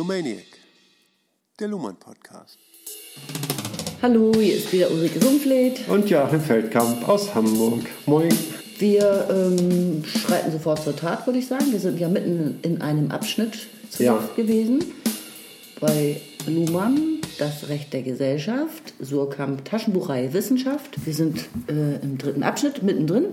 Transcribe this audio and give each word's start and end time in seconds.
Lumaniac, 0.00 0.46
der 1.58 1.68
Luhmann 1.68 1.96
Podcast. 1.96 2.56
Hallo, 4.00 4.32
hier 4.34 4.56
ist 4.56 4.72
wieder 4.72 4.90
Ulrike 4.90 5.20
Sumpfleth. 5.20 5.86
Und 5.90 6.08
Joachim 6.08 6.40
Feldkamp 6.40 7.06
aus 7.06 7.34
Hamburg. 7.34 7.82
Moin. 8.06 8.34
Wir 8.78 9.28
ähm, 9.30 10.02
schreiten 10.06 10.52
sofort 10.52 10.82
zur 10.82 10.96
Tat, 10.96 11.26
würde 11.26 11.38
ich 11.38 11.48
sagen. 11.48 11.70
Wir 11.70 11.80
sind 11.80 12.00
ja 12.00 12.08
mitten 12.08 12.60
in 12.62 12.80
einem 12.80 13.10
Abschnitt 13.10 13.68
zu 13.90 14.02
Ja. 14.02 14.26
Gewesen. 14.36 14.82
Bei 15.80 16.18
Luhmann, 16.46 17.18
das 17.38 17.68
Recht 17.68 17.92
der 17.92 18.00
Gesellschaft, 18.00 18.94
Surkamp, 19.00 19.66
Taschenbuchreihe 19.66 20.32
Wissenschaft. 20.32 21.04
Wir 21.04 21.12
sind 21.12 21.40
äh, 21.68 21.96
im 22.02 22.16
dritten 22.16 22.42
Abschnitt, 22.42 22.82
mittendrin. 22.82 23.26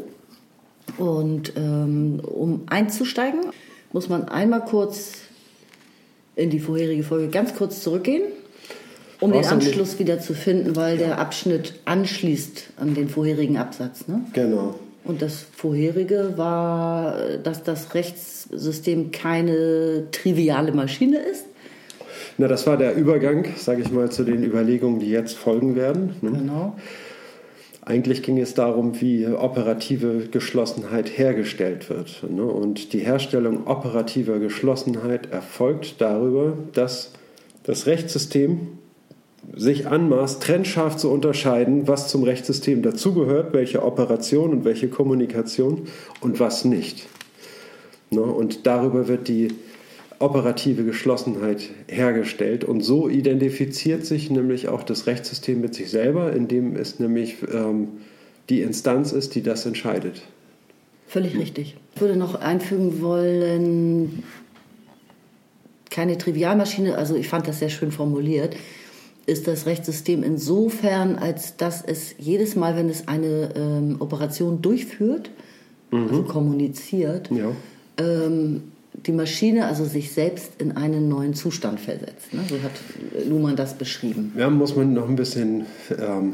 Und 0.98 1.54
ähm, 1.56 2.20
um 2.26 2.64
einzusteigen, 2.66 3.52
muss 3.94 4.10
man 4.10 4.28
einmal 4.28 4.66
kurz 4.66 5.14
in 6.38 6.50
die 6.50 6.60
vorherige 6.60 7.04
Folge 7.04 7.28
ganz 7.28 7.56
kurz 7.56 7.82
zurückgehen, 7.82 8.24
um 9.20 9.32
den 9.32 9.42
Brauchst 9.42 9.56
nicht. 9.56 9.68
Anschluss 9.68 10.00
wieder 10.00 10.20
zu 10.22 10.34
finden, 10.34 10.76
weil 10.76 10.98
der 10.98 11.18
Abschnitt 11.20 11.74
anschließt 11.86 12.68
an 12.78 12.94
den 12.94 13.10
vorherigen 13.10 13.58
Absatz. 13.58 14.08
Ne? 14.08 14.22
Genau. 14.34 14.76
Und 15.04 15.22
das 15.22 15.46
vorherige 15.56 16.34
war, 16.36 17.18
dass 17.44 17.64
das 17.64 17.94
Rechtssystem 17.94 19.12
keine 19.12 20.12
triviale 20.12 20.72
Maschine 20.74 21.18
ist. 21.18 21.46
Na, 22.38 22.48
das 22.48 22.68
war 22.68 22.78
der 22.78 22.96
Übergang, 22.96 23.46
sage 23.58 23.82
ich 23.82 23.92
mal, 23.92 24.12
zu 24.12 24.24
den 24.24 24.44
Überlegungen, 24.44 25.00
die 25.00 25.10
jetzt 25.10 25.38
folgen 25.38 25.76
werden. 25.76 26.16
ne? 26.22 26.32
Genau. 26.32 26.76
Eigentlich 27.88 28.22
ging 28.22 28.38
es 28.38 28.54
darum, 28.54 29.00
wie 29.00 29.26
operative 29.28 30.28
Geschlossenheit 30.30 31.18
hergestellt 31.18 31.90
wird. 31.90 32.22
ne? 32.30 32.44
Und 32.44 32.92
die 32.92 33.00
Herstellung 33.00 33.66
operativer 33.66 34.40
Geschlossenheit 34.40 35.32
erfolgt 35.32 36.02
darüber, 36.02 36.58
dass 36.74 37.14
das 37.64 37.86
Rechtssystem 37.86 38.78
sich 39.56 39.88
anmaßt, 39.88 40.44
trennscharf 40.44 40.98
zu 40.98 41.10
unterscheiden, 41.10 41.88
was 41.88 42.10
zum 42.10 42.24
Rechtssystem 42.24 42.82
dazugehört, 42.82 43.54
welche 43.54 43.82
Operation 43.84 44.52
und 44.52 44.66
welche 44.66 44.90
Kommunikation 44.90 45.88
und 46.20 46.42
was 46.42 46.66
nicht. 46.66 47.08
Ne? 48.10 48.20
Und 48.20 48.68
darüber 48.68 49.08
wird 49.08 49.30
die 49.30 49.48
operative 50.20 50.84
Geschlossenheit 50.84 51.70
hergestellt. 51.88 52.64
Und 52.64 52.82
so 52.82 53.10
identifiziert 53.10 54.06
sich 54.06 54.30
nämlich 54.30 54.68
auch 54.68 54.84
das 54.84 55.08
Rechtssystem 55.08 55.62
mit 55.62 55.76
sich 55.76 55.90
selber, 55.90 56.34
indem 56.34 56.76
es 56.76 57.00
nämlich 57.00 57.36
ähm, 57.54 57.90
die 58.50 58.62
Instanz 58.62 59.12
ist, 59.12 59.36
die 59.36 59.42
das 59.44 59.66
entscheidet. 59.66 60.22
Völlig 61.08 61.38
richtig. 61.38 61.76
Ich 61.96 62.02
würde 62.02 62.16
noch 62.18 62.36
einfügen 62.36 63.02
wollen, 63.02 64.24
keine 65.90 66.18
Trivialmaschine, 66.18 66.98
also 66.98 67.16
ich 67.16 67.28
fand 67.28 67.48
das 67.48 67.60
sehr 67.60 67.70
schön 67.70 67.92
formuliert, 67.92 68.56
ist 69.26 69.48
das 69.48 69.66
Rechtssystem 69.66 70.24
insofern, 70.24 71.16
als 71.16 71.58
dass 71.58 71.84
es 71.84 72.16
jedes 72.18 72.56
Mal, 72.56 72.76
wenn 72.76 72.90
es 72.90 73.08
eine 73.08 73.50
ähm, 73.56 73.96
Operation 74.00 74.62
durchführt, 74.62 75.32
also 75.92 76.24
kommuniziert, 76.24 77.30
Ja. 77.32 77.52
ähm, 77.98 78.64
die 79.06 79.12
Maschine 79.12 79.66
also 79.66 79.86
sich 79.86 80.12
selbst 80.12 80.54
in 80.60 80.76
einen 80.76 81.08
neuen 81.08 81.34
Zustand 81.34 81.80
versetzt. 81.80 82.34
Ne? 82.34 82.42
So 82.50 82.56
hat 82.62 82.72
Luhmann 83.28 83.56
das 83.56 83.76
beschrieben. 83.76 84.34
Ja, 84.38 84.50
muss 84.50 84.76
man 84.76 84.94
noch 84.94 85.08
ein 85.08 85.16
bisschen. 85.16 85.66
Ähm, 85.98 86.34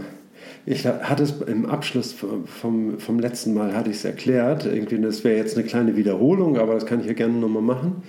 ich 0.66 0.86
hatte 0.86 1.24
es 1.24 1.42
im 1.42 1.66
Abschluss 1.66 2.14
vom, 2.14 2.98
vom 3.00 3.20
letzten 3.20 3.54
Mal 3.54 3.76
hatte 3.76 3.90
ich 3.90 3.98
es 3.98 4.06
erklärt. 4.06 4.66
Irgendwie, 4.66 4.98
das 5.00 5.26
wäre 5.26 5.36
jetzt 5.36 5.58
eine 5.58 5.68
kleine 5.68 5.98
Wiederholung, 5.98 6.58
aber 6.58 6.74
das 6.74 6.86
kann 6.86 7.02
ich 7.02 7.06
ja 7.06 7.14
gerne 7.14 7.34
nochmal 7.34 7.62
machen. 7.62 8.04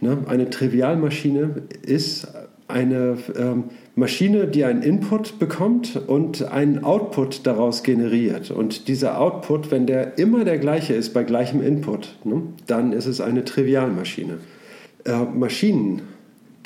Ne? 0.00 0.18
Eine 0.26 0.50
Trivialmaschine 0.50 1.62
ist 1.80 2.28
eine 2.68 3.16
ähm, 3.36 3.64
Maschine, 3.96 4.48
die 4.48 4.64
einen 4.64 4.82
Input 4.82 5.38
bekommt 5.38 5.96
und 6.08 6.42
einen 6.50 6.82
Output 6.82 7.46
daraus 7.46 7.84
generiert. 7.84 8.50
Und 8.50 8.88
dieser 8.88 9.20
Output, 9.20 9.70
wenn 9.70 9.86
der 9.86 10.18
immer 10.18 10.44
der 10.44 10.58
gleiche 10.58 10.94
ist 10.94 11.14
bei 11.14 11.22
gleichem 11.22 11.62
Input, 11.62 12.16
ne, 12.24 12.42
dann 12.66 12.92
ist 12.92 13.06
es 13.06 13.20
eine 13.20 13.44
Trivialmaschine. 13.44 14.38
Äh, 15.04 15.24
Maschinen, 15.32 16.02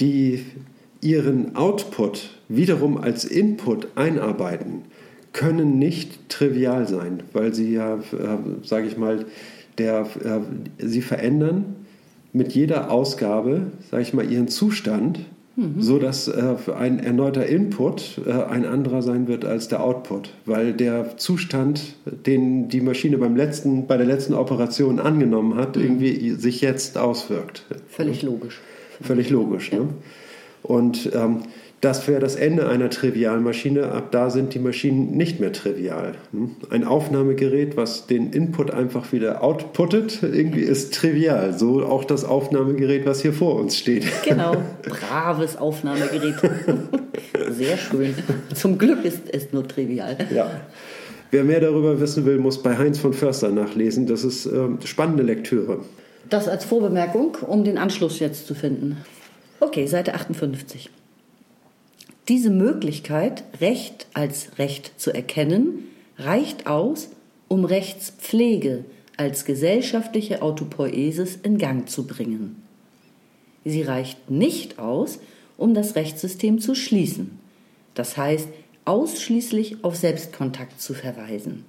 die 0.00 0.44
ihren 1.03 1.55
Output 1.55 2.31
wiederum 2.49 2.97
als 2.97 3.25
Input 3.25 3.88
einarbeiten, 3.94 4.83
können 5.34 5.78
nicht 5.78 6.31
trivial 6.31 6.88
sein, 6.88 7.22
weil 7.34 7.55
sie 7.55 7.75
ja, 7.75 7.97
äh, 7.97 8.00
sage 8.62 8.87
ich 8.87 8.97
mal, 8.97 9.27
der, 9.77 10.06
äh, 10.25 10.41
sie 10.78 11.03
verändern 11.03 11.77
mit 12.33 12.53
jeder 12.53 12.91
Ausgabe, 12.91 13.72
sage 13.91 14.03
ich 14.03 14.15
mal, 14.15 14.31
ihren 14.31 14.49
Zustand, 14.49 15.21
so 15.79 15.99
dass 15.99 16.29
äh, 16.29 16.55
ein 16.77 17.01
erneuter 17.01 17.47
Input 17.47 18.21
äh, 18.25 18.31
ein 18.31 18.65
anderer 18.65 19.03
sein 19.03 19.27
wird 19.27 19.45
als 19.45 19.69
der 19.69 19.83
Output, 19.83 20.31
weil 20.45 20.73
der 20.73 21.17
Zustand, 21.17 21.97
den 22.05 22.69
die 22.69 22.81
Maschine 22.81 23.19
beim 23.19 23.35
letzten, 23.35 23.87
bei 23.87 23.97
der 23.97 24.07
letzten 24.07 24.35
Operation 24.35 25.01
angenommen 25.01 25.57
hat, 25.57 25.77
irgendwie 25.77 26.31
sich 26.31 26.61
jetzt 26.61 26.97
auswirkt. 26.97 27.65
Völlig 27.89 28.23
logisch. 28.23 28.61
Völlig 29.01 29.31
logisch. 29.31 29.73
Ne? 29.73 29.89
Und 30.63 31.11
ähm, 31.15 31.41
das 31.81 32.09
wäre 32.09 32.21
das 32.21 32.34
Ende 32.34 32.69
einer 32.69 32.91
Trivialmaschine. 32.91 33.93
Ab 33.93 34.11
da 34.11 34.31
sind 34.31 34.53
die 34.53 34.59
Maschinen 34.59 35.16
nicht 35.16 35.39
mehr 35.39 35.53
trivial. 35.53 36.15
ne? 36.33 36.50
Ein 36.71 36.84
Aufnahmegerät, 36.84 37.77
was 37.77 38.06
den 38.06 38.33
Input 38.33 38.72
einfach 38.72 39.12
wieder 39.12 39.44
outputtet, 39.44 40.19
irgendwie 40.22 40.62
ist 40.62 40.94
trivial. 40.94 41.56
So 41.56 41.84
auch 41.84 42.05
das 42.05 42.25
Aufnahmegerät, 42.25 43.06
was 43.06 43.22
hier 43.22 43.33
vor 43.33 43.56
uns 43.56 43.77
steht. 43.77 44.05
Genau, 44.25 44.56
braves 44.83 45.56
Aufnahmegerät. 45.56 46.34
Sehr 47.50 47.77
schön. 47.77 48.15
Zum 48.55 48.77
Glück 48.77 49.05
ist 49.05 49.22
es 49.33 49.53
nur 49.53 49.67
trivial. 49.67 50.17
Ja. 50.34 50.50
Wer 51.31 51.44
mehr 51.44 51.61
darüber 51.61 52.00
wissen 52.00 52.25
will, 52.25 52.38
muss 52.38 52.61
bei 52.62 52.77
Heinz 52.77 52.99
von 52.99 53.12
Förster 53.12 53.50
nachlesen. 53.50 54.06
Das 54.06 54.25
ist 54.25 54.47
ähm, 54.47 54.78
spannende 54.84 55.22
Lektüre. 55.22 55.81
Das 56.28 56.49
als 56.49 56.65
Vorbemerkung, 56.65 57.37
um 57.47 57.62
den 57.65 57.78
Anschluss 57.78 58.19
jetzt 58.19 58.47
zu 58.47 58.55
finden. 58.55 58.97
Okay, 59.61 59.87
Seite 59.87 60.15
58. 60.15 60.91
Diese 62.28 62.50
Möglichkeit, 62.50 63.43
Recht 63.59 64.06
als 64.12 64.59
Recht 64.59 64.93
zu 65.00 65.15
erkennen, 65.15 65.84
reicht 66.19 66.66
aus, 66.66 67.09
um 67.49 67.65
Rechtspflege 67.65 68.84
als 69.16 69.47
gesellschaftliche 69.47 70.43
Autopoiesis 70.43 71.37
in 71.43 71.56
Gang 71.56 71.88
zu 71.88 72.06
bringen. 72.06 72.62
Sie 73.65 73.83
reicht 73.83 74.31
nicht 74.31 74.78
aus, 74.78 75.21
um 75.56 75.72
das 75.72 75.97
Rechtssystem 75.97 76.61
zu 76.61 76.75
schließen, 76.75 77.38
das 77.94 78.17
heißt 78.17 78.49
ausschließlich 78.84 79.83
auf 79.83 79.97
Selbstkontakt 79.97 80.81
zu 80.81 80.94
verweisen. 80.94 81.65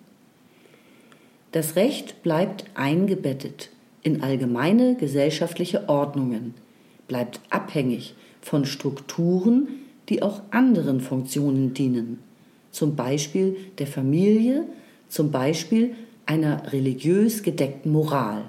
Das 1.53 1.75
Recht 1.75 2.21
bleibt 2.21 2.65
eingebettet 2.75 3.69
in 4.03 4.21
allgemeine 4.21 4.95
gesellschaftliche 4.95 5.87
Ordnungen, 5.89 6.53
bleibt 7.07 7.39
abhängig 7.49 8.13
von 8.41 8.65
Strukturen, 8.65 9.67
die 10.09 10.21
auch 10.21 10.41
anderen 10.51 11.01
Funktionen 11.01 11.73
dienen, 11.73 12.19
zum 12.71 12.95
Beispiel 12.95 13.57
der 13.77 13.87
Familie, 13.87 14.65
zum 15.07 15.31
Beispiel 15.31 15.95
einer 16.25 16.71
religiös 16.71 17.43
gedeckten 17.43 17.91
Moral. 17.91 18.43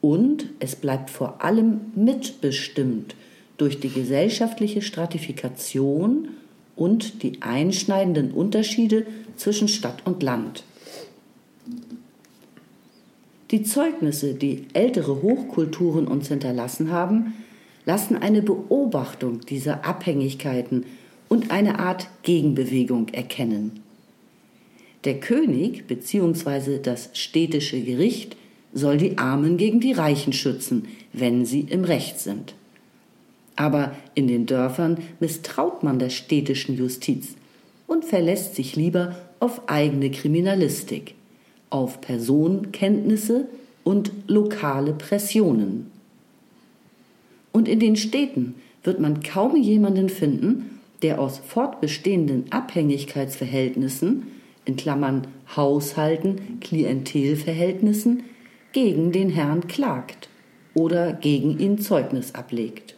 Und 0.00 0.46
es 0.58 0.74
bleibt 0.74 1.10
vor 1.10 1.44
allem 1.44 1.80
mitbestimmt 1.94 3.14
durch 3.56 3.78
die 3.78 3.90
gesellschaftliche 3.90 4.82
Stratifikation 4.82 6.28
und 6.74 7.22
die 7.22 7.42
einschneidenden 7.42 8.32
Unterschiede 8.32 9.06
zwischen 9.36 9.68
Stadt 9.68 10.04
und 10.04 10.22
Land. 10.22 10.64
Die 13.52 13.62
Zeugnisse, 13.62 14.34
die 14.34 14.66
ältere 14.72 15.22
Hochkulturen 15.22 16.08
uns 16.08 16.28
hinterlassen 16.28 16.90
haben, 16.90 17.34
lassen 17.84 18.16
eine 18.16 18.42
Beobachtung 18.42 19.40
dieser 19.40 19.84
Abhängigkeiten 19.84 20.84
und 21.28 21.50
eine 21.50 21.78
Art 21.78 22.08
Gegenbewegung 22.22 23.08
erkennen. 23.08 23.80
Der 25.04 25.18
König 25.18 25.86
bzw. 25.86 26.78
das 26.78 27.10
städtische 27.14 27.80
Gericht 27.80 28.36
soll 28.72 28.96
die 28.96 29.18
Armen 29.18 29.56
gegen 29.56 29.80
die 29.80 29.92
Reichen 29.92 30.32
schützen, 30.32 30.88
wenn 31.12 31.44
sie 31.44 31.60
im 31.60 31.84
Recht 31.84 32.20
sind. 32.20 32.54
Aber 33.56 33.94
in 34.14 34.28
den 34.28 34.46
Dörfern 34.46 34.98
misstraut 35.20 35.82
man 35.82 35.98
der 35.98 36.10
städtischen 36.10 36.76
Justiz 36.76 37.34
und 37.86 38.04
verlässt 38.04 38.54
sich 38.54 38.76
lieber 38.76 39.16
auf 39.40 39.68
eigene 39.68 40.10
Kriminalistik, 40.10 41.14
auf 41.68 42.00
Personenkenntnisse 42.00 43.48
und 43.84 44.12
lokale 44.26 44.92
Pressionen. 44.94 45.91
Und 47.52 47.68
in 47.68 47.80
den 47.80 47.96
Städten 47.96 48.54
wird 48.82 48.98
man 48.98 49.22
kaum 49.22 49.56
jemanden 49.56 50.08
finden, 50.08 50.80
der 51.02 51.20
aus 51.20 51.38
fortbestehenden 51.38 52.50
Abhängigkeitsverhältnissen, 52.50 54.28
in 54.64 54.76
Klammern 54.76 55.26
Haushalten, 55.54 56.60
Klientelverhältnissen, 56.60 58.24
gegen 58.72 59.12
den 59.12 59.28
Herrn 59.28 59.66
klagt 59.66 60.28
oder 60.74 61.12
gegen 61.12 61.58
ihn 61.58 61.78
Zeugnis 61.78 62.34
ablegt. 62.34 62.96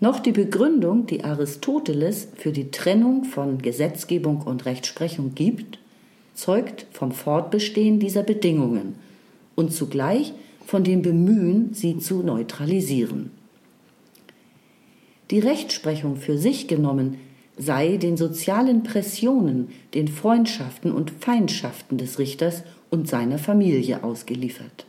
noch 0.00 0.18
die 0.18 0.32
Begründung, 0.32 1.06
die 1.06 1.24
Aristoteles 1.24 2.28
für 2.34 2.52
die 2.52 2.70
Trennung 2.70 3.24
von 3.24 3.58
Gesetzgebung 3.58 4.40
und 4.40 4.64
Rechtsprechung 4.64 5.34
gibt, 5.34 5.78
zeugt 6.34 6.86
vom 6.90 7.12
Fortbestehen 7.12 8.00
dieser 8.00 8.22
Bedingungen 8.22 8.94
und 9.56 9.74
zugleich 9.74 10.32
von 10.70 10.84
dem 10.84 11.02
Bemühen, 11.02 11.74
sie 11.74 11.98
zu 11.98 12.22
neutralisieren. 12.22 13.32
Die 15.32 15.40
Rechtsprechung 15.40 16.14
für 16.14 16.38
sich 16.38 16.68
genommen 16.68 17.16
sei 17.56 17.96
den 17.96 18.16
sozialen 18.16 18.84
Pressionen, 18.84 19.70
den 19.94 20.06
Freundschaften 20.06 20.92
und 20.92 21.10
Feindschaften 21.10 21.98
des 21.98 22.20
Richters 22.20 22.62
und 22.88 23.08
seiner 23.08 23.38
Familie 23.38 24.04
ausgeliefert. 24.04 24.86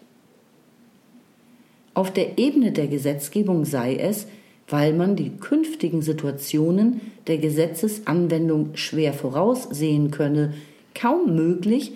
Auf 1.95 2.13
der 2.13 2.37
Ebene 2.37 2.73
der 2.73 2.85
Gesetzgebung 2.85 3.65
sei 3.65 3.95
es, 3.95 4.27
weil 4.67 4.93
man 4.93 5.15
die 5.15 5.31
künftigen 5.31 6.03
Situationen 6.03 7.01
der 7.25 7.39
Gesetzesanwendung 7.39 8.75
schwer 8.75 9.13
voraussehen 9.13 10.11
könne, 10.11 10.53
kaum 10.93 11.35
möglich, 11.35 11.93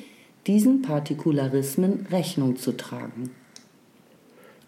diesen 0.47 0.81
Partikularismen 0.81 2.07
Rechnung 2.09 2.55
zu 2.55 2.71
tragen. 2.71 3.29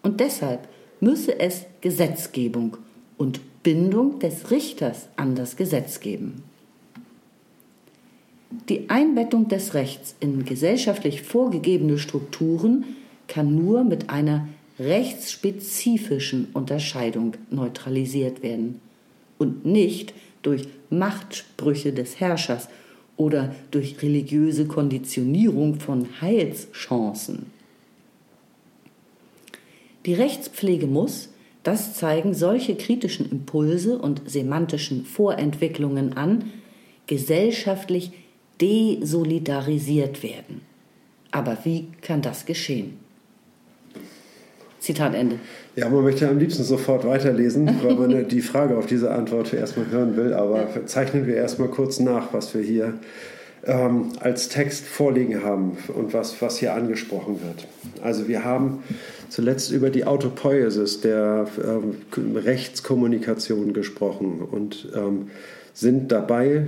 Und 0.02 0.20
deshalb 0.20 0.68
müsse 1.00 1.38
es 1.38 1.66
Gesetzgebung 1.80 2.76
und 3.16 3.40
Bindung 3.62 4.18
des 4.18 4.50
Richters 4.50 5.08
an 5.16 5.34
das 5.34 5.56
Gesetz 5.56 6.00
geben. 6.00 6.42
Die 8.68 8.88
Einbettung 8.88 9.48
des 9.48 9.74
Rechts 9.74 10.14
in 10.20 10.44
gesellschaftlich 10.44 11.22
vorgegebene 11.22 11.98
Strukturen 11.98 12.84
kann 13.26 13.54
nur 13.54 13.84
mit 13.84 14.08
einer 14.08 14.48
rechtsspezifischen 14.78 16.48
Unterscheidung 16.54 17.34
neutralisiert 17.50 18.42
werden 18.42 18.80
und 19.36 19.66
nicht 19.66 20.14
durch 20.42 20.68
Machtsprüche 20.88 21.92
des 21.92 22.20
Herrschers 22.20 22.68
oder 23.16 23.54
durch 23.70 24.00
religiöse 24.00 24.66
Konditionierung 24.66 25.80
von 25.80 26.08
Heilschancen. 26.20 27.57
Die 30.08 30.14
Rechtspflege 30.14 30.86
muss, 30.86 31.28
das 31.64 31.92
zeigen 31.92 32.32
solche 32.32 32.76
kritischen 32.76 33.30
Impulse 33.30 33.98
und 33.98 34.22
semantischen 34.24 35.04
Vorentwicklungen 35.04 36.16
an, 36.16 36.44
gesellschaftlich 37.06 38.12
desolidarisiert 38.58 40.22
werden. 40.22 40.62
Aber 41.30 41.58
wie 41.64 41.88
kann 42.00 42.22
das 42.22 42.46
geschehen? 42.46 42.94
Zitat 44.80 45.14
Ende. 45.14 45.40
Ja, 45.76 45.90
man 45.90 46.04
möchte 46.04 46.26
am 46.26 46.38
liebsten 46.38 46.64
sofort 46.64 47.04
weiterlesen, 47.04 47.68
weil 47.82 47.94
man 47.94 48.28
die 48.30 48.40
Frage 48.40 48.78
auf 48.78 48.86
diese 48.86 49.10
Antwort 49.10 49.52
erstmal 49.52 49.90
hören 49.90 50.16
will. 50.16 50.32
Aber 50.32 50.86
zeichnen 50.86 51.26
wir 51.26 51.36
erstmal 51.36 51.68
kurz 51.68 52.00
nach, 52.00 52.32
was 52.32 52.54
wir 52.54 52.62
hier 52.62 52.94
ähm, 53.64 54.12
als 54.20 54.48
Text 54.48 54.84
vorliegen 54.84 55.42
haben 55.42 55.78
und 55.88 56.14
was, 56.14 56.40
was 56.40 56.58
hier 56.58 56.74
angesprochen 56.74 57.40
wird. 57.42 57.66
Also 58.02 58.28
wir 58.28 58.44
haben 58.44 58.82
zuletzt 59.28 59.70
über 59.72 59.90
die 59.90 60.04
Autopoiesis 60.04 61.00
der 61.00 61.46
ähm, 61.62 61.96
Rechtskommunikation 62.36 63.72
gesprochen 63.72 64.40
und 64.40 64.88
ähm, 64.94 65.30
sind 65.74 66.12
dabei 66.12 66.66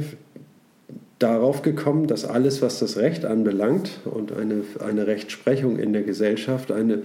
darauf 1.18 1.62
gekommen, 1.62 2.06
dass 2.06 2.24
alles, 2.24 2.62
was 2.62 2.78
das 2.78 2.96
Recht 2.96 3.24
anbelangt 3.24 4.00
und 4.04 4.32
eine, 4.32 4.62
eine 4.86 5.06
Rechtsprechung 5.06 5.78
in 5.78 5.92
der 5.92 6.02
Gesellschaft, 6.02 6.72
eine 6.72 7.02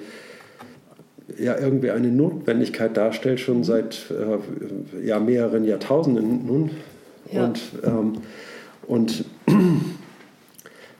ja 1.38 1.58
irgendwie 1.58 1.92
eine 1.92 2.08
Notwendigkeit 2.08 2.96
darstellt, 2.96 3.40
schon 3.40 3.64
seit 3.64 4.06
äh, 4.12 5.06
ja, 5.06 5.20
mehreren 5.20 5.66
Jahrtausenden 5.66 6.46
nun. 6.46 6.72
Ja. 7.32 7.46
Und, 7.46 7.60
ähm, 7.84 8.14
und 8.88 9.26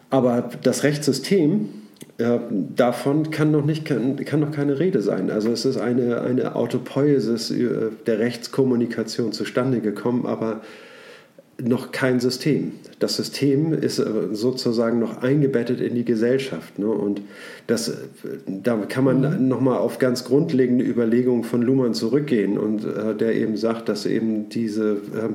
aber 0.10 0.50
das 0.64 0.84
Rechtssystem 0.84 1.70
äh, 2.18 2.40
davon 2.76 3.32
kann 3.32 3.52
noch, 3.52 3.66
nicht, 3.66 3.86
kann, 3.86 4.16
kann 4.24 4.40
noch 4.40 4.52
keine 4.52 4.80
Rede 4.80 5.02
sein. 5.02 5.30
Also 5.30 5.52
es 5.52 5.66
ist 5.66 5.78
eine, 5.78 6.22
eine 6.22 6.56
Autopoiesis 6.56 7.52
äh, 7.52 7.90
der 8.06 8.20
Rechtskommunikation 8.20 9.34
zustande 9.34 9.82
gekommen, 9.82 10.26
aber 10.26 10.62
noch 11.62 11.92
kein 11.92 12.20
System. 12.20 12.74
Das 13.00 13.16
System 13.16 13.74
ist 13.74 14.00
äh, 14.00 14.06
sozusagen 14.32 15.00
noch 15.00 15.22
eingebettet 15.22 15.82
in 15.82 15.96
die 15.96 16.06
Gesellschaft. 16.06 16.80
Ne? 16.80 16.88
Und 16.88 17.22
das, 17.68 17.98
da 18.46 18.78
kann 18.88 19.04
man 19.04 19.20
mhm. 19.20 19.48
nochmal 19.48 19.78
auf 19.78 20.00
ganz 20.00 20.24
grundlegende 20.24 20.86
Überlegungen 20.86 21.44
von 21.44 21.62
Luhmann 21.62 21.94
zurückgehen 21.94 22.58
und 22.58 22.86
äh, 22.86 23.16
der 23.16 23.36
eben 23.36 23.58
sagt, 23.58 23.90
dass 23.90 24.06
eben 24.06 24.50
diese 24.50 24.92
äh, 24.94 25.30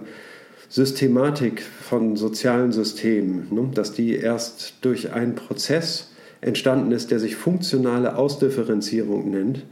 Systematik 0.70 1.62
von 1.62 2.16
sozialen 2.16 2.70
Systemen, 2.72 3.48
ne? 3.50 3.70
dass 3.74 3.92
die 3.92 4.14
erst 4.14 4.74
durch 4.82 5.12
einen 5.12 5.34
Prozess 5.34 6.12
entstanden 6.40 6.92
ist, 6.92 7.10
der 7.10 7.18
sich 7.18 7.34
funktionale 7.36 8.16
Ausdifferenzierung 8.16 9.30
nennt 9.30 9.66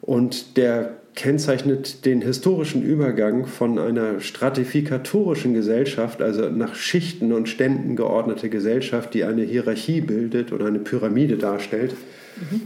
und 0.00 0.56
der 0.56 0.96
kennzeichnet 1.16 2.04
den 2.04 2.22
historischen 2.22 2.82
Übergang 2.82 3.46
von 3.46 3.78
einer 3.78 4.20
stratifikatorischen 4.20 5.52
Gesellschaft, 5.52 6.22
also 6.22 6.48
nach 6.50 6.74
Schichten 6.76 7.32
und 7.32 7.48
Ständen 7.48 7.96
geordnete 7.96 8.48
Gesellschaft, 8.48 9.14
die 9.14 9.24
eine 9.24 9.42
Hierarchie 9.42 10.00
bildet 10.00 10.52
oder 10.52 10.66
eine 10.66 10.78
Pyramide 10.78 11.38
darstellt. 11.38 11.94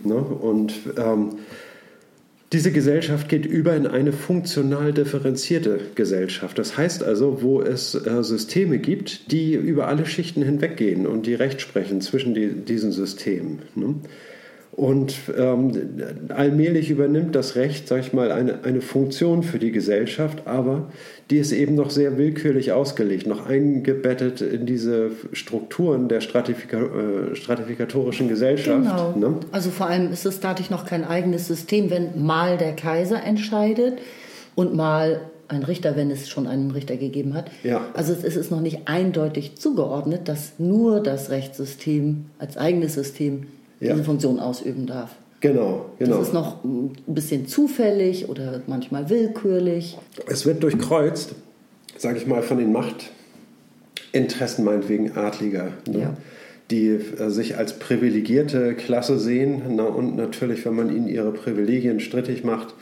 Mhm. 0.04 0.10
Ne? 0.10 0.16
Und 0.16 0.74
ähm, 0.98 1.30
diese 2.52 2.72
Gesellschaft 2.72 3.28
geht 3.28 3.46
über 3.46 3.76
in 3.76 3.86
eine 3.86 4.12
funktional 4.12 4.92
differenzierte 4.92 5.78
Gesellschaft. 5.94 6.58
Das 6.58 6.76
heißt 6.76 7.04
also, 7.04 7.42
wo 7.42 7.62
es 7.62 7.94
äh, 7.94 8.24
Systeme 8.24 8.78
gibt, 8.78 9.30
die 9.30 9.54
über 9.54 9.86
alle 9.86 10.04
Schichten 10.04 10.42
hinweggehen 10.42 11.06
und 11.06 11.26
die 11.26 11.34
Recht 11.34 11.60
sprechen 11.60 12.00
zwischen 12.00 12.34
die, 12.34 12.48
diesen 12.48 12.90
Systemen. 12.90 13.60
Ne? 13.76 13.94
Und 14.72 15.14
ähm, 15.36 15.72
allmählich 16.28 16.90
übernimmt 16.90 17.34
das 17.34 17.56
Recht, 17.56 17.88
sag 17.88 18.00
ich 18.00 18.12
mal, 18.12 18.30
eine, 18.30 18.62
eine 18.62 18.80
Funktion 18.80 19.42
für 19.42 19.58
die 19.58 19.72
Gesellschaft, 19.72 20.46
aber 20.46 20.90
die 21.28 21.38
ist 21.38 21.52
eben 21.52 21.74
noch 21.74 21.90
sehr 21.90 22.16
willkürlich 22.18 22.72
ausgelegt, 22.72 23.26
noch 23.26 23.46
eingebettet 23.46 24.40
in 24.40 24.66
diese 24.66 25.10
Strukturen 25.32 26.08
der 26.08 26.20
Stratifika 26.20 26.78
äh, 26.78 27.34
stratifikatorischen 27.34 28.28
Gesellschaft. 28.28 28.82
Genau. 28.82 29.14
Ne? 29.16 29.40
Also 29.50 29.70
vor 29.70 29.86
allem 29.86 30.12
ist 30.12 30.24
es 30.24 30.38
dadurch 30.38 30.70
noch 30.70 30.86
kein 30.86 31.04
eigenes 31.04 31.48
System, 31.48 31.90
wenn 31.90 32.24
mal 32.24 32.56
der 32.56 32.74
Kaiser 32.74 33.22
entscheidet 33.24 33.98
und 34.54 34.74
mal 34.74 35.20
ein 35.48 35.64
Richter, 35.64 35.96
wenn 35.96 36.12
es 36.12 36.28
schon 36.28 36.46
einen 36.46 36.70
Richter 36.70 36.96
gegeben 36.96 37.34
hat. 37.34 37.50
Ja. 37.64 37.86
Also 37.94 38.12
es 38.12 38.36
ist 38.36 38.52
noch 38.52 38.60
nicht 38.60 38.82
eindeutig 38.86 39.56
zugeordnet, 39.56 40.28
dass 40.28 40.52
nur 40.58 41.02
das 41.02 41.30
Rechtssystem 41.30 42.26
als 42.38 42.56
eigenes 42.56 42.94
System 42.94 43.46
ja. 43.80 43.92
diese 43.92 44.04
Funktion 44.04 44.38
ausüben 44.38 44.86
darf. 44.86 45.16
Genau, 45.40 45.86
genau. 45.98 46.18
Das 46.18 46.28
ist 46.28 46.34
noch 46.34 46.62
ein 46.64 46.92
bisschen 47.06 47.46
zufällig 47.46 48.28
oder 48.28 48.62
manchmal 48.66 49.08
willkürlich. 49.08 49.96
Es 50.26 50.44
wird 50.44 50.62
durchkreuzt, 50.62 51.34
sage 51.96 52.18
ich 52.18 52.26
mal, 52.26 52.42
von 52.42 52.58
den 52.58 52.72
Machtinteressen 52.72 54.64
meinetwegen 54.64 55.16
Adliger, 55.16 55.72
ne? 55.88 55.98
ja. 55.98 56.16
die 56.70 56.88
äh, 56.88 57.30
sich 57.30 57.56
als 57.56 57.78
privilegierte 57.78 58.74
Klasse 58.74 59.18
sehen 59.18 59.62
na, 59.70 59.84
und 59.84 60.14
natürlich, 60.14 60.66
wenn 60.66 60.76
man 60.76 60.94
ihnen 60.94 61.08
ihre 61.08 61.32
Privilegien 61.32 62.00
strittig 62.00 62.44
macht, 62.44 62.74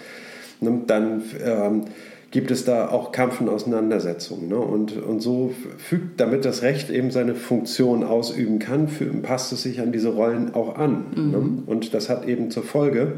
ne, 0.61 0.83
dann 0.89 1.23
ähm, 1.45 1.85
gibt 2.31 2.51
es 2.51 2.65
da 2.65 2.89
auch 2.89 3.11
Kampf 3.11 3.41
und 3.41 3.49
Auseinandersetzungen. 3.49 4.49
Ne? 4.49 4.59
Und, 4.59 4.97
und 4.97 5.21
so 5.21 5.53
fügt, 5.79 6.21
damit 6.21 6.45
das 6.45 6.63
Recht 6.63 6.91
eben 6.91 7.11
seine 7.11 7.35
Funktion 7.35 8.05
ausüben 8.05 8.59
kann, 8.59 8.89
für, 8.89 9.07
passt 9.07 9.53
es 9.53 9.63
sich 9.63 9.81
an 9.81 9.93
diese 9.93 10.11
Rollen 10.11 10.55
auch 10.55 10.77
an. 10.77 11.07
Ne? 11.15 11.23
Mhm. 11.23 11.31
Ne? 11.31 11.63
Und 11.67 11.95
das 11.95 12.11
hat 12.11 12.29
eben 12.29 12.51
zur 12.51 12.65
Folge, 12.65 13.15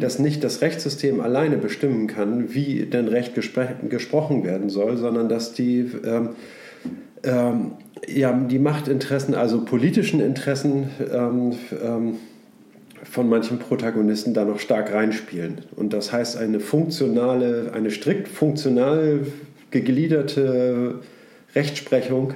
dass 0.00 0.18
nicht 0.18 0.44
das 0.44 0.60
Rechtssystem 0.60 1.20
alleine 1.20 1.56
bestimmen 1.56 2.06
kann, 2.08 2.52
wie 2.54 2.84
denn 2.84 3.08
Recht 3.08 3.34
gespr 3.34 3.68
gesprochen 3.88 4.44
werden 4.44 4.68
soll, 4.68 4.98
sondern 4.98 5.30
dass 5.30 5.54
die, 5.54 5.90
ähm, 6.04 6.30
ähm, 7.22 7.72
ja, 8.06 8.32
die 8.32 8.58
Machtinteressen, 8.58 9.34
also 9.34 9.64
politischen 9.64 10.20
Interessen, 10.20 10.90
ähm, 11.10 11.52
ähm 11.82 12.14
von 13.12 13.28
manchen 13.28 13.58
Protagonisten 13.58 14.32
da 14.32 14.46
noch 14.46 14.58
stark 14.58 14.90
reinspielen. 14.94 15.58
Und 15.76 15.92
das 15.92 16.14
heißt, 16.14 16.38
eine 16.38 16.60
funktionale, 16.60 17.72
eine 17.74 17.90
strikt 17.90 18.26
funktional 18.26 19.26
gegliederte 19.70 21.00
Rechtsprechung, 21.54 22.32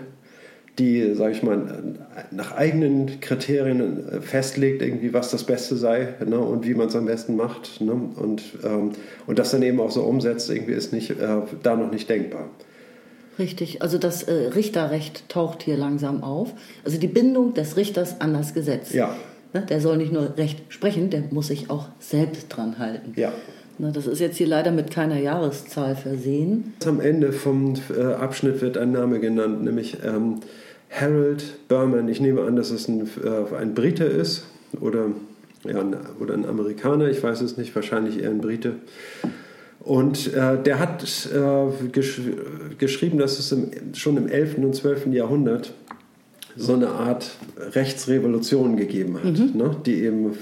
die, 0.79 1.15
sage 1.15 1.33
ich 1.33 1.43
mal, 1.43 1.95
nach 2.31 2.55
eigenen 2.55 3.21
Kriterien 3.23 4.21
festlegt, 4.21 4.83
irgendwie, 4.83 5.15
was 5.15 5.31
das 5.31 5.45
Beste 5.45 5.77
sei 5.77 6.09
ne, 6.27 6.39
und 6.39 6.67
wie 6.67 6.75
man 6.75 6.89
es 6.89 6.95
am 6.95 7.07
besten 7.07 7.37
macht. 7.37 7.81
Ne, 7.81 7.93
und, 7.93 8.43
ähm, 8.63 8.91
und 9.27 9.39
das 9.39 9.53
dann 9.53 9.63
eben 9.63 9.81
auch 9.81 9.91
so 9.91 10.03
umsetzt, 10.03 10.51
irgendwie 10.51 10.75
ist 10.75 10.93
nicht, 10.93 11.09
äh, 11.09 11.39
da 11.63 11.75
noch 11.75 11.91
nicht 11.91 12.11
denkbar. 12.11 12.51
Richtig, 13.39 13.81
also 13.81 13.97
das 13.97 14.25
äh, 14.25 14.33
Richterrecht 14.33 15.31
taucht 15.31 15.63
hier 15.63 15.79
langsam 15.79 16.23
auf. 16.23 16.53
Also 16.85 16.99
die 16.99 17.09
Bindung 17.09 17.55
des 17.55 17.79
Richters 17.79 18.21
an 18.21 18.35
das 18.35 18.53
Gesetz. 18.53 18.93
Ja. 18.93 19.17
Ne? 19.57 19.67
Der 19.69 19.81
soll 19.81 19.97
nicht 19.97 20.13
nur 20.13 20.37
recht 20.37 20.61
sprechen, 20.69 21.11
der 21.11 21.23
muss 21.31 21.49
sich 21.49 21.71
auch 21.71 21.89
selbst 21.99 22.49
dran 22.49 22.79
halten. 22.79 23.13
Ja. 23.17 23.33
Na, 23.79 23.91
das 23.91 24.07
ist 24.07 24.21
jetzt 24.21 24.37
hier 24.37 24.47
leider 24.47 24.71
mit 24.71 24.91
keiner 24.91 25.19
Jahreszahl 25.19 25.97
versehen. 25.97 26.75
Am 26.87 27.01
Ende 27.01 27.33
vom 27.33 27.75
äh, 27.97 28.03
Abschnitt 28.03 28.61
wird 28.61 28.79
ein 28.79 28.93
Name 28.93 29.21
genannt, 29.21 29.65
nämlich 29.65 29.99
ähm, 30.05 30.41
Harold 30.91 31.69
Berman. 31.69 32.09
Ich 32.09 32.21
nehme 32.21 32.43
an, 32.43 32.57
dass 32.57 32.71
es 32.71 32.89
ein, 32.89 33.03
äh, 33.23 33.55
ein 33.59 33.75
Brite 33.75 34.05
ist 34.05 34.45
oder, 34.81 35.07
ja, 35.65 35.81
ein, 35.81 35.97
oder 36.21 36.35
ein 36.35 36.47
Amerikaner, 36.47 37.09
ich 37.09 37.23
weiß 37.23 37.41
es 37.43 37.57
nicht, 37.57 37.75
wahrscheinlich 37.75 38.23
eher 38.23 38.31
ein 38.31 38.41
Brite. 38.41 38.77
Und 39.81 40.35
äh, 40.35 40.61
der 40.63 40.79
hat 40.79 41.03
äh, 41.33 41.89
gesch 41.93 42.21
geschrieben, 42.79 43.19
dass 43.19 43.39
es 43.39 43.53
im, 43.53 43.71
schon 43.95 44.17
im 44.17 44.27
11. 44.27 44.59
und 44.59 44.75
12. 44.75 45.07
Jahrhundert 45.09 45.73
so 46.57 46.75
eine 46.75 46.89
Art 46.89 47.31
Rechtsrevolution 47.59 48.77
gegeben 48.77 49.23
hat, 49.23 49.39
mhm. 49.39 49.53
ne, 49.55 49.77
die 49.85 50.03
eben 50.03 50.31
äh, 50.31 50.35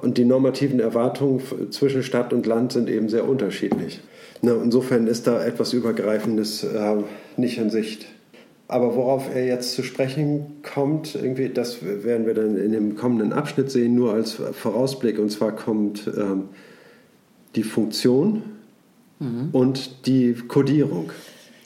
und 0.00 0.16
die 0.16 0.24
normativen 0.24 0.80
Erwartungen 0.80 1.42
zwischen 1.70 2.02
Stadt 2.02 2.32
und 2.32 2.46
Land 2.46 2.72
sind 2.72 2.88
eben 2.88 3.08
sehr 3.08 3.28
unterschiedlich. 3.28 4.00
Ne? 4.40 4.58
Insofern 4.62 5.06
ist 5.06 5.26
da 5.26 5.44
etwas 5.44 5.72
Übergreifendes 5.72 6.64
äh, 6.64 6.96
nicht 7.36 7.58
in 7.58 7.70
Sicht. 7.70 8.06
Aber 8.66 8.94
worauf 8.96 9.34
er 9.34 9.44
jetzt 9.46 9.74
zu 9.74 9.82
sprechen 9.82 10.62
kommt, 10.62 11.16
irgendwie, 11.16 11.48
das 11.48 11.78
werden 11.82 12.24
wir 12.24 12.34
dann 12.34 12.56
in 12.56 12.72
dem 12.72 12.96
kommenden 12.96 13.32
Abschnitt 13.32 13.70
sehen, 13.70 13.94
nur 13.94 14.14
als 14.14 14.34
Vorausblick. 14.34 15.18
Und 15.18 15.30
zwar 15.30 15.52
kommt 15.52 16.08
ähm, 16.16 16.44
die 17.56 17.64
Funktion 17.64 18.42
mhm. 19.18 19.48
und 19.52 20.06
die 20.06 20.34
Codierung. 20.46 21.10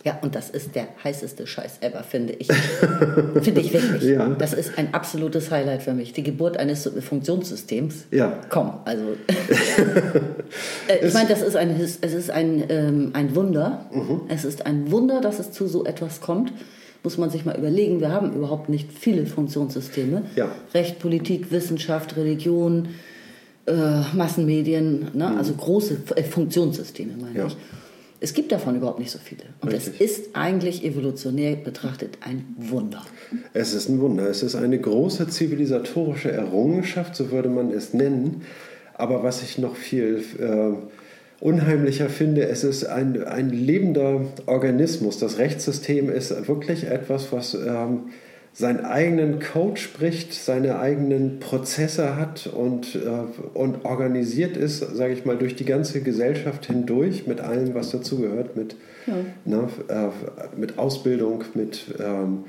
Ja, 0.05 0.19
und 0.21 0.35
das 0.35 0.51
ist 0.51 0.75
der 0.75 0.89
heißeste 1.03 1.47
Scheiß 1.47 1.79
ever, 1.81 2.03
finde 2.03 2.35
ich. 2.35 2.49
finde 3.43 3.61
ich 3.63 3.73
wirklich. 3.73 4.03
Ja. 4.03 4.29
Das 4.29 4.53
ist 4.53 4.77
ein 4.77 4.93
absolutes 4.93 5.51
Highlight 5.51 5.83
für 5.83 5.95
mich. 5.95 6.13
Die 6.13 6.23
Geburt 6.23 6.59
eines 6.59 6.89
Funktionssystems. 7.01 8.05
Ja. 8.11 8.39
Komm, 8.51 8.75
also. 8.85 9.05
Äh, 10.87 11.07
ich 11.07 11.15
meine, 11.15 11.29
das 11.29 11.41
ist 11.43 11.57
ein, 11.57 11.81
es 11.81 11.97
ist 11.97 12.31
ein, 12.31 12.65
ähm, 12.69 13.11
ein 13.15 13.35
Wunder. 13.35 13.87
Mhm. 13.93 14.23
Es 14.29 14.45
ist 14.45 14.67
ein 14.67 14.91
Wunder, 14.91 15.21
dass 15.21 15.39
es 15.39 15.51
zu 15.51 15.67
so 15.67 15.85
etwas 15.85 16.21
kommt 16.21 16.53
muss 17.05 17.19
man 17.19 17.29
sich 17.29 17.45
mal 17.45 17.57
überlegen, 17.57 18.01
wir 18.01 18.11
haben 18.11 18.33
überhaupt 18.33 18.71
nicht 18.71 18.91
viele 18.91 19.27
Funktionssysteme. 19.27 20.23
Ja. 20.37 20.49
Recht, 20.73 20.99
Politik, 20.99 21.53
Wissenschaft, 21.53 22.17
Religion, 22.17 22.89
äh, 23.67 24.01
Massenmedien, 24.15 25.11
ne? 25.13 25.29
Mhm. 25.29 25.39
also 25.39 25.53
große 25.53 25.99
äh, 26.17 26.23
Funktionssysteme 26.23 27.13
meine 27.21 27.39
ja. 27.39 27.47
ich. 27.47 27.57
Es 28.21 28.33
gibt 28.33 28.53
davon 28.53 28.77
überhaupt 28.77 28.99
nicht 28.99 29.11
so 29.11 29.19
viele. 29.19 29.43
Und 29.61 29.73
Richtig. 29.73 30.01
es 30.01 30.19
ist 30.19 30.31
eigentlich 30.35 30.85
evolutionär 30.85 31.57
betrachtet 31.57 32.19
ein 32.21 32.55
Wunder. 32.57 33.05
Es 33.53 33.75
ist 33.75 33.89
ein 33.89 34.01
Wunder. 34.01 34.29
Es 34.29 34.43
ist 34.43 34.55
eine 34.55 34.79
große 34.79 35.29
zivilisatorische 35.29 36.33
Errungenschaft, 36.33 37.17
so 37.17 37.31
würde 37.31 37.49
man 37.49 37.71
es 37.71 37.93
nennen. 37.93 38.43
Aber 38.95 39.23
was 39.23 39.43
ich 39.43 39.59
noch 39.59 39.77
viel 39.77 40.25
äh, 40.39 41.45
unheimlicher 41.45 42.09
finde, 42.09 42.47
es 42.47 42.65
ist 42.65 42.85
ein, 42.85 43.23
ein 43.25 43.51
lebender 43.51 44.23
Organismus. 44.47 45.19
Das 45.19 45.39
Rechtssystem 45.39 46.09
ist 46.09 46.49
wirklich 46.49 46.85
etwas, 46.85 47.33
was 47.33 47.55
ähm, 47.55 48.05
seinen 48.57 48.85
eigenen 48.85 49.41
Code 49.41 49.81
spricht, 49.81 50.33
seine 50.33 50.79
eigenen 50.79 51.41
Prozesse 51.41 52.17
hat 52.17 52.47
und, 52.47 52.95
äh, 52.95 52.99
und 53.53 53.85
organisiert 53.85 54.57
ist, 54.57 54.79
sage 54.79 55.13
ich 55.13 55.25
mal, 55.25 55.37
durch 55.37 55.57
die 55.57 55.65
ganze 55.65 56.03
Gesellschaft 56.03 56.67
hindurch 56.67 57.27
mit 57.27 57.41
allem, 57.41 57.75
was 57.75 57.91
dazugehört, 57.91 58.57
mit, 58.57 58.77
ja. 59.09 59.15
ne, 59.45 59.69
äh, 59.89 60.57
mit 60.57 60.79
Ausbildung, 60.79 61.43
mit 61.55 61.87
ähm, 61.99 62.45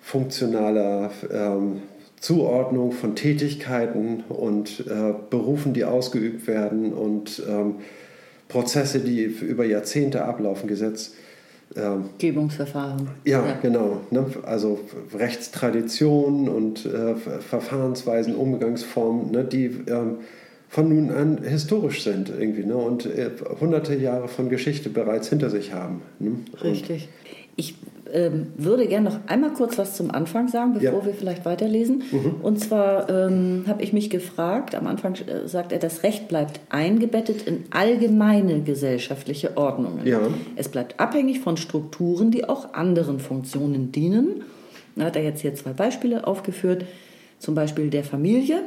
funktionaler 0.00 1.10
ähm, 1.30 1.82
Zuordnung 2.18 2.92
von 2.92 3.14
Tätigkeiten 3.14 4.24
und 4.30 4.86
äh, 4.88 5.12
Berufen, 5.28 5.74
die 5.74 5.84
ausgeübt 5.84 6.46
werden 6.46 6.94
und 6.94 7.42
ähm, 7.46 7.74
Prozesse, 8.48 9.00
die 9.00 9.24
über 9.24 9.66
Jahrzehnte 9.66 10.24
ablaufen, 10.24 10.66
Gesetz. 10.66 11.14
Ähm, 11.76 12.10
Gebungsverfahren. 12.18 13.08
Ja, 13.24 13.46
ja. 13.46 13.58
genau. 13.60 14.00
Ne? 14.10 14.26
Also 14.42 14.80
Rechtstraditionen 15.14 16.48
und 16.48 16.84
äh, 16.86 17.14
Verfahrensweisen, 17.14 18.34
Umgangsformen, 18.34 19.30
ne? 19.30 19.44
die 19.44 19.66
ähm, 19.86 20.18
von 20.68 20.88
nun 20.88 21.10
an 21.10 21.42
historisch 21.42 22.02
sind 22.02 22.30
irgendwie 22.30 22.64
ne? 22.64 22.76
und 22.76 23.06
äh, 23.06 23.30
hunderte 23.60 23.94
Jahre 23.94 24.28
von 24.28 24.48
Geschichte 24.48 24.90
bereits 24.90 25.28
hinter 25.28 25.50
sich 25.50 25.72
haben. 25.72 26.02
Ne? 26.18 26.36
Richtig. 26.62 27.08
Ich 27.56 27.74
ähm, 28.12 28.48
würde 28.56 28.86
gerne 28.86 29.08
noch 29.08 29.20
einmal 29.26 29.52
kurz 29.52 29.78
was 29.78 29.96
zum 29.96 30.10
Anfang 30.10 30.48
sagen, 30.48 30.74
bevor 30.74 31.00
ja. 31.00 31.06
wir 31.06 31.14
vielleicht 31.14 31.44
weiterlesen. 31.44 32.02
Mhm. 32.10 32.34
Und 32.42 32.60
zwar 32.60 33.08
ähm, 33.08 33.64
habe 33.66 33.82
ich 33.82 33.92
mich 33.92 34.10
gefragt, 34.10 34.74
am 34.74 34.86
Anfang 34.86 35.14
äh, 35.14 35.48
sagt 35.48 35.72
er, 35.72 35.78
das 35.78 36.02
Recht 36.02 36.28
bleibt 36.28 36.60
eingebettet 36.68 37.42
in 37.42 37.64
allgemeine 37.70 38.60
gesellschaftliche 38.60 39.56
Ordnungen. 39.56 40.06
Ja. 40.06 40.20
Es 40.56 40.68
bleibt 40.68 41.00
abhängig 41.00 41.40
von 41.40 41.56
Strukturen, 41.56 42.30
die 42.30 42.48
auch 42.48 42.74
anderen 42.74 43.18
Funktionen 43.18 43.92
dienen. 43.92 44.42
Da 44.94 45.06
hat 45.06 45.16
er 45.16 45.22
jetzt 45.22 45.40
hier 45.40 45.54
zwei 45.54 45.72
Beispiele 45.72 46.26
aufgeführt, 46.26 46.84
zum 47.38 47.54
Beispiel 47.54 47.88
der 47.88 48.04
Familie 48.04 48.60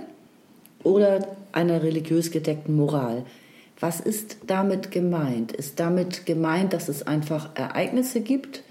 oder 0.83 1.27
einer 1.51 1.83
religiös 1.83 2.31
gedeckten 2.31 2.75
Moral. 2.75 3.23
Was 3.79 3.99
ist 3.99 4.37
damit 4.47 4.91
gemeint? 4.91 5.51
Ist 5.51 5.79
damit 5.79 6.25
gemeint, 6.25 6.73
dass 6.73 6.89
es 6.89 7.05
einfach 7.05 7.49
Ereignisse 7.55 8.21
gibt, 8.21 8.63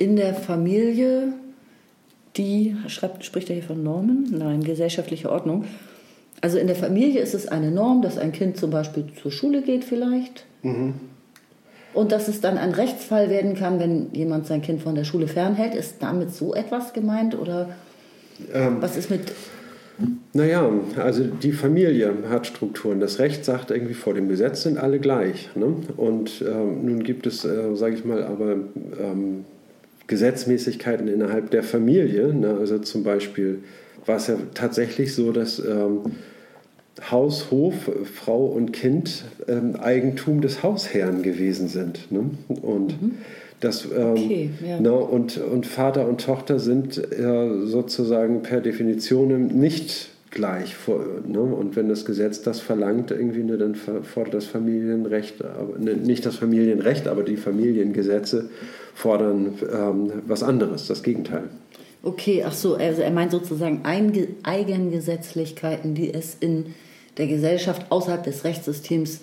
in 0.00 0.16
der 0.16 0.34
Familie, 0.34 1.34
die, 2.38 2.74
schreibt, 2.86 3.22
spricht 3.22 3.50
er 3.50 3.56
hier 3.56 3.64
von 3.64 3.82
Normen? 3.82 4.34
Nein, 4.36 4.64
gesellschaftliche 4.64 5.30
Ordnung. 5.30 5.66
Also 6.40 6.56
in 6.56 6.68
der 6.68 6.76
Familie 6.76 7.20
ist 7.20 7.34
es 7.34 7.46
eine 7.46 7.70
Norm, 7.70 8.00
dass 8.00 8.16
ein 8.16 8.32
Kind 8.32 8.56
zum 8.56 8.70
Beispiel 8.70 9.04
zur 9.20 9.30
Schule 9.30 9.60
geht 9.60 9.84
vielleicht. 9.84 10.46
Mhm. 10.62 10.94
Und 11.92 12.12
dass 12.12 12.28
es 12.28 12.40
dann 12.40 12.56
ein 12.56 12.70
Rechtsfall 12.70 13.28
werden 13.28 13.54
kann, 13.56 13.78
wenn 13.78 14.06
jemand 14.14 14.46
sein 14.46 14.62
Kind 14.62 14.80
von 14.80 14.94
der 14.94 15.04
Schule 15.04 15.28
fernhält. 15.28 15.74
Ist 15.74 15.96
damit 16.00 16.32
so 16.32 16.54
etwas 16.54 16.94
gemeint? 16.94 17.38
Oder 17.38 17.68
Ähm, 18.54 18.78
was 18.80 18.96
ist 18.96 19.10
mit. 19.10 19.20
Naja, 20.32 20.66
also 20.96 21.24
die 21.24 21.52
Familie 21.52 22.14
hat 22.30 22.46
Strukturen. 22.46 23.00
Das 23.00 23.18
Recht 23.18 23.44
sagt 23.44 23.70
irgendwie, 23.70 23.92
vor 23.92 24.14
dem 24.14 24.30
Gesetz 24.30 24.62
sind 24.62 24.78
alle 24.78 24.98
gleich. 24.98 25.50
Ne? 25.56 25.74
Und 25.98 26.42
ähm, 26.48 26.86
nun 26.86 27.02
gibt 27.02 27.26
es, 27.26 27.44
äh, 27.44 27.74
sage 27.74 27.96
ich 27.96 28.06
mal, 28.06 28.22
aber 28.22 28.52
ähm, 28.98 29.44
Gesetzmäßigkeiten 30.10 31.06
innerhalb 31.06 31.50
der 31.50 31.62
Familie. 31.62 32.34
Ne? 32.34 32.56
Also 32.58 32.78
zum 32.80 33.04
Beispiel 33.04 33.60
war 34.06 34.16
es 34.16 34.26
ja 34.26 34.36
tatsächlich 34.54 35.14
so, 35.14 35.30
dass 35.30 35.60
ähm, 35.60 36.00
Haus, 37.10 37.52
Hof, 37.52 37.88
Frau 38.12 38.44
und 38.46 38.72
Kind 38.72 39.24
ähm, 39.46 39.76
Eigentum 39.76 40.40
des 40.40 40.64
Hausherrn 40.64 41.22
gewesen 41.22 41.68
sind. 41.68 42.10
Ne? 42.10 42.30
Und 42.60 42.96
das, 43.60 43.84
ähm, 43.84 44.10
Okay, 44.10 44.50
ja. 44.66 44.80
ne, 44.80 44.92
und, 44.92 45.38
und 45.38 45.66
Vater 45.66 46.08
und 46.08 46.20
Tochter 46.20 46.58
sind 46.58 46.98
äh, 46.98 47.66
sozusagen 47.66 48.42
per 48.42 48.60
Definition 48.60 49.46
nicht 49.46 50.09
gleich. 50.30 50.74
Ne? 51.26 51.40
Und 51.40 51.76
wenn 51.76 51.88
das 51.88 52.04
Gesetz 52.04 52.42
das 52.42 52.60
verlangt, 52.60 53.10
irgendwie, 53.10 53.42
ne, 53.42 53.58
dann 53.58 53.74
fordert 53.74 54.34
das 54.34 54.46
Familienrecht, 54.46 55.44
aber, 55.44 55.78
ne, 55.78 55.94
nicht 55.94 56.24
das 56.24 56.36
Familienrecht, 56.36 57.08
aber 57.08 57.22
die 57.22 57.36
Familiengesetze 57.36 58.48
fordern 58.94 59.54
ähm, 59.72 60.12
was 60.26 60.42
anderes, 60.42 60.86
das 60.86 61.02
Gegenteil. 61.02 61.44
Okay, 62.02 62.44
ach 62.46 62.54
so, 62.54 62.76
also 62.76 63.02
er 63.02 63.10
meint 63.10 63.30
sozusagen 63.30 63.82
Eigengesetzlichkeiten, 63.84 65.94
die 65.94 66.14
es 66.14 66.34
in 66.40 66.74
der 67.18 67.26
Gesellschaft 67.26 67.90
außerhalb 67.90 68.24
des 68.24 68.44
Rechtssystems 68.44 69.20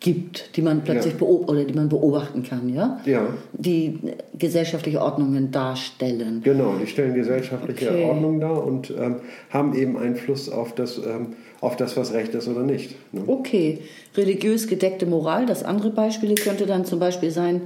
gibt, 0.00 0.56
die 0.56 0.62
man 0.62 0.84
plötzlich 0.84 1.14
Ja. 1.14 1.18
beob 1.18 1.48
oder 1.50 1.64
die 1.64 1.74
man 1.74 1.88
beobachten 1.88 2.44
kann, 2.44 2.72
ja? 2.72 3.00
Ja. 3.04 3.26
Die 3.52 3.98
gesellschaftliche 4.38 5.00
Ordnungen 5.02 5.50
darstellen. 5.50 6.40
Genau, 6.44 6.76
die 6.80 6.86
stellen 6.86 7.14
gesellschaftliche 7.14 7.90
Okay. 7.90 8.04
Ordnung 8.04 8.38
dar 8.38 8.64
und 8.64 8.90
ähm, 8.96 9.16
haben 9.50 9.74
eben 9.74 9.96
Einfluss 9.98 10.48
auf 10.48 10.72
das, 10.74 10.98
ähm, 10.98 11.34
auf 11.60 11.74
das, 11.74 11.96
was 11.96 12.12
Recht 12.12 12.32
ist 12.34 12.46
oder 12.46 12.62
nicht. 12.62 12.94
Ne? 13.12 13.22
Okay, 13.26 13.80
religiös 14.16 14.68
gedeckte 14.68 15.04
Moral. 15.04 15.46
Das 15.46 15.64
andere 15.64 15.90
Beispiel 15.90 16.36
könnte 16.36 16.66
dann 16.66 16.84
zum 16.84 17.00
Beispiel 17.00 17.32
sein, 17.32 17.62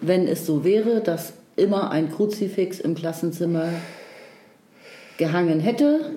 wenn 0.00 0.26
es 0.26 0.46
so 0.46 0.64
wäre, 0.64 1.00
dass 1.02 1.34
immer 1.56 1.90
ein 1.90 2.10
Kruzifix 2.10 2.80
im 2.80 2.94
Klassenzimmer 2.94 3.68
gehangen 5.18 5.60
hätte. 5.60 6.12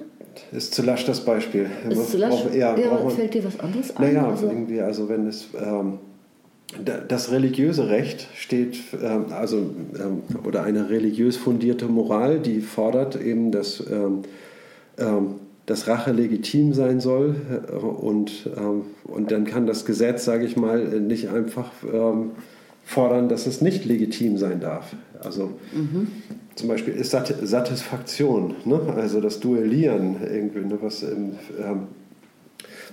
Ist 0.52 0.74
zu 0.74 0.82
lasch 0.84 1.06
das 1.06 1.22
Beispiel. 1.26 1.68
Ist 1.90 2.12
zu 2.12 2.18
lasch? 2.18 2.30
Braucht- 2.44 2.54
ja, 2.56 2.78
ja, 2.78 2.92
man- 2.94 3.10
fällt 3.12 3.34
dir 3.34 3.44
was 3.44 3.60
anderes 3.60 3.96
ein? 3.96 4.04
Naja, 4.14 4.28
Also- 4.30 4.48
irgendwie, 4.48 4.82
also 4.82 5.08
wenn 5.10 5.28
es 5.28 5.48
ähm, 5.62 6.00
da- 6.84 7.00
das 7.08 7.32
religiöse 7.32 7.90
Recht 7.90 8.28
steht, 8.36 8.78
ähm, 9.02 9.26
also 9.32 9.58
ähm, 9.58 10.22
oder 10.46 10.64
eine 10.64 10.90
religiös 10.90 11.38
fundierte 11.38 11.86
Moral, 11.88 12.40
die 12.40 12.62
fordert 12.62 13.20
eben, 13.22 13.52
dass, 13.52 13.84
ähm, 13.92 14.24
ähm, 14.98 15.36
dass 15.66 15.88
Rache 15.88 16.12
legitim 16.12 16.74
sein 16.74 17.00
soll 17.00 17.36
äh, 17.72 17.76
und, 17.76 18.50
ähm, 18.58 18.82
und 19.06 19.32
dann 19.32 19.46
kann 19.46 19.66
das 19.68 19.86
Gesetz, 19.86 20.26
sage 20.26 20.46
ich 20.46 20.56
mal, 20.58 20.80
nicht 21.02 21.30
einfach 21.30 21.72
ähm, 21.92 22.32
fordern, 22.86 23.28
dass 23.28 23.48
es 23.48 23.62
nicht 23.62 23.84
legitim 23.84 24.38
sein 24.38 24.62
darf. 24.62 24.96
Also 25.20 25.60
zum 26.56 26.70
Beispiel 26.70 26.94
ist 26.94 27.12
Sat 27.12 27.34
Satisfaktion, 27.42 28.56
ne? 28.64 28.80
also 28.96 29.20
das 29.20 29.40
Duellieren, 29.40 30.18
irgendwie, 30.22 30.60
ne? 30.60 30.78
was, 30.82 31.04
ähm, 31.04 31.34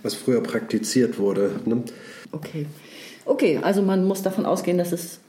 was 0.03 0.15
früher 0.15 0.43
praktiziert 0.43 1.19
wurde. 1.19 1.53
Ne? 1.65 1.83
Okay. 2.33 2.67
Okay, 3.25 3.61
also 3.63 3.83
man 3.83 4.05
muss 4.05 4.23
davon 4.23 4.47
ausgehen, 4.47 4.79
dass 4.79 4.91
es 4.91 5.21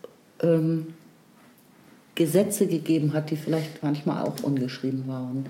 ähm, 0.41 0.87
Gesetze 2.15 2.65
gegeben 2.65 3.13
hat, 3.13 3.29
die 3.29 3.35
vielleicht 3.35 3.83
manchmal 3.83 4.23
auch 4.23 4.41
ungeschrieben 4.41 5.07
waren, 5.07 5.45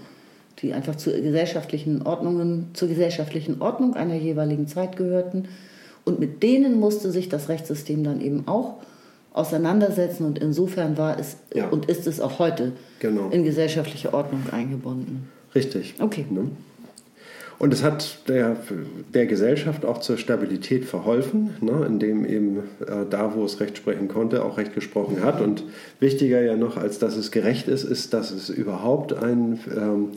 die 0.60 0.74
einfach 0.74 0.96
zu 0.96 1.12
gesellschaftlichen 1.12 2.02
Ordnungen, 2.02 2.72
zur 2.74 2.90
gesellschaftlichen 2.90 3.62
Ordnung 3.62 3.94
einer 3.94 4.16
jeweiligen 4.16 4.68
Zeit 4.68 4.98
gehörten. 4.98 5.48
Und 6.04 6.20
mit 6.20 6.44
denen 6.44 6.80
musste 6.80 7.12
sich 7.12 7.30
das 7.30 7.48
Rechtssystem 7.48 8.04
dann 8.04 8.20
eben 8.20 8.46
auch 8.48 8.82
auseinandersetzen. 9.34 10.26
Und 10.26 10.40
insofern 10.40 10.98
war 10.98 11.20
es 11.20 11.38
Ja. 11.54 11.68
und 11.70 11.86
ist 11.90 12.08
es 12.08 12.20
auch 12.22 12.40
heute 12.40 12.72
Genau. 13.00 13.30
in 13.30 13.44
gesellschaftliche 13.44 14.14
Ordnung 14.14 14.42
eingebunden. 14.52 15.28
Richtig. 15.56 15.96
Okay. 16.00 16.26
Ne? 16.30 16.50
Und 17.60 17.74
es 17.74 17.84
hat 17.84 18.28
der, 18.28 18.58
der 19.14 19.26
Gesellschaft 19.26 19.86
auch 19.86 20.00
zur 20.00 20.18
Stabilität 20.18 20.86
verholfen, 20.86 21.52
ne? 21.62 21.86
indem 21.88 22.26
eben 22.26 22.58
äh, 22.86 23.06
da, 23.10 23.36
wo 23.36 23.46
es 23.46 23.60
Recht 23.60 23.78
sprechen 23.78 24.08
konnte, 24.08 24.44
auch 24.44 24.58
Recht 24.58 24.74
gesprochen 24.74 25.24
hat. 25.24 25.40
Und 25.40 25.64
wichtiger 26.00 26.42
ja 26.42 26.56
noch, 26.58 26.78
als 26.78 27.00
dass 27.00 27.16
es 27.16 27.32
gerecht 27.32 27.68
ist, 27.68 27.84
ist, 27.84 28.14
dass 28.14 28.32
es 28.32 28.50
überhaupt 28.50 29.14
ein, 29.14 29.60
ähm, 29.76 30.08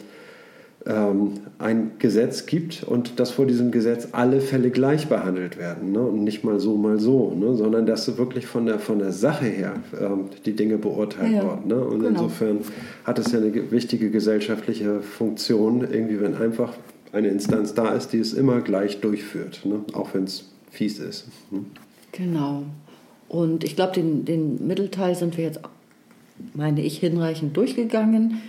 ähm, 0.87 1.33
ein 1.59 1.93
Gesetz 1.99 2.47
gibt 2.47 2.85
und 2.85 3.19
dass 3.19 3.31
vor 3.31 3.47
diesem 3.47 3.71
Gesetz 3.73 4.09
alle 4.13 4.41
Fälle 4.41 4.71
gleich 4.71 5.09
behandelt 5.09 5.59
werden. 5.59 5.93
Ne? 5.93 6.01
Und 6.01 6.23
nicht 6.25 6.45
mal 6.45 6.61
so, 6.61 6.77
mal 6.77 7.01
so, 7.01 7.35
ne? 7.35 7.55
sondern 7.57 7.87
dass 7.87 8.17
wirklich 8.19 8.47
von 8.47 8.67
der, 8.67 8.79
von 8.79 8.99
der 8.99 9.13
Sache 9.13 9.47
her 9.47 9.75
ähm, 10.01 10.27
die 10.45 10.53
Dinge 10.55 10.79
beurteilt 10.79 11.33
Ja, 11.33 11.43
wurden. 11.45 11.69
Ne? 11.69 11.77
Und 11.85 11.99
genau. 12.01 12.09
insofern 12.11 12.59
hat 13.05 13.19
es 13.19 13.33
ja 13.33 13.39
eine 13.39 13.51
ge- 13.51 13.71
wichtige 13.71 14.11
gesellschaftliche 14.11 15.01
Funktion, 15.01 15.81
irgendwie, 15.81 16.21
wenn 16.21 16.37
einfach 16.37 16.73
eine 17.13 17.29
Instanz 17.29 17.75
da 17.75 17.89
ist, 17.95 18.13
die 18.13 18.19
es 18.19 18.33
immer 18.33 18.61
gleich 18.61 19.01
durchführt, 19.01 19.63
ne? 19.65 19.81
auch 19.93 20.15
wenn 20.15 20.25
es 20.25 20.51
fies 20.71 20.99
ist. 20.99 21.27
Hm? 21.51 21.67
Genau. 22.13 22.63
Und 23.29 23.65
ich 23.65 23.75
glaube, 23.75 23.93
den, 23.95 24.25
den 24.25 24.67
Mittelteil 24.67 25.15
sind 25.17 25.37
wir 25.37 25.45
jetzt, 25.45 25.61
meine 26.55 26.83
ich, 26.83 26.99
hinreichend 26.99 27.57
durchgegangen. 27.57 28.41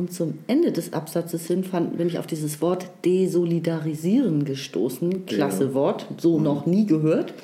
Und 0.00 0.14
zum 0.14 0.38
Ende 0.46 0.72
des 0.72 0.94
Absatzes 0.94 1.46
hin 1.46 1.62
fand, 1.62 1.98
bin 1.98 2.08
ich 2.08 2.18
auf 2.18 2.26
dieses 2.26 2.62
Wort 2.62 2.88
desolidarisieren 3.04 4.46
gestoßen. 4.46 5.26
Klasse 5.26 5.64
Ja. 5.64 5.74
Wort, 5.74 6.06
so 6.16 6.40
noch 6.40 6.64
nie 6.64 6.86
gehört. 6.86 7.34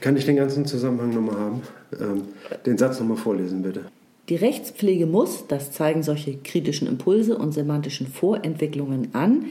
Kann 0.00 0.16
ich 0.16 0.24
den 0.24 0.36
ganzen 0.36 0.66
Zusammenhang 0.66 1.12
nochmal 1.12 1.40
haben? 1.40 1.62
Ähm, 2.00 2.22
den 2.64 2.78
Satz 2.78 3.00
nochmal 3.00 3.16
vorlesen, 3.16 3.62
bitte. 3.62 3.86
Die 4.28 4.36
Rechtspflege 4.36 5.06
muss, 5.06 5.48
das 5.48 5.72
zeigen 5.72 6.04
solche 6.04 6.36
kritischen 6.36 6.86
Impulse 6.86 7.36
und 7.36 7.50
semantischen 7.50 8.06
Vorentwicklungen 8.06 9.12
an, 9.12 9.46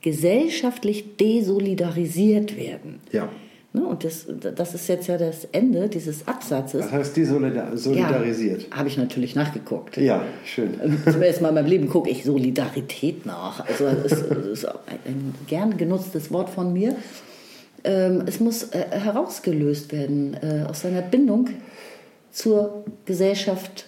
gesellschaftlich 0.00 1.16
desolidarisiert 1.16 2.56
werden. 2.56 3.00
Ja. 3.10 3.28
Ne, 3.72 3.84
Und 3.86 4.02
das, 4.02 4.26
das 4.56 4.74
ist 4.74 4.88
jetzt 4.88 5.06
ja 5.06 5.16
das 5.16 5.44
Ende 5.52 5.88
dieses 5.88 6.26
Absatzes. 6.26 6.80
Das 6.82 6.90
heißt, 6.92 7.16
die 7.16 7.24
solidar 7.24 7.76
solidarisiert. 7.76 8.66
Ja, 8.68 8.76
habe 8.78 8.88
ich 8.88 8.96
natürlich 8.98 9.36
nachgeguckt. 9.36 9.96
Ja, 9.96 10.24
schön. 10.44 10.74
Zum 11.08 11.22
ersten 11.22 11.42
Mal 11.44 11.50
in 11.50 11.54
meinem 11.54 11.66
Leben 11.66 11.88
gucke 11.88 12.10
ich 12.10 12.24
Solidarität 12.24 13.26
nach. 13.26 13.64
Also 13.66 13.86
es 13.86 14.12
ist, 14.12 14.66
ein 14.66 15.34
gern 15.46 15.76
genutztes 15.76 16.32
Wort 16.32 16.50
von 16.50 16.72
mir. 16.72 16.96
Ähm, 17.84 18.24
es 18.26 18.40
muss 18.40 18.64
äh, 18.72 18.86
herausgelöst 18.90 19.92
werden 19.92 20.36
äh, 20.42 20.64
aus 20.68 20.80
seiner 20.80 21.02
Bindung 21.02 21.48
zur 22.32 22.84
Gesellschaft 23.06 23.86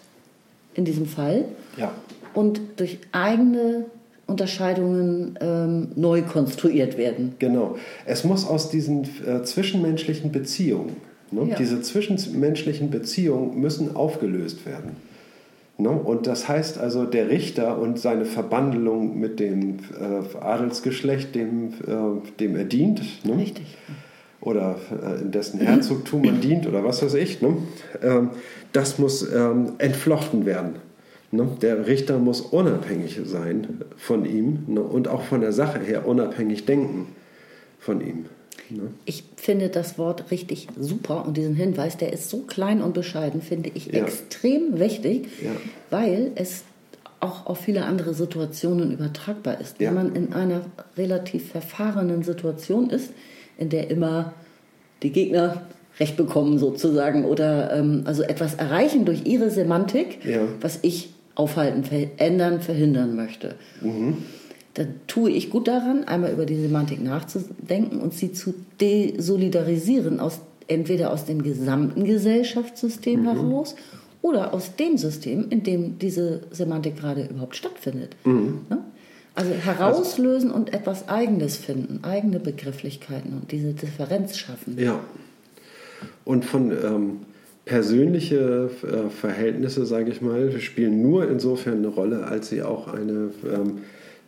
in 0.74 0.84
diesem 0.84 1.06
Fall 1.06 1.44
Ja. 1.76 1.92
und 2.34 2.60
durch 2.76 2.98
eigene 3.10 3.84
Unterscheidungen 4.32 5.38
ähm, 5.40 5.88
neu 5.94 6.22
konstruiert 6.22 6.96
werden. 6.96 7.34
Genau. 7.38 7.76
Es 8.06 8.24
muss 8.24 8.46
aus 8.46 8.70
diesen 8.70 9.04
äh, 9.26 9.42
zwischenmenschlichen 9.42 10.32
Beziehungen, 10.32 10.96
ne? 11.30 11.48
Ja. 11.50 11.56
diese 11.56 11.82
zwischenmenschlichen 11.82 12.90
Beziehungen 12.90 13.60
müssen 13.60 13.94
aufgelöst 13.94 14.64
werden. 14.64 14.96
Ne? 15.76 15.90
Und 15.90 16.26
das 16.26 16.48
heißt 16.48 16.78
also, 16.78 17.04
der 17.04 17.28
Richter 17.28 17.78
und 17.78 17.98
seine 17.98 18.24
Verbandelung 18.24 19.20
mit 19.20 19.38
dem 19.38 19.78
äh, 20.00 20.38
Adelsgeschlecht, 20.38 21.34
dem, 21.34 21.68
äh, 21.86 22.38
dem 22.40 22.56
er 22.56 22.64
dient, 22.64 23.02
ne? 23.26 23.36
Richtig. 23.36 23.66
oder 24.40 24.76
äh, 24.90 25.20
in 25.20 25.30
dessen 25.30 25.60
Herzogtum 25.60 26.22
man 26.22 26.40
dient 26.40 26.66
oder 26.66 26.82
was 26.84 27.02
weiß 27.02 27.14
ich, 27.14 27.42
ne? 27.42 27.56
ähm, 28.02 28.30
das 28.72 28.98
muss 28.98 29.30
ähm, 29.30 29.72
entflochten 29.78 30.46
werden. 30.46 30.76
Ne? 31.34 31.48
Der 31.62 31.86
Richter 31.86 32.18
muss 32.18 32.40
unabhängig 32.42 33.18
sein 33.24 33.80
von 33.96 34.24
ihm 34.26 34.64
ne? 34.68 34.82
und 34.82 35.08
auch 35.08 35.22
von 35.22 35.40
der 35.40 35.52
Sache 35.52 35.80
her 35.80 36.06
unabhängig 36.06 36.66
denken 36.66 37.08
von 37.78 38.00
ihm. 38.00 38.26
Ne? 38.68 38.82
Ich 39.06 39.24
finde 39.36 39.68
das 39.70 39.96
Wort 39.98 40.30
richtig 40.30 40.68
super 40.78 41.24
und 41.26 41.36
diesen 41.36 41.54
Hinweis, 41.54 41.96
der 41.96 42.12
ist 42.12 42.28
so 42.28 42.40
klein 42.40 42.82
und 42.82 42.92
bescheiden, 42.94 43.40
finde 43.42 43.70
ich 43.74 43.86
Ja. 43.86 44.04
extrem 44.04 44.78
wichtig, 44.78 45.28
Ja. 45.42 45.50
weil 45.90 46.32
es 46.34 46.64
auch 47.20 47.46
auf 47.46 47.58
viele 47.60 47.84
andere 47.86 48.14
Situationen 48.14 48.92
übertragbar 48.92 49.58
ist. 49.60 49.80
Ja. 49.80 49.88
Wenn 49.88 49.94
man 49.94 50.14
in 50.16 50.32
einer 50.34 50.62
relativ 50.98 51.50
verfahrenen 51.50 52.22
Situation 52.24 52.90
ist, 52.90 53.10
in 53.58 53.68
der 53.70 53.90
immer 53.90 54.34
die 55.02 55.10
Gegner 55.12 55.62
Recht 56.00 56.16
bekommen 56.16 56.58
sozusagen 56.58 57.24
oder 57.26 57.72
ähm, 57.76 58.02
also 58.06 58.22
etwas 58.22 58.54
erreichen 58.54 59.04
durch 59.04 59.26
ihre 59.26 59.50
Semantik, 59.50 60.24
Ja. 60.24 60.40
was 60.60 60.78
ich 60.82 61.11
aufhalten, 61.34 61.84
verändern, 61.84 62.60
verhindern 62.60 63.16
möchte. 63.16 63.54
Dann 64.74 64.94
tue 65.06 65.30
ich 65.30 65.50
gut 65.50 65.68
daran, 65.68 66.04
einmal 66.04 66.32
über 66.32 66.46
die 66.46 66.56
Semantik 66.56 67.02
nachzudenken 67.02 68.00
und 68.00 68.14
sie 68.14 68.32
zu 68.32 68.54
desolidarisieren 68.80 70.20
aus 70.20 70.40
entweder 70.68 71.12
aus 71.12 71.24
dem 71.24 71.42
gesamten 71.42 72.04
Gesellschaftssystem 72.04 73.24
heraus 73.24 73.74
oder 74.22 74.54
aus 74.54 74.76
dem 74.76 74.96
System, 74.96 75.46
in 75.50 75.62
dem 75.62 75.98
diese 75.98 76.42
Semantik 76.50 76.96
gerade 76.96 77.26
überhaupt 77.26 77.56
stattfindet. 77.56 78.16
Ne? 78.70 78.78
Also 79.34 79.50
herauslösen 79.52 80.50
und 80.50 80.72
etwas 80.72 81.08
Eigenes 81.08 81.56
finden, 81.56 82.04
eigene 82.04 82.38
Begrifflichkeiten 82.38 83.32
und 83.32 83.50
diese 83.50 83.72
Differenz 83.72 84.36
schaffen. 84.36 84.78
Ja. 84.78 85.00
Und 86.24 86.44
von 86.44 86.70
ähm, 86.70 87.20
persönliche 87.64 88.70
äh, 88.82 89.10
Verhältnisse, 89.10 89.86
sage 89.86 90.10
ich 90.10 90.20
mal, 90.20 90.52
spielen 90.60 91.02
nur 91.02 91.28
insofern 91.28 91.78
eine 91.78 91.88
Rolle, 91.88 92.24
als 92.26 92.48
sie 92.48 92.62
auch 92.62 92.92
eine 92.92 93.30
ähm, 93.44 93.78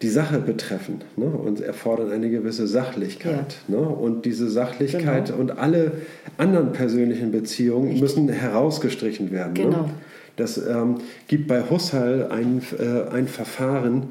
die 0.02 0.08
Sache 0.08 0.38
betreffen 0.38 1.00
ne? 1.16 1.26
und 1.26 1.60
erfordern 1.60 2.12
eine 2.12 2.28
gewisse 2.28 2.66
Sachlichkeit. 2.66 3.56
Ne? 3.68 3.78
Und 3.78 4.24
diese 4.24 4.50
Sachlichkeit 4.50 5.26
Genau. 5.26 5.38
und 5.38 5.58
alle 5.58 5.92
anderen 6.36 6.72
persönlichen 6.72 7.32
Beziehungen 7.32 7.84
Richtig. 7.92 8.02
müssen 8.02 8.28
herausgestrichen 8.28 9.30
werden. 9.30 9.54
Ne? 9.54 9.62
Genau. 9.62 9.90
Das 10.36 10.58
ähm, 10.58 10.96
gibt 11.28 11.46
bei 11.46 11.62
Husserl 11.70 12.28
ein, 12.30 12.60
äh, 12.78 13.14
ein 13.14 13.28
Verfahren, 13.28 14.08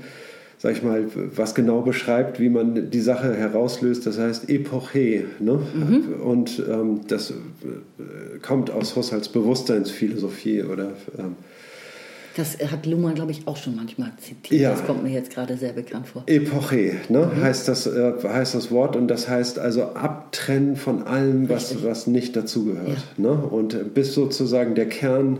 sag 0.63 0.71
ich 0.77 0.81
mal, 0.81 1.05
was 1.35 1.55
genau 1.55 1.81
beschreibt, 1.81 2.39
wie 2.39 2.47
man 2.47 2.89
die 2.89 3.01
Sache 3.01 3.35
herauslöst. 3.35 4.07
Das 4.07 4.17
heißt 4.17 4.49
Epoche. 4.49 5.25
Ne? 5.39 5.59
Mhm. 5.73 6.21
Und 6.23 6.63
ähm, 6.71 7.01
das 7.05 7.31
äh, 7.31 7.33
kommt 8.41 8.71
aus 8.71 8.95
Husserls 8.95 9.27
Bewusstseinsphilosophie 9.27 10.63
oder 10.63 10.93
ähm, 11.19 11.35
Das 12.37 12.57
hat 12.59 12.85
Luhmann, 12.85 13.13
glaube 13.13 13.31
ich, 13.31 13.45
auch 13.45 13.57
schon 13.57 13.75
manchmal 13.75 14.13
zitiert. 14.21 14.61
Ja. 14.61 14.71
Das 14.71 14.85
kommt 14.85 15.03
mir 15.03 15.09
jetzt 15.09 15.31
gerade 15.31 15.57
sehr 15.57 15.73
bekannt 15.73 16.07
vor. 16.07 16.23
Epoche, 16.27 16.93
ne? 17.09 17.29
heißt, 17.41 17.67
das, 17.67 17.85
äh, 17.85 18.13
heißt 18.23 18.55
das 18.55 18.71
Wort 18.71 18.95
und 18.95 19.09
das 19.09 19.27
heißt 19.27 19.59
also 19.59 19.83
abtrennen 19.83 20.77
von 20.77 21.03
allem, 21.03 21.49
was, 21.49 21.71
Richtig. 21.71 21.85
was 21.85 22.07
nicht 22.07 22.37
dazugehört. 22.37 23.03
Ne? 23.17 23.31
Und 23.33 23.93
bis 23.93 24.13
sozusagen 24.13 24.75
der 24.75 24.87
Kern, 24.87 25.39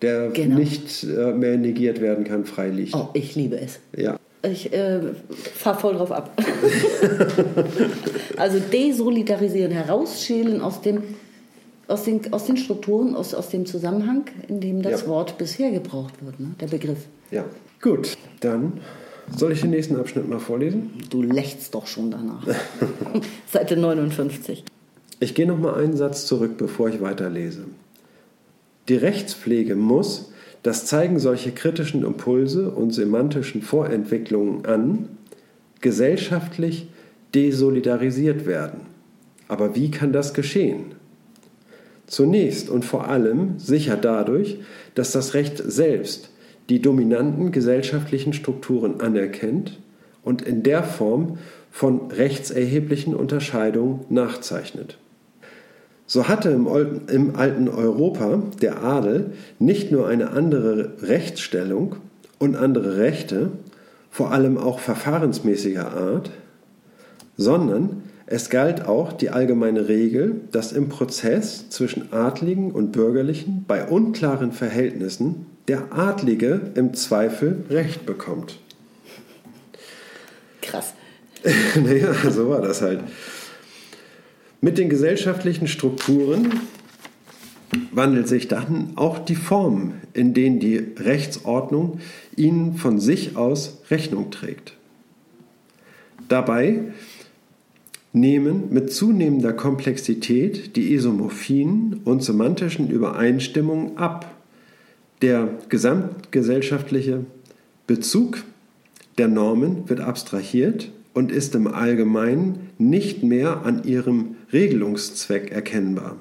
der 0.00 0.30
Genau. 0.30 0.56
nicht 0.56 1.04
äh, 1.04 1.34
mehr 1.34 1.58
negiert 1.58 2.00
werden 2.00 2.24
kann, 2.24 2.46
frei 2.46 2.70
liegt. 2.70 2.94
Oh, 2.94 3.10
ich 3.12 3.34
liebe 3.36 3.60
es. 3.60 3.78
Ja. 3.94 4.18
Ich 4.42 4.72
äh, 4.72 5.00
fahre 5.54 5.78
voll 5.78 5.94
drauf 5.94 6.10
ab. 6.10 6.30
also 8.36 8.58
desolidarisieren, 8.58 9.72
herausschälen 9.72 10.60
aus, 10.60 10.80
dem, 10.80 11.02
aus, 11.86 12.04
den, 12.04 12.32
aus 12.32 12.46
den 12.46 12.56
Strukturen, 12.56 13.14
aus, 13.14 13.34
aus 13.34 13.50
dem 13.50 13.66
Zusammenhang, 13.66 14.24
in 14.48 14.60
dem 14.60 14.82
das 14.82 15.02
Ja. 15.02 15.06
Wort 15.08 15.38
bisher 15.38 15.70
gebraucht 15.70 16.14
wird, 16.24 16.40
ne? 16.40 16.54
der 16.60 16.66
Begriff. 16.68 16.98
ja. 17.30 17.44
Gut, 17.80 18.16
dann 18.38 18.74
soll 19.36 19.50
ich 19.50 19.62
den 19.62 19.70
nächsten 19.70 19.96
Abschnitt 19.96 20.28
mal 20.28 20.38
vorlesen? 20.38 20.92
Du 21.10 21.20
lächst 21.20 21.74
doch 21.74 21.88
schon 21.88 22.12
danach. 22.12 22.46
Seite 23.52 23.76
59. 23.76 24.62
Ich 25.18 25.34
gehe 25.34 25.48
noch 25.48 25.58
mal 25.58 25.74
einen 25.74 25.96
Satz 25.96 26.26
zurück, 26.26 26.52
bevor 26.58 26.90
ich 26.90 27.00
weiterlese. 27.00 27.64
Die 28.88 28.94
Rechtspflege 28.94 29.74
muss, 29.74 30.30
das 30.62 30.86
zeigen 30.86 31.18
solche 31.18 31.52
kritischen 31.52 32.04
Impulse 32.04 32.70
und 32.70 32.92
semantischen 32.92 33.62
Vorentwicklungen 33.62 34.64
an, 34.64 35.08
gesellschaftlich 35.80 36.88
desolidarisiert 37.34 38.46
werden. 38.46 38.82
Aber 39.48 39.74
wie 39.74 39.90
kann 39.90 40.12
das 40.12 40.34
geschehen? 40.34 40.94
Zunächst 42.06 42.68
und 42.68 42.84
vor 42.84 43.08
allem 43.08 43.58
sicher 43.58 43.96
dadurch, 43.96 44.58
dass 44.94 45.12
das 45.12 45.34
Recht 45.34 45.58
selbst 45.58 46.30
die 46.68 46.80
dominanten 46.80 47.52
gesellschaftlichen 47.52 48.32
Strukturen 48.32 49.00
anerkennt 49.00 49.80
und 50.22 50.42
in 50.42 50.62
der 50.62 50.84
Form 50.84 51.38
von 51.70 52.10
rechtserheblichen 52.10 53.14
Unterscheidungen 53.14 54.04
nachzeichnet. 54.10 54.98
So 56.12 56.28
hatte 56.28 56.50
im, 56.50 57.36
alten 57.36 57.68
Europa 57.70 58.42
der 58.60 58.84
Adel 58.84 59.32
nicht 59.58 59.90
nur 59.90 60.08
eine 60.08 60.32
andere 60.32 60.92
Rechtsstellung 61.00 61.96
und 62.38 62.54
andere 62.54 62.98
Rechte, 62.98 63.48
vor 64.10 64.30
allem 64.30 64.58
auch 64.58 64.78
verfahrensmäßiger 64.78 65.90
Art, 65.90 66.30
sondern 67.38 68.02
es 68.26 68.50
galt 68.50 68.84
auch 68.84 69.14
die 69.14 69.30
allgemeine 69.30 69.88
Regel, 69.88 70.42
dass 70.50 70.72
im 70.72 70.90
Prozess 70.90 71.70
zwischen 71.70 72.12
Adligen 72.12 72.72
und 72.72 72.92
Bürgerlichen 72.92 73.64
bei 73.66 73.86
unklaren 73.86 74.52
Verhältnissen 74.52 75.46
der 75.66 75.94
Adlige 75.94 76.60
im 76.74 76.92
Zweifel 76.92 77.64
Recht 77.70 78.04
bekommt. 78.04 78.58
Krass. 80.60 80.92
naja, 81.82 82.12
so 82.30 82.50
war 82.50 82.60
das 82.60 82.82
halt. 82.82 83.00
Mit 84.64 84.78
den 84.78 84.88
gesellschaftlichen 84.88 85.66
Strukturen 85.66 86.60
wandelt 87.90 88.28
sich 88.28 88.46
dann 88.46 88.92
auch 88.94 89.18
die 89.18 89.34
Form, 89.34 89.94
in 90.12 90.34
denen 90.34 90.60
die 90.60 90.76
Rechtsordnung 90.76 91.98
ihnen 92.36 92.76
von 92.76 93.00
sich 93.00 93.36
aus 93.36 93.82
Rechnung 93.90 94.30
trägt. 94.30 94.74
Dabei 96.28 96.92
nehmen 98.12 98.72
mit 98.72 98.92
zunehmender 98.92 99.52
Komplexität 99.52 100.76
die 100.76 100.94
isomorphien 100.94 102.00
und 102.04 102.22
semantischen 102.22 102.88
Übereinstimmungen 102.88 103.96
ab. 103.98 104.32
Der 105.22 105.48
gesamtgesellschaftliche 105.70 107.24
Bezug 107.88 108.44
der 109.18 109.26
Normen 109.26 109.88
wird 109.88 109.98
abstrahiert 109.98 110.92
und 111.14 111.32
ist 111.32 111.54
im 111.54 111.66
Allgemeinen 111.66 112.70
nicht 112.78 113.22
mehr 113.22 113.64
an 113.64 113.84
ihrem 113.84 114.36
Regelungszweck 114.52 115.50
erkennbar. 115.50 116.16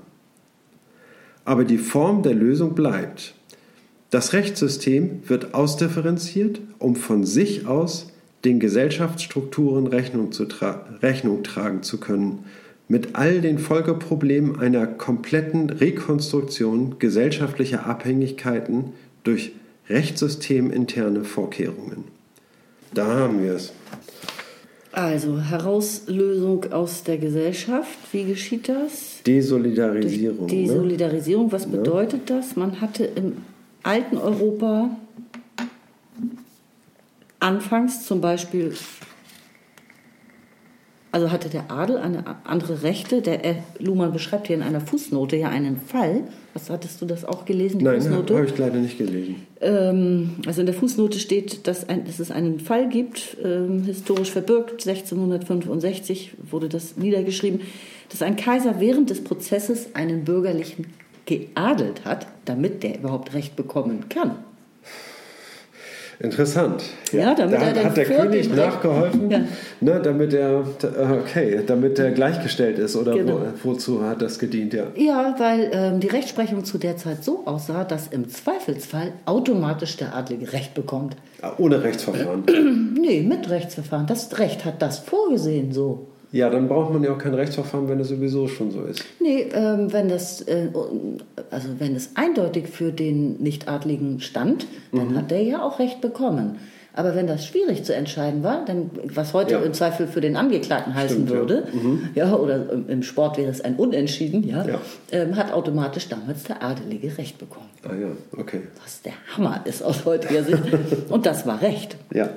Aber 1.45 1.63
die 1.63 1.77
Form 1.77 2.23
der 2.23 2.33
Lösung 2.33 2.75
bleibt. 2.75 3.35
Das 4.09 4.33
Rechtssystem 4.33 5.21
wird 5.27 5.53
ausdifferenziert, 5.53 6.59
um 6.79 6.95
von 6.95 7.25
sich 7.25 7.65
aus 7.65 8.11
den 8.43 8.59
Gesellschaftsstrukturen 8.59 9.87
Rechnung, 9.87 10.31
tra 10.31 10.85
Rechnung 11.01 11.43
tragen 11.43 11.83
zu 11.83 11.99
können, 11.99 12.45
mit 12.87 13.15
all 13.15 13.39
den 13.39 13.57
Folgeproblemen 13.57 14.59
einer 14.59 14.85
kompletten 14.85 15.69
Rekonstruktion 15.69 16.99
gesellschaftlicher 16.99 17.85
Abhängigkeiten 17.85 18.91
durch 19.23 19.53
rechtssysteminterne 19.87 21.23
Vorkehrungen. 21.23 22.03
Da 22.93 23.07
haben 23.07 23.41
wir 23.41 23.53
es. 23.53 23.71
Also 24.93 25.39
Herauslösung 25.39 26.71
aus 26.73 27.03
der 27.03 27.17
Gesellschaft. 27.17 27.97
Wie 28.11 28.25
geschieht 28.25 28.67
das? 28.67 29.21
Desolidarisierung. 29.25 30.47
Die 30.47 30.65
ne? 30.65 30.73
Solidarisierung, 30.73 31.51
was 31.51 31.65
bedeutet 31.65 32.29
das? 32.29 32.57
Man 32.57 32.81
hatte 32.81 33.05
im 33.05 33.37
alten 33.83 34.17
Europa 34.17 34.89
anfangs 37.39 38.05
zum 38.05 38.19
Beispiel, 38.19 38.73
also 41.11 41.29
hatte 41.29 41.49
der 41.49 41.69
Adel 41.69 41.97
eine 41.97 42.23
andere 42.45 42.83
Rechte. 42.83 43.21
Der 43.21 43.43
äh, 43.43 43.55
Luhmann 43.79 44.13
beschreibt 44.13 44.47
hier 44.47 44.55
in 44.55 44.61
einer 44.61 44.79
Fußnote 44.79 45.35
ja 45.35 45.49
einen 45.49 45.77
Fall. 45.77 46.23
Was 46.53 46.69
hattest 46.69 47.01
du 47.01 47.05
das 47.05 47.25
auch 47.25 47.43
gelesen? 47.45 47.79
Die 47.79 47.85
Nein, 47.85 48.01
habe 48.09 48.45
ich 48.45 48.57
leider 48.57 48.77
nicht 48.77 48.97
gelesen. 48.97 49.35
Ähm, 49.59 50.31
also 50.45 50.61
in 50.61 50.67
der 50.67 50.75
Fußnote 50.75 51.19
steht, 51.19 51.67
dass, 51.67 51.87
ein, 51.89 52.05
dass 52.05 52.19
es 52.19 52.31
einen 52.31 52.59
Fall 52.59 52.87
gibt, 52.87 53.37
ähm, 53.43 53.83
historisch 53.83 54.31
verbürgt, 54.31 54.87
1665 54.87 56.33
wurde 56.49 56.69
das 56.69 56.95
niedergeschrieben, 56.95 57.61
dass 58.09 58.21
ein 58.21 58.37
Kaiser 58.37 58.79
während 58.79 59.09
des 59.09 59.23
Prozesses 59.23 59.93
einen 59.95 60.23
Bürgerlichen 60.23 60.87
geadelt 61.25 62.05
hat, 62.05 62.27
damit 62.45 62.83
der 62.83 62.97
überhaupt 62.99 63.33
Recht 63.33 63.55
bekommen 63.55 64.07
kann. 64.09 64.37
Interessant. 66.23 66.83
Ja, 67.11 67.33
damit 67.33 67.55
da 67.55 67.61
er 67.63 67.69
hat, 67.69 67.75
dann 67.77 67.85
hat 67.85 67.97
der 67.97 68.05
König 68.05 68.45
Recht- 68.47 68.55
nachgeholfen, 68.55 69.31
Ja. 69.31 69.39
ne, 69.79 69.99
damit 70.03 70.33
er 70.33 70.63
okay, 71.19 71.61
damit 71.65 71.97
er 71.97 72.11
gleichgestellt 72.11 72.77
ist 72.77 72.95
oder 72.95 73.13
Genau. 73.15 73.39
wo, 73.63 73.71
wozu 73.71 74.03
hat 74.03 74.21
das 74.21 74.37
gedient? 74.37 74.73
Ja. 74.73 74.83
Ja, 74.95 75.35
weil 75.39 75.69
ähm, 75.73 75.99
die 75.99 76.07
Rechtsprechung 76.07 76.63
zu 76.63 76.77
der 76.77 76.95
Zeit 76.97 77.23
so 77.23 77.41
aussah, 77.45 77.83
dass 77.85 78.07
im 78.07 78.29
Zweifelsfall 78.29 79.13
automatisch 79.25 79.97
der 79.97 80.15
Adlige 80.15 80.53
Recht 80.53 80.73
bekommt. 80.75 81.15
Ohne 81.57 81.83
Rechtsverfahren. 81.83 82.43
Nee, 83.01 83.21
mit 83.23 83.49
Rechtsverfahren. 83.49 84.05
Das 84.05 84.37
Recht 84.37 84.63
hat 84.63 84.81
das 84.81 84.99
vorgesehen 84.99 85.71
so. 85.71 86.07
Ja, 86.31 86.49
dann 86.49 86.67
braucht 86.67 86.93
man 86.93 87.03
ja 87.03 87.11
auch 87.13 87.17
kein 87.17 87.33
Rechtsverfahren, 87.33 87.89
wenn 87.89 87.99
es 87.99 88.07
sowieso 88.09 88.47
schon 88.47 88.71
so 88.71 88.83
ist. 88.83 89.03
Nee, 89.19 89.47
ähm, 89.53 89.91
wenn 89.93 90.07
das 90.09 90.41
äh, 90.43 90.69
also 91.49 91.69
wenn 91.79 91.95
es 91.95 92.11
eindeutig 92.15 92.67
für 92.67 92.91
den 92.91 93.41
Nichtadligen 93.41 94.19
stand, 94.21 94.65
dann 94.91 95.09
Mhm. 95.09 95.17
hat 95.17 95.31
der 95.31 95.43
ja 95.43 95.61
auch 95.63 95.79
Recht 95.79 96.01
bekommen. 96.01 96.57
Aber 96.93 97.15
wenn 97.15 97.25
das 97.25 97.45
schwierig 97.45 97.85
zu 97.85 97.95
entscheiden 97.95 98.43
war, 98.43 98.65
dann 98.65 98.89
was 99.15 99.33
heute 99.33 99.53
Ja. 99.53 99.61
im 99.61 99.73
Zweifel 99.73 100.07
für 100.07 100.19
den 100.19 100.35
Angeklagten 100.35 100.93
heißen 100.93 101.25
Stimmt, 101.25 101.29
ja. 101.29 101.35
würde, 101.37 101.63
ja. 102.15 102.35
oder 102.35 102.69
im- 102.69 102.89
im 102.89 103.01
Sport 103.03 103.37
wäre 103.37 103.49
es 103.49 103.61
ein 103.61 103.75
Unentschieden, 103.77 104.45
ja, 104.45 104.65
Ja. 104.67 104.81
Ähm, 105.11 105.37
hat 105.37 105.53
automatisch 105.53 106.09
damals 106.09 106.43
der 106.43 106.61
Adelige 106.61 107.17
Recht 107.17 107.37
bekommen. 107.37 107.69
Ah 107.83 107.93
ja, 107.95 108.07
okay. 108.37 108.63
Was 108.83 109.01
der 109.03 109.13
Hammer 109.35 109.61
ist 109.63 109.81
aus 109.81 110.03
heutiger 110.03 110.43
Sicht. 110.43 110.59
Und 111.09 111.25
das 111.25 111.45
war 111.47 111.61
Recht. 111.61 111.95
Ja. 112.13 112.29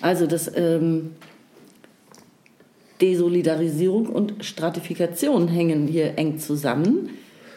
Also 0.00 0.26
das, 0.26 0.50
ähm, 0.56 1.12
Desolidarisierung 3.00 4.06
und 4.06 4.44
Stratifikation 4.44 5.48
hängen 5.48 5.86
hier 5.86 6.18
eng 6.18 6.38
zusammen. 6.38 7.10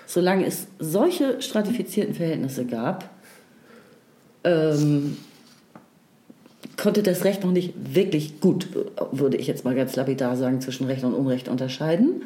Solange 0.06 0.46
es 0.46 0.68
solche 0.80 1.42
stratifizierten 1.42 2.16
Verhältnisse 2.16 2.66
gab, 2.66 3.10
ähm, 4.44 5.18
konnte 6.78 7.04
das 7.04 7.26
Recht 7.26 7.44
noch 7.44 7.52
nicht 7.52 7.74
wirklich 7.94 8.40
gut, 8.40 8.70
würde 9.12 9.38
ich 9.38 9.48
jetzt 9.48 9.66
mal 9.66 9.76
ganz 9.76 9.96
lapidar 9.96 10.36
sagen, 10.36 10.62
zwischen 10.62 10.88
Recht 10.88 11.04
und 11.04 11.14
Unrecht 11.14 11.48
unterscheiden. 11.48 12.24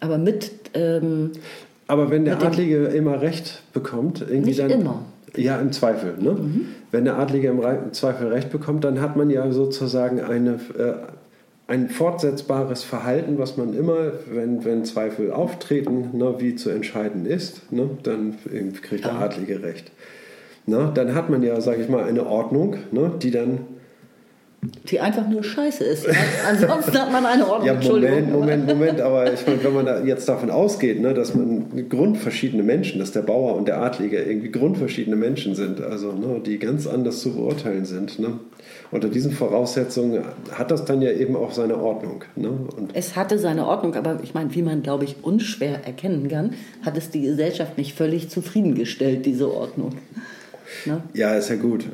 Aber 0.00 0.18
mit. 0.18 0.50
Ähm, 0.74 1.32
aber 1.86 2.10
wenn 2.10 2.24
der 2.24 2.42
Adlige 2.42 2.86
immer 2.86 3.20
Recht 3.20 3.62
bekommt, 3.72 4.20
irgendwie 4.20 4.48
nicht 4.48 4.60
dann. 4.60 4.70
immer. 4.70 5.04
Ja, 5.36 5.58
im 5.60 5.72
Zweifel. 5.72 6.14
Ne? 6.18 6.32
Mhm. 6.32 6.66
Wenn 6.90 7.04
der 7.04 7.18
Adlige 7.18 7.48
im, 7.48 7.92
Zweifel 7.92 8.28
Recht 8.28 8.50
bekommt, 8.50 8.84
dann 8.84 9.00
hat 9.00 9.16
man 9.16 9.30
ja 9.30 9.50
sozusagen 9.50 10.20
eine, 10.20 10.60
äh, 10.78 10.94
ein 11.66 11.88
fortsetzbares 11.88 12.84
Verhalten, 12.84 13.38
was 13.38 13.56
man 13.56 13.74
immer, 13.74 14.12
wenn, 14.30 14.64
wenn 14.64 14.84
Zweifel 14.84 15.32
auftreten, 15.32 16.10
ne, 16.12 16.34
wie 16.38 16.56
zu 16.56 16.70
entscheiden 16.70 17.24
ist, 17.24 17.72
ne, 17.72 17.88
dann 18.02 18.36
kriegt 18.82 19.04
der 19.04 19.14
Adlige 19.14 19.62
Recht. 19.62 19.90
Na, 20.66 20.90
dann 20.90 21.14
hat 21.14 21.30
man 21.30 21.42
ja, 21.42 21.60
sage 21.60 21.82
ich 21.82 21.88
mal, 21.88 22.04
eine 22.04 22.26
Ordnung, 22.26 22.76
ne, 22.90 23.12
die 23.20 23.30
dann 23.30 23.60
die 24.88 25.00
einfach 25.00 25.28
nur 25.28 25.42
scheiße 25.42 25.84
ist. 25.84 26.06
Ansonsten 26.48 26.98
hat 26.98 27.12
man 27.12 27.24
eine 27.26 27.46
Ordnung. 27.46 27.66
Ja, 27.66 27.74
Moment, 27.74 28.32
Moment, 28.32 28.66
Moment. 28.66 29.00
Aber 29.00 29.32
ich 29.32 29.46
meine, 29.46 29.64
wenn 29.64 29.74
man 29.74 29.86
da 29.86 30.02
jetzt 30.02 30.28
davon 30.28 30.50
ausgeht, 30.50 31.00
ne, 31.00 31.14
dass 31.14 31.34
man 31.34 31.88
grundverschiedene 31.88 32.62
Menschen, 32.62 32.98
dass 32.98 33.12
der 33.12 33.22
Bauer 33.22 33.56
und 33.56 33.68
der 33.68 33.80
Adlige 33.80 34.22
irgendwie 34.22 34.50
grundverschiedene 34.50 35.16
Menschen 35.16 35.54
sind, 35.54 35.80
also 35.80 36.12
ne, 36.12 36.40
die 36.44 36.58
ganz 36.58 36.86
anders 36.86 37.20
zu 37.20 37.34
beurteilen 37.34 37.84
sind. 37.84 38.18
Ne? 38.18 38.38
Unter 38.90 39.08
diesen 39.08 39.32
Voraussetzungen 39.32 40.22
hat 40.52 40.70
das 40.70 40.84
dann 40.84 41.02
ja 41.02 41.10
eben 41.10 41.36
auch 41.36 41.52
seine 41.52 41.76
Ordnung. 41.76 42.24
Ne? 42.36 42.50
Und 42.76 42.90
es 42.94 43.16
hatte 43.16 43.38
seine 43.38 43.66
Ordnung, 43.66 43.94
aber 43.94 44.20
ich 44.22 44.34
meine, 44.34 44.54
wie 44.54 44.62
man, 44.62 44.82
glaube 44.82 45.04
ich, 45.04 45.16
unschwer 45.22 45.84
erkennen 45.84 46.28
kann, 46.28 46.54
hat 46.84 46.96
es 46.96 47.10
die 47.10 47.22
Gesellschaft 47.22 47.78
nicht 47.78 47.94
völlig 47.94 48.28
zufriedengestellt, 48.30 49.26
diese 49.26 49.52
Ordnung. 49.52 49.92
Ne? 50.84 51.02
Ja, 51.12 51.34
ist 51.34 51.50
ja 51.50 51.56
gut. 51.56 51.84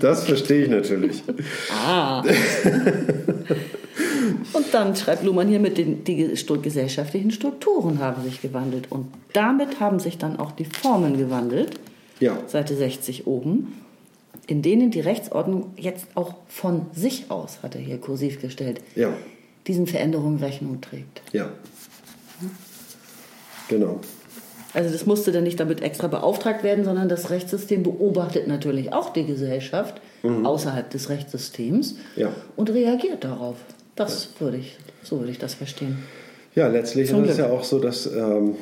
das 0.00 0.24
verstehe 0.24 0.64
ich 0.64 0.70
natürlich. 0.70 1.22
Ah. 1.70 2.22
Und 4.52 4.72
dann 4.72 4.96
schreibt 4.96 5.24
Luhmann 5.24 5.48
hier 5.48 5.60
mit 5.60 5.78
den 5.78 6.04
die 6.04 6.34
gesellschaftlichen 6.62 7.30
Strukturen 7.30 7.98
haben 7.98 8.22
sich 8.22 8.42
gewandelt. 8.42 8.90
Und 8.90 9.06
damit 9.32 9.80
haben 9.80 10.00
sich 10.00 10.18
dann 10.18 10.38
auch 10.38 10.52
die 10.52 10.64
Formen 10.64 11.18
gewandelt. 11.18 11.78
Ja. 12.20 12.38
Seite 12.46 12.76
60 12.76 13.26
oben. 13.26 13.80
In 14.46 14.62
denen 14.62 14.90
die 14.90 15.00
Rechtsordnung 15.00 15.72
jetzt 15.76 16.06
auch 16.14 16.34
von 16.48 16.86
sich 16.94 17.30
aus, 17.30 17.58
hat 17.62 17.74
er 17.74 17.80
hier 17.80 17.98
kursiv 17.98 18.40
gestellt, 18.40 18.80
ja. 18.94 19.12
diesen 19.66 19.86
Veränderungen 19.86 20.38
Rechnung 20.38 20.80
trägt. 20.80 21.20
Ja. 21.32 21.50
Genau. 23.68 24.00
Also 24.76 24.90
das 24.90 25.06
musste 25.06 25.32
dann 25.32 25.44
nicht 25.44 25.58
damit 25.58 25.82
extra 25.82 26.06
beauftragt 26.06 26.62
werden, 26.62 26.84
sondern 26.84 27.08
das 27.08 27.30
Rechtssystem 27.30 27.82
beobachtet 27.82 28.46
natürlich 28.46 28.92
auch 28.92 29.10
die 29.10 29.24
Gesellschaft 29.24 30.02
mhm. 30.22 30.44
außerhalb 30.44 30.90
des 30.90 31.08
Rechtssystems 31.08 31.96
ja. 32.14 32.28
und 32.56 32.68
reagiert 32.68 33.24
darauf. 33.24 33.56
Das 33.94 34.28
ja. 34.34 34.40
würde 34.42 34.58
ich, 34.58 34.76
so 35.02 35.18
würde 35.18 35.32
ich 35.32 35.38
das 35.38 35.54
verstehen. 35.54 36.04
Ja, 36.54 36.68
letztlich 36.68 37.10
ist 37.10 37.16
es 37.16 37.38
ja 37.38 37.48
auch 37.48 37.64
so, 37.64 37.78
dass 37.78 38.06
ähm, 38.06 38.56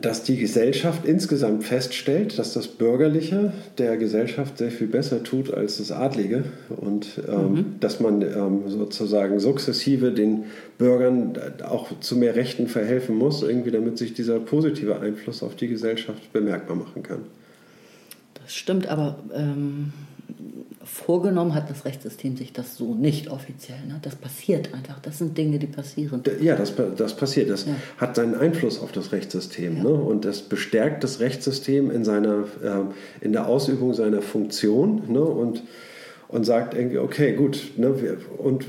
dass 0.00 0.22
die 0.22 0.36
Gesellschaft 0.36 1.04
insgesamt 1.04 1.64
feststellt, 1.64 2.38
dass 2.38 2.52
das 2.52 2.68
Bürgerliche 2.68 3.52
der 3.78 3.96
Gesellschaft 3.96 4.58
sehr 4.58 4.70
viel 4.70 4.86
besser 4.86 5.24
tut 5.24 5.52
als 5.52 5.78
das 5.78 5.90
Adlige 5.90 6.44
und 6.68 7.20
ähm, 7.28 7.52
mhm. 7.52 7.64
dass 7.80 7.98
man 7.98 8.22
ähm, 8.22 8.68
sozusagen 8.68 9.40
sukzessive 9.40 10.12
den 10.12 10.44
Bürgern 10.78 11.36
auch 11.68 11.98
zu 11.98 12.16
mehr 12.16 12.36
Rechten 12.36 12.68
verhelfen 12.68 13.16
muss, 13.16 13.42
irgendwie 13.42 13.72
damit 13.72 13.98
sich 13.98 14.14
dieser 14.14 14.38
positive 14.38 15.00
Einfluss 15.00 15.42
auf 15.42 15.56
die 15.56 15.66
Gesellschaft 15.66 16.32
bemerkbar 16.32 16.76
machen 16.76 17.02
kann. 17.02 17.22
Das 18.40 18.54
stimmt, 18.54 18.86
aber 18.86 19.18
ähm, 19.34 19.92
vorgenommen 20.84 21.54
hat 21.54 21.70
das 21.70 21.84
Rechtssystem 21.84 22.36
sich 22.36 22.52
das 22.52 22.76
so 22.76 22.94
nicht 22.94 23.28
offiziell. 23.28 23.78
Ne? 23.86 23.98
Das 24.02 24.16
passiert 24.16 24.72
einfach. 24.74 24.98
Das 25.00 25.18
sind 25.18 25.36
Dinge, 25.36 25.58
die 25.58 25.66
passieren. 25.66 26.22
Ja, 26.40 26.56
das, 26.56 26.72
das 26.96 27.16
passiert. 27.16 27.50
Das 27.50 27.66
ja. 27.66 27.74
hat 27.98 28.16
seinen 28.16 28.34
Einfluss 28.34 28.80
auf 28.80 28.92
das 28.92 29.12
Rechtssystem. 29.12 29.78
Ja. 29.78 29.82
Ne? 29.84 29.90
Und 29.90 30.24
das 30.24 30.42
bestärkt 30.42 31.04
das 31.04 31.20
Rechtssystem 31.20 31.90
in, 31.90 32.04
seiner, 32.04 32.44
äh, 32.62 33.24
in 33.24 33.32
der 33.32 33.46
Ausübung 33.46 33.94
seiner 33.94 34.22
Funktion. 34.22 35.02
Ne? 35.08 35.22
Und, 35.22 35.62
und 36.28 36.44
sagt 36.44 36.74
irgendwie, 36.74 36.98
okay, 36.98 37.34
gut. 37.34 37.72
Ne? 37.76 38.18
Und 38.38 38.66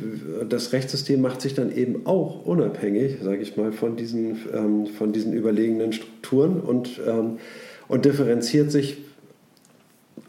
das 0.50 0.74
Rechtssystem 0.74 1.22
macht 1.22 1.42
sich 1.42 1.54
dann 1.54 1.76
eben 1.76 2.06
auch 2.06 2.46
unabhängig, 2.46 3.18
sage 3.24 3.42
ich 3.42 3.58
mal, 3.58 3.72
von 3.72 3.96
diesen, 3.96 4.38
ähm, 4.54 4.88
von 4.88 5.14
diesen 5.14 5.34
überlegenen 5.34 5.94
Strukturen 5.94 6.60
und, 6.60 7.00
ähm, 7.08 7.38
und 7.88 8.06
differenziert 8.06 8.72
sich 8.72 8.98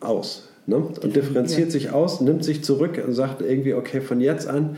aus. 0.00 0.48
Ne? 0.66 0.76
Und 0.76 1.16
differenziert 1.16 1.66
ja. 1.66 1.70
sich 1.70 1.90
aus, 1.90 2.20
nimmt 2.20 2.44
sich 2.44 2.64
zurück 2.64 3.02
und 3.04 3.12
sagt 3.12 3.42
irgendwie, 3.42 3.74
okay, 3.74 4.00
von 4.00 4.20
jetzt 4.20 4.48
an 4.48 4.76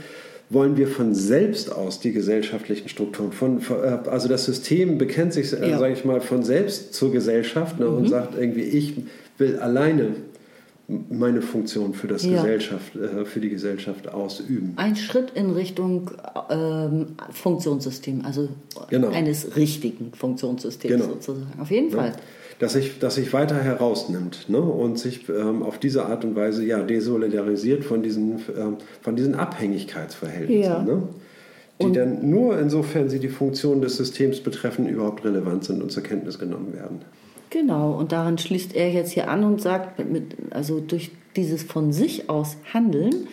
wollen 0.49 0.77
wir 0.77 0.87
von 0.87 1.15
selbst 1.15 1.73
aus 1.73 1.99
die 1.99 2.13
gesellschaftlichen 2.13 2.89
Strukturen, 2.89 3.33
von, 3.33 3.61
äh, 3.61 4.09
also 4.09 4.29
das 4.29 4.45
System 4.45 4.99
bekennt 4.99 5.33
sich, 5.33 5.53
äh, 5.53 5.71
ja. 5.71 5.79
sage 5.79 5.95
ich 5.95 6.05
mal, 6.05 6.21
von 6.21 6.45
selbst 6.45 6.95
zur 6.95 7.13
Gesellschaft 7.13 7.81
ne, 7.81 7.87
mhm. 7.87 7.97
und 7.97 8.09
sagt 8.09 8.39
irgendwie, 8.39 8.63
ich 8.63 8.95
will 9.39 9.59
alleine 9.59 10.15
meine 11.11 11.43
Funktion 11.43 11.95
für, 11.95 12.07
das 12.07 12.25
ja. 12.25 12.37
Gesellschaft, 12.37 12.95
äh, 12.95 13.25
für 13.25 13.41
die 13.41 13.49
Gesellschaft 13.49 14.09
ausüben. 14.09 14.75
Ein 14.77 14.95
Schritt 14.95 15.33
in 15.35 15.51
Richtung 15.51 16.13
ähm, 16.49 17.07
Funktionssystem, 17.33 18.25
also 18.25 18.49
genau. 18.89 19.09
eines 19.09 19.57
richtigen 19.57 20.13
Funktionssystems 20.13 20.93
genau. 20.93 21.15
sozusagen. 21.15 21.61
Auf 21.61 21.73
jeden 21.73 21.91
Fall 21.91 22.13
dass 22.59 22.73
sich, 22.73 22.99
dass 22.99 23.17
sich 23.17 23.33
weiter 23.33 23.57
herausnimmt 23.57 24.49
ne? 24.49 24.61
und 24.61 24.99
sich 24.99 25.29
ähm, 25.29 25.63
auf 25.63 25.79
diese 25.79 26.07
Art 26.07 26.25
und 26.25 26.37
Weise 26.37 26.65
ja, 26.65 26.83
desolidarisiert 26.83 27.85
von 27.85 28.03
diesen, 28.03 28.41
ähm, 28.57 28.77
von 29.03 29.17
diesen 29.17 29.35
Abhängigkeitsverhältnissen. 29.35 30.63
Ja. 30.63 30.83
Ne? 30.83 31.03
Die 31.81 31.85
und 31.85 31.97
dann 31.97 32.31
nur 32.31 32.59
insofern 32.59 33.11
sie 33.11 33.19
die 33.19 33.29
Funktion 33.29 33.83
des 33.83 33.99
Systems 33.99 34.41
betreffen, 34.41 34.89
überhaupt 34.89 35.25
relevant 35.25 35.65
sind 35.65 35.83
und 35.83 35.93
zur 35.93 36.03
Kenntnis 36.03 36.39
genommen 36.39 36.73
werden. 36.73 37.01
Genau, 37.51 37.93
und 37.93 38.13
daran 38.13 38.39
schließt 38.39 38.75
er 38.75 38.91
jetzt 38.91 39.13
hier 39.13 39.29
an 39.29 39.45
und 39.45 39.61
sagt, 39.61 39.99
mit, 40.11 40.35
also 40.51 40.81
durch 40.81 41.11
dieses 41.37 41.63
von 41.63 41.93
sich 41.93 42.31
aus 42.31 42.57
Handeln 42.73 43.29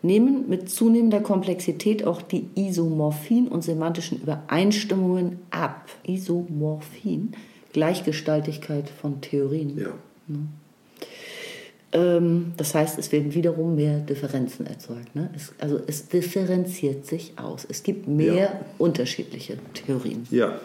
nehmen 0.00 0.48
mit 0.48 0.68
zunehmender 0.68 1.20
Komplexität 1.20 2.06
auch 2.06 2.22
die 2.22 2.48
Isomorphien 2.54 3.46
und 3.48 3.62
semantischen 3.62 4.20
Übereinstimmungen 4.22 5.38
ab. 5.50 5.88
Isomorphien 6.04 7.34
Gleichgestaltigkeit 7.72 8.88
von 8.88 9.20
Theorien. 9.20 9.78
Ja. 9.78 9.94
Ne? 10.26 10.38
Ähm, 11.92 12.52
das 12.56 12.74
heißt, 12.74 12.98
es 12.98 13.12
werden 13.12 13.34
wiederum 13.34 13.74
mehr 13.74 13.98
Differenzen 13.98 14.66
erzeugt. 14.66 15.14
Ne? 15.14 15.30
Es, 15.36 15.52
also 15.58 15.78
es 15.86 16.08
differenziert 16.08 17.06
sich 17.06 17.34
aus. 17.36 17.66
Es 17.68 17.82
gibt 17.82 18.08
mehr 18.08 18.34
ja. 18.34 18.60
unterschiedliche 18.78 19.58
Theorien. 19.74 20.26
Ja. 20.30 20.58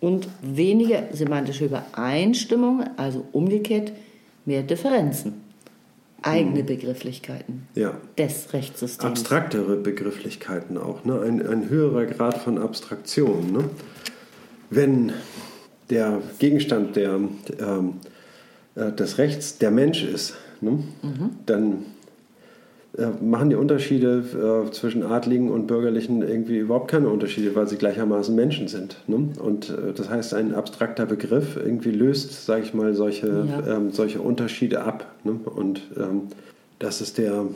Und 0.00 0.28
weniger 0.42 1.04
semantische 1.12 1.64
Übereinstimmung, 1.64 2.84
also 2.96 3.24
umgekehrt 3.32 3.92
mehr 4.44 4.62
Differenzen. 4.62 5.42
Eigene 6.22 6.60
hm. 6.60 6.66
Begrifflichkeiten 6.66 7.66
ja. 7.74 7.98
des 8.16 8.52
Rechtssystems. 8.54 9.04
Abstraktere 9.04 9.76
Begrifflichkeiten 9.76 10.78
auch. 10.78 11.04
Ne? 11.04 11.20
Ein, 11.20 11.46
ein 11.46 11.68
höherer 11.68 12.06
Grad 12.06 12.38
von 12.38 12.58
Abstraktion. 12.58 13.52
Ne? 13.52 13.64
Wenn 14.70 15.12
der 15.90 16.20
Gegenstand 16.38 16.96
der, 16.96 17.14
ähm, 17.14 17.94
äh, 18.74 18.92
des 18.92 19.18
Rechts 19.18 19.58
der 19.58 19.70
Mensch 19.70 20.04
ist, 20.04 20.34
ne? 20.60 20.70
mhm. 21.02 21.30
dann 21.46 21.84
äh, 22.96 23.08
machen 23.20 23.50
die 23.50 23.56
Unterschiede 23.56 24.66
äh, 24.68 24.70
zwischen 24.70 25.02
Adligen 25.02 25.50
und 25.50 25.66
Bürgerlichen 25.66 26.22
irgendwie 26.22 26.58
überhaupt 26.58 26.88
keine 26.88 27.08
Unterschiede, 27.08 27.54
weil 27.56 27.66
sie 27.66 27.76
gleichermaßen 27.76 28.34
Menschen 28.34 28.68
sind. 28.68 28.98
Ne? 29.08 29.30
Und 29.42 29.70
äh, 29.70 29.92
das 29.96 30.08
heißt, 30.08 30.34
ein 30.34 30.54
abstrakter 30.54 31.04
Begriff 31.04 31.56
irgendwie 31.56 31.90
löst, 31.90 32.46
sage 32.46 32.62
ich 32.62 32.72
mal, 32.72 32.94
solche, 32.94 33.46
ja. 33.48 33.76
ähm, 33.76 33.90
solche 33.90 34.20
Unterschiede 34.20 34.82
ab. 34.82 35.12
Ne? 35.24 35.32
Und 35.44 35.82
ähm, 35.96 36.28
das 36.78 37.00
ist 37.00 37.18
der 37.18 37.46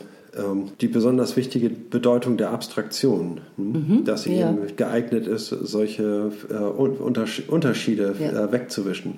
die 0.79 0.87
besonders 0.87 1.35
wichtige 1.37 1.69
Bedeutung 1.69 2.37
der 2.37 2.51
Abstraktion, 2.51 3.41
hm? 3.55 3.71
mhm, 3.71 4.05
dass 4.05 4.23
sie 4.23 4.35
ja. 4.35 4.55
geeignet 4.75 5.27
ist, 5.27 5.49
solche 5.49 6.31
äh, 6.49 6.53
Unterschiede 6.53 8.15
ja. 8.19 8.45
äh, 8.45 8.51
wegzuwischen, 8.51 9.15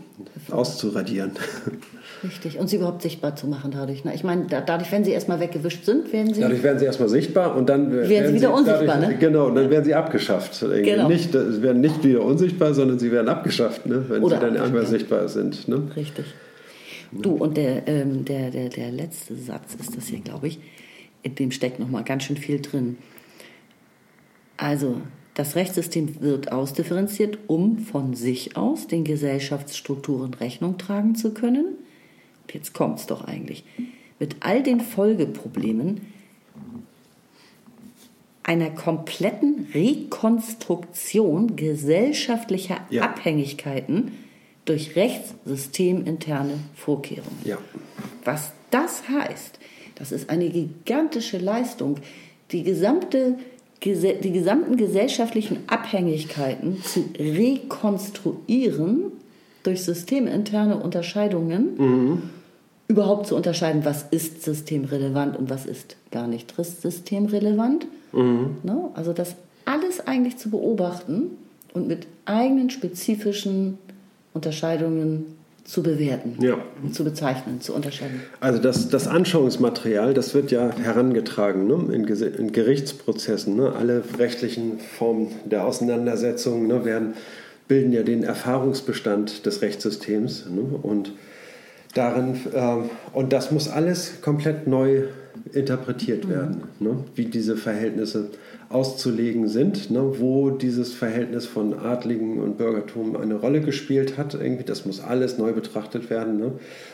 auszuradieren. 0.50 1.32
Richtig, 2.24 2.60
und 2.60 2.70
sie 2.70 2.78
überhaupt 2.78 3.02
sichtbar 3.02 3.36
zu 3.36 3.48
machen 3.48 3.72
dadurch. 3.72 4.06
Ne? 4.06 4.14
Ich 4.14 4.24
meine, 4.24 4.46
dadurch, 4.48 4.92
wenn 4.92 5.04
sie 5.04 5.12
erstmal 5.12 5.40
weggewischt 5.40 5.86
sind, 5.86 6.14
werden 6.14 6.34
sie. 6.34 6.42
Dadurch 6.42 6.64
werden 6.64 6.80
sie 6.80 6.86
erstmal 6.86 7.10
sichtbar 7.10 7.58
und 7.58 7.68
dann 7.68 7.92
werden, 7.92 8.10
werden 8.10 8.28
sie 8.28 8.36
wieder 8.36 8.48
sie 8.50 8.54
unsichtbar. 8.54 8.88
Dadurch, 8.88 9.10
ne? 9.10 9.18
Genau, 9.18 9.48
und 9.48 9.56
dann 9.56 9.70
werden 9.70 9.84
sie 9.84 9.96
abgeschafft. 9.96 10.60
Genau. 10.62 11.08
Nicht, 11.10 11.34
sie 11.34 11.62
werden 11.62 11.82
nicht 11.82 12.04
wieder 12.04 12.24
unsichtbar, 12.24 12.74
sondern 12.74 13.00
sie 13.00 13.12
werden 13.12 13.28
abgeschafft, 13.28 13.86
ne? 13.86 14.06
wenn 14.08 14.24
Oder 14.24 14.38
sie 14.38 14.42
dann 14.46 14.58
einmal 14.58 14.86
sichtbar 14.86 15.28
sind. 15.28 15.68
Ne? 15.68 15.92
Richtig. 15.96 16.26
Du, 17.12 17.32
und 17.32 17.58
der, 17.58 17.88
ähm, 17.88 18.24
der, 18.24 18.52
der, 18.52 18.70
der 18.70 18.92
letzte 18.92 19.36
Satz 19.36 19.76
ist 19.78 19.98
das 19.98 20.06
hier, 20.06 20.20
glaube 20.20 20.48
ich 20.48 20.60
in 21.24 21.36
dem 21.36 21.52
steckt 21.52 21.80
noch 21.80 21.90
mal 21.90 22.04
ganz 22.04 22.24
schön 22.24 22.38
viel 22.38 22.62
drin. 22.62 22.98
Also, 24.58 25.02
das 25.34 25.56
Rechtssystem 25.56 26.22
wird 26.22 26.52
ausdifferenziert, 26.52 27.38
um 27.48 27.80
von 27.80 28.14
sich 28.14 28.58
aus 28.58 28.88
den 28.88 29.04
Gesellschaftsstrukturen 29.04 30.34
Rechnung 30.34 30.78
tragen 30.78 31.16
zu 31.16 31.34
können. 31.34 31.66
Und 32.44 32.54
jetzt 32.54 32.74
kommt 32.74 33.00
es 33.00 33.06
doch 33.08 33.24
eigentlich. 33.24 33.64
Mit 34.20 34.38
all 34.42 34.62
den 34.62 34.82
Folgeproblemen 34.82 36.02
einer 38.44 38.70
kompletten 38.72 39.68
Rekonstruktion 39.74 41.56
gesellschaftlicher 41.56 42.82
Ja. 42.90 43.04
Abhängigkeiten 43.04 44.12
durch 44.66 44.96
rechtssysteminterne 44.96 46.60
Vorkehrungen. 46.76 47.40
Ja. 47.46 47.58
Was 48.26 48.52
das 48.70 49.08
heißt, 49.08 49.60
das 50.02 50.12
ist 50.12 50.32
eine 50.32 50.50
gigantische 50.50 51.38
Leistung, 51.38 51.98
die, 52.52 52.64
gesamte, 52.64 53.36
die 53.84 54.32
gesamten 54.32 54.76
gesellschaftlichen 54.76 55.60
Abhängigkeiten 55.68 56.82
zu 56.84 57.06
rekonstruieren 57.20 59.12
durch 59.62 59.84
systeminterne 59.84 60.78
Unterscheidungen, 60.78 62.32
überhaupt 62.88 63.28
zu 63.28 63.36
unterscheiden, 63.36 63.86
was 63.86 64.08
ist 64.10 64.42
systemrelevant 64.42 65.38
und 65.38 65.52
was 65.52 65.68
ist 65.68 65.98
gar 66.10 66.26
nicht 66.26 66.52
systemrelevant. 66.58 67.86
Ne? 68.12 68.90
Also 68.96 69.14
das 69.14 69.36
alles 69.66 70.08
eigentlich 70.08 70.38
zu 70.38 70.50
beobachten 70.50 71.38
und 71.76 71.88
mit 71.88 72.08
eigenen 72.26 72.72
spezifischen 72.72 73.78
Unterscheidungen 74.34 75.38
zu 75.72 75.82
bewerten, 75.82 76.36
Ja. 76.42 76.58
zu 76.92 77.06
bezeichnen, 77.06 77.62
zu 77.62 77.74
unterscheiden. 77.74 78.20
Also 78.42 78.60
das, 78.60 78.90
das 78.90 79.08
Anschauungsmaterial, 79.08 80.14
das 80.14 80.34
wird 80.34 80.52
ja 80.52 80.70
herangetragen 80.78 81.66
ne, 81.66 81.96
in, 81.96 82.04
in 82.04 82.52
Gerichtsprozessen. 82.52 83.56
Ne, 83.56 83.72
alle 83.72 84.04
rechtlichen 84.20 84.80
Formen 84.80 85.28
der 85.46 85.66
Auseinandersetzung 85.66 86.68
ne, 86.68 86.84
werden, 86.84 87.14
bilden 87.70 87.94
ja 87.94 88.04
den 88.04 88.24
Erfahrungsbestand 88.24 89.46
des 89.46 89.62
Rechtssystems. 89.62 90.48
Ne, 90.50 90.60
und, 90.62 91.14
darin, 91.94 92.36
ähm, 92.54 92.90
und 93.14 93.32
das 93.32 93.52
muss 93.52 93.70
alles 93.70 94.20
komplett 94.22 94.68
neu 94.68 95.04
interpretiert 95.54 96.28
werden, 96.28 96.64
ne, 96.82 96.98
wie 97.16 97.26
diese 97.26 97.56
Verhältnisse 97.56 98.28
auszulegen 98.74 99.48
sind, 99.48 99.92
ne, 99.92 100.20
wo 100.20 100.50
dieses 100.50 100.94
Verhältnis 100.94 101.46
von 101.46 101.78
Adligen 101.78 102.40
und 102.40 102.58
Bürgertum 102.58 103.16
eine 103.16 103.36
Rolle 103.36 103.62
gespielt 103.62 104.18
hat. 104.18 104.34
Irgendwie, 104.34 104.64
das 104.64 104.86
muss 104.86 105.00
alles 105.00 105.38
neu 105.38 105.54
betrachtet 105.54 106.10
werden 106.10 106.38
ne, 106.38 106.52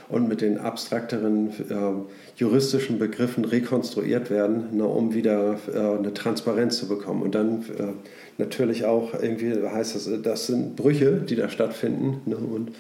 und 0.10 0.28
mit 0.28 0.42
den 0.42 0.58
abstrakteren 0.58 1.50
äh, 1.70 2.40
juristischen 2.40 3.00
Begriffen 3.00 3.46
rekonstruiert 3.46 4.30
werden, 4.30 4.78
ne, 4.78 4.86
um 4.86 5.14
wieder 5.14 5.60
äh, 5.74 5.78
eine 5.78 6.14
Transparenz 6.14 6.78
zu 6.78 6.88
bekommen. 6.88 7.22
Und 7.22 7.36
dann 7.36 7.62
äh, 7.78 7.94
natürlich 8.38 8.86
auch 8.86 9.14
irgendwie 9.14 9.54
heißt 9.54 9.96
das, 9.96 10.08
äh, 10.08 10.20
das 10.20 10.48
sind 10.48 10.76
Brüche, 10.76 11.22
die 11.28 11.36
da 11.36 11.50
stattfinden. 11.50 12.22
Ne, 12.26 12.38
und 12.38 12.72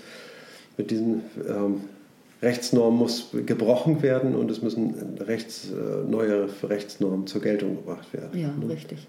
mit 0.77 0.91
diesen 0.91 1.23
ähm, 1.47 1.81
Rechtsnormen 2.41 2.99
muss 2.99 3.29
gebrochen 3.45 4.01
werden 4.01 4.35
und 4.35 4.51
es 4.51 4.61
müssen 4.61 5.17
Rechts, 5.19 5.69
äh, 5.71 6.09
neue 6.09 6.47
Rechtsnormen 6.63 7.25
zur 7.27 7.41
Geltung 7.41 7.77
gebracht 7.77 8.13
werden. 8.13 8.39
Ja, 8.39 8.53
richtig. 8.67 9.07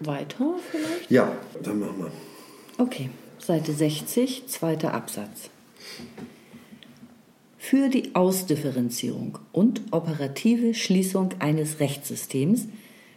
Weiter 0.00 0.54
vielleicht? 0.70 1.10
Ja, 1.10 1.32
dann 1.62 1.80
machen 1.80 1.98
wir. 1.98 2.84
Okay, 2.84 3.10
Seite 3.38 3.72
60, 3.72 4.46
zweiter 4.46 4.94
Absatz. 4.94 5.50
Für 7.56 7.88
die 7.88 8.14
Ausdifferenzierung 8.14 9.38
und 9.52 9.82
operative 9.90 10.74
Schließung 10.74 11.30
eines 11.40 11.80
Rechtssystems 11.80 12.68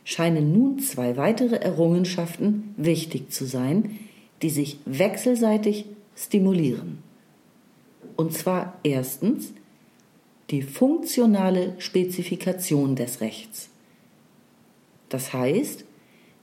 scheinen 0.04 0.52
nun 0.52 0.80
zwei 0.80 1.16
weitere 1.16 1.58
Errungenschaften 1.58 2.74
wichtig 2.76 3.32
zu 3.32 3.46
sein, 3.46 4.00
die 4.42 4.50
sich 4.50 4.80
wechselseitig 4.86 5.86
stimulieren. 6.18 7.11
Und 8.22 8.34
zwar 8.34 8.78
erstens 8.84 9.52
die 10.52 10.62
funktionale 10.62 11.74
Spezifikation 11.80 12.96
des 12.96 13.20
Rechts. 13.20 13.70
Das 15.10 15.34
heißt, 15.34 15.86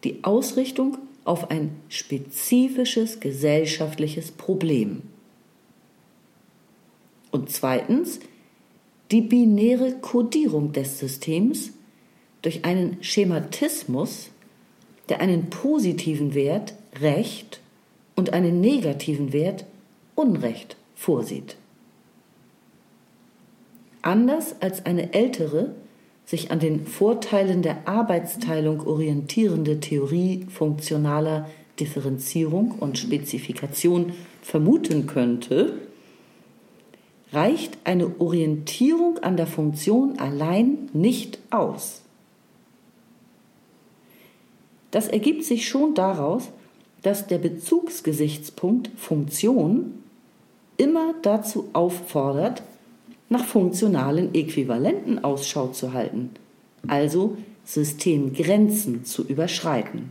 die 0.03 0.25
Ausrichtung 0.25 0.99
auf 1.25 1.53
ein 1.53 1.77
spezifisches 1.89 3.21
gesellschaftliches 3.21 4.33
Problem. 4.33 5.03
Und 7.31 7.49
zweitens 7.53 8.19
die 9.13 9.21
binäre 9.21 9.93
Kodierung 10.01 10.73
des 10.73 10.99
Systems 10.99 11.71
durch 12.43 12.65
einen 12.65 13.01
Schematismus, 13.05 14.31
der 15.09 15.21
einen 15.21 15.49
positiven 15.49 16.35
Wert 16.35 16.75
Recht 17.01 17.61
und 18.17 18.33
einen 18.33 18.61
negativen 18.61 19.33
Wert 19.33 19.65
Unrecht 20.17 20.77
vorsieht. 20.97 21.55
Anders 24.03 24.57
als 24.61 24.87
eine 24.87 25.13
ältere, 25.13 25.75
sich 26.25 26.51
an 26.51 26.61
den 26.61 26.87
Vorteilen 26.87 27.63
der 27.63 27.89
Arbeitsteilung 27.89 28.87
orientierende 28.87 29.81
Theorie 29.81 30.47
funktionaler 30.51 31.49
Differenzierung 31.81 32.73
und 32.73 32.99
Spezifikation 32.99 34.13
vermuten 34.43 35.07
könnte, 35.07 35.75
reicht 37.33 37.79
eine 37.85 38.21
Orientierung 38.21 39.19
an 39.19 39.37
der 39.37 39.47
Funktion 39.47 40.19
allein 40.19 40.89
nicht 40.93 41.39
aus. 41.51 42.03
Das 44.91 45.09
ergibt 45.09 45.45
sich 45.45 45.69
schon 45.69 45.95
daraus, 45.95 46.49
dass 47.03 47.27
der 47.27 47.39
Bezugsgesichtspunkt 47.39 48.91
Funktion 48.97 50.03
immer 50.77 51.15
dazu 51.23 51.69
auffordert, 51.73 52.63
nach 53.29 53.45
funktionalen 53.45 54.35
Äquivalenten 54.35 55.23
Ausschau 55.23 55.69
zu 55.69 55.93
halten, 55.93 56.31
also 56.87 57.37
Systemgrenzen 57.65 59.05
zu 59.05 59.27
überschreiten. 59.27 60.11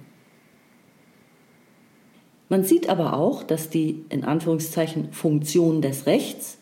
Man 2.49 2.63
sieht 2.63 2.89
aber 2.89 3.13
auch, 3.13 3.43
dass 3.43 3.69
die 3.69 4.05
in 4.09 4.23
Anführungszeichen 4.23 5.11
Funktion 5.11 5.81
des 5.81 6.05
Rechts 6.05 6.57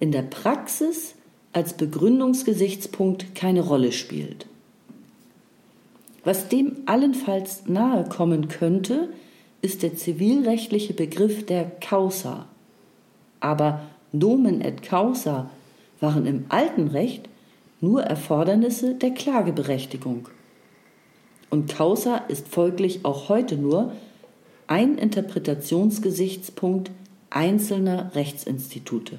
in 0.00 0.12
der 0.12 0.22
Praxis 0.22 1.14
als 1.52 1.74
Begründungsgesichtspunkt 1.74 3.34
keine 3.34 3.62
Rolle 3.62 3.92
spielt. 3.92 4.46
Was 6.24 6.48
dem 6.48 6.76
allenfalls 6.86 7.66
nahe 7.66 8.04
kommen 8.08 8.48
könnte, 8.48 9.10
ist 9.62 9.82
der 9.82 9.94
zivilrechtliche 9.94 10.92
Begriff 10.92 11.46
der 11.46 11.70
Causa. 11.80 12.46
Aber 13.40 13.82
Nomen 14.12 14.60
et 14.60 14.82
Causa 14.82 15.50
waren 16.00 16.26
im 16.26 16.46
alten 16.48 16.88
Recht 16.88 17.28
nur 17.80 18.02
Erfordernisse 18.02 18.94
der 18.94 19.10
Klageberechtigung. 19.12 20.28
Und 21.50 21.72
Causa 21.72 22.16
ist 22.16 22.48
folglich 22.48 23.04
auch 23.04 23.28
heute 23.28 23.56
nur 23.56 23.92
ein 24.66 24.98
Interpretationsgesichtspunkt 24.98 26.90
einzelner 27.30 28.14
Rechtsinstitute. 28.14 29.18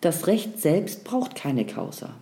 Das 0.00 0.26
Recht 0.26 0.60
selbst 0.60 1.04
braucht 1.04 1.34
keine 1.34 1.66
Causa. 1.66 2.14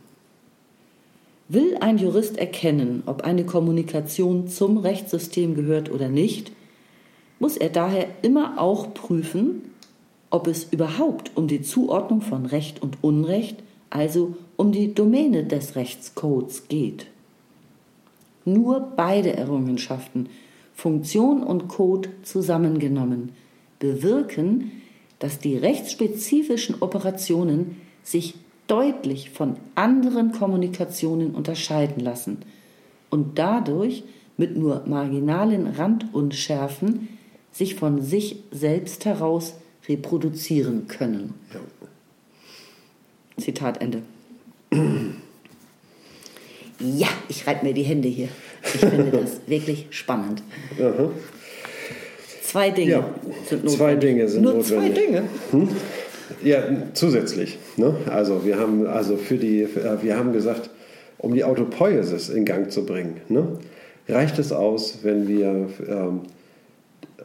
Will 1.48 1.76
ein 1.80 1.98
Jurist 1.98 2.38
erkennen, 2.38 3.02
ob 3.06 3.22
eine 3.22 3.44
Kommunikation 3.44 4.48
zum 4.48 4.78
Rechtssystem 4.78 5.54
gehört 5.54 5.90
oder 5.90 6.08
nicht, 6.08 6.52
muss 7.38 7.56
er 7.56 7.68
daher 7.68 8.08
immer 8.22 8.60
auch 8.60 8.94
prüfen, 8.94 9.62
ob 10.30 10.46
es 10.46 10.64
überhaupt 10.64 11.36
um 11.36 11.48
die 11.48 11.62
Zuordnung 11.62 12.20
von 12.20 12.46
Recht 12.46 12.82
und 12.82 12.98
Unrecht, 13.02 13.62
also 13.90 14.36
um 14.56 14.72
die 14.72 14.94
Domäne 14.94 15.44
des 15.44 15.76
Rechtscodes 15.76 16.68
geht. 16.68 17.06
Nur 18.44 18.92
beide 18.96 19.36
Errungenschaften, 19.36 20.28
Funktion 20.74 21.42
und 21.42 21.68
Code 21.68 22.10
zusammengenommen, 22.22 23.32
bewirken, 23.78 24.72
dass 25.18 25.38
die 25.38 25.56
rechtsspezifischen 25.56 26.76
Operationen 26.80 27.76
sich 28.02 28.34
deutlich 28.66 29.30
von 29.30 29.56
anderen 29.74 30.32
Kommunikationen 30.32 31.34
unterscheiden 31.34 32.02
lassen 32.02 32.38
und 33.10 33.38
dadurch 33.38 34.04
mit 34.36 34.56
nur 34.56 34.82
marginalen 34.86 35.66
Randunschärfen 35.66 37.08
sich 37.52 37.74
von 37.74 38.02
sich 38.02 38.42
selbst 38.50 39.04
heraus 39.04 39.54
reproduzieren 39.88 40.86
können. 40.88 41.34
Ja. 41.54 41.60
Zitat 43.42 43.80
Ende. 43.80 44.02
Ja, 46.78 47.08
ich 47.28 47.46
reibe 47.46 47.64
mir 47.66 47.72
die 47.74 47.82
Hände 47.82 48.08
hier. 48.08 48.28
Ich 48.62 48.80
finde 48.80 49.10
das 49.10 49.40
wirklich 49.46 49.86
spannend. 49.90 50.42
Aha. 50.80 51.10
Zwei 52.42 52.70
Dinge 52.70 52.90
Ja, 52.90 53.14
sind 53.48 53.64
notwendig. 53.64 53.76
zwei 53.76 53.94
Dinge 53.96 54.28
sind 54.28 54.42
Nur 54.42 54.54
notwendig. 54.54 54.94
zwei 54.94 55.00
Dinge. 55.00 55.68
Ja, 56.42 56.62
zusätzlich. 56.94 57.58
Ne? 57.76 57.94
Also 58.10 58.44
wir 58.44 58.58
haben 58.58 58.86
also 58.86 59.16
für 59.16 59.36
die, 59.36 59.62
äh, 59.62 60.02
wir 60.02 60.16
haben 60.16 60.32
gesagt, 60.32 60.70
um 61.18 61.34
die 61.34 61.44
Autopoiesis 61.44 62.28
in 62.28 62.44
Gang 62.44 62.70
zu 62.70 62.84
bringen, 62.84 63.20
ne, 63.28 63.58
reicht 64.08 64.38
es 64.38 64.52
aus, 64.52 64.98
wenn 65.02 65.26
wir, 65.28 65.68
ähm, 65.88 66.20
äh, 67.18 67.24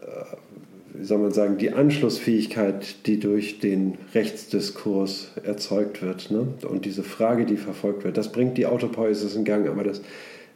wie 0.93 1.05
soll 1.05 1.19
man 1.19 1.31
sagen, 1.31 1.57
die 1.57 1.71
Anschlussfähigkeit, 1.71 3.07
die 3.07 3.19
durch 3.19 3.59
den 3.59 3.97
Rechtsdiskurs 4.13 5.31
erzeugt 5.43 6.01
wird, 6.01 6.31
ne, 6.31 6.47
und 6.67 6.85
diese 6.85 7.03
Frage, 7.03 7.45
die 7.45 7.57
verfolgt 7.57 8.03
wird, 8.03 8.17
das 8.17 8.31
bringt 8.31 8.57
die 8.57 8.65
Autopoiesis 8.65 9.35
in 9.35 9.45
Gang, 9.45 9.67
aber 9.67 9.83
das 9.83 10.01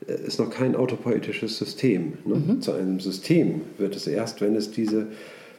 äh, 0.07 0.13
ist 0.25 0.39
noch 0.39 0.49
kein 0.49 0.75
autopoetisches 0.75 1.57
System. 1.57 2.13
Ne? 2.25 2.36
Mhm. 2.36 2.61
Zu 2.61 2.73
einem 2.73 2.99
System 2.99 3.61
wird 3.77 3.95
es 3.95 4.07
erst, 4.07 4.41
wenn 4.41 4.55
es 4.55 4.71
diese, 4.71 5.07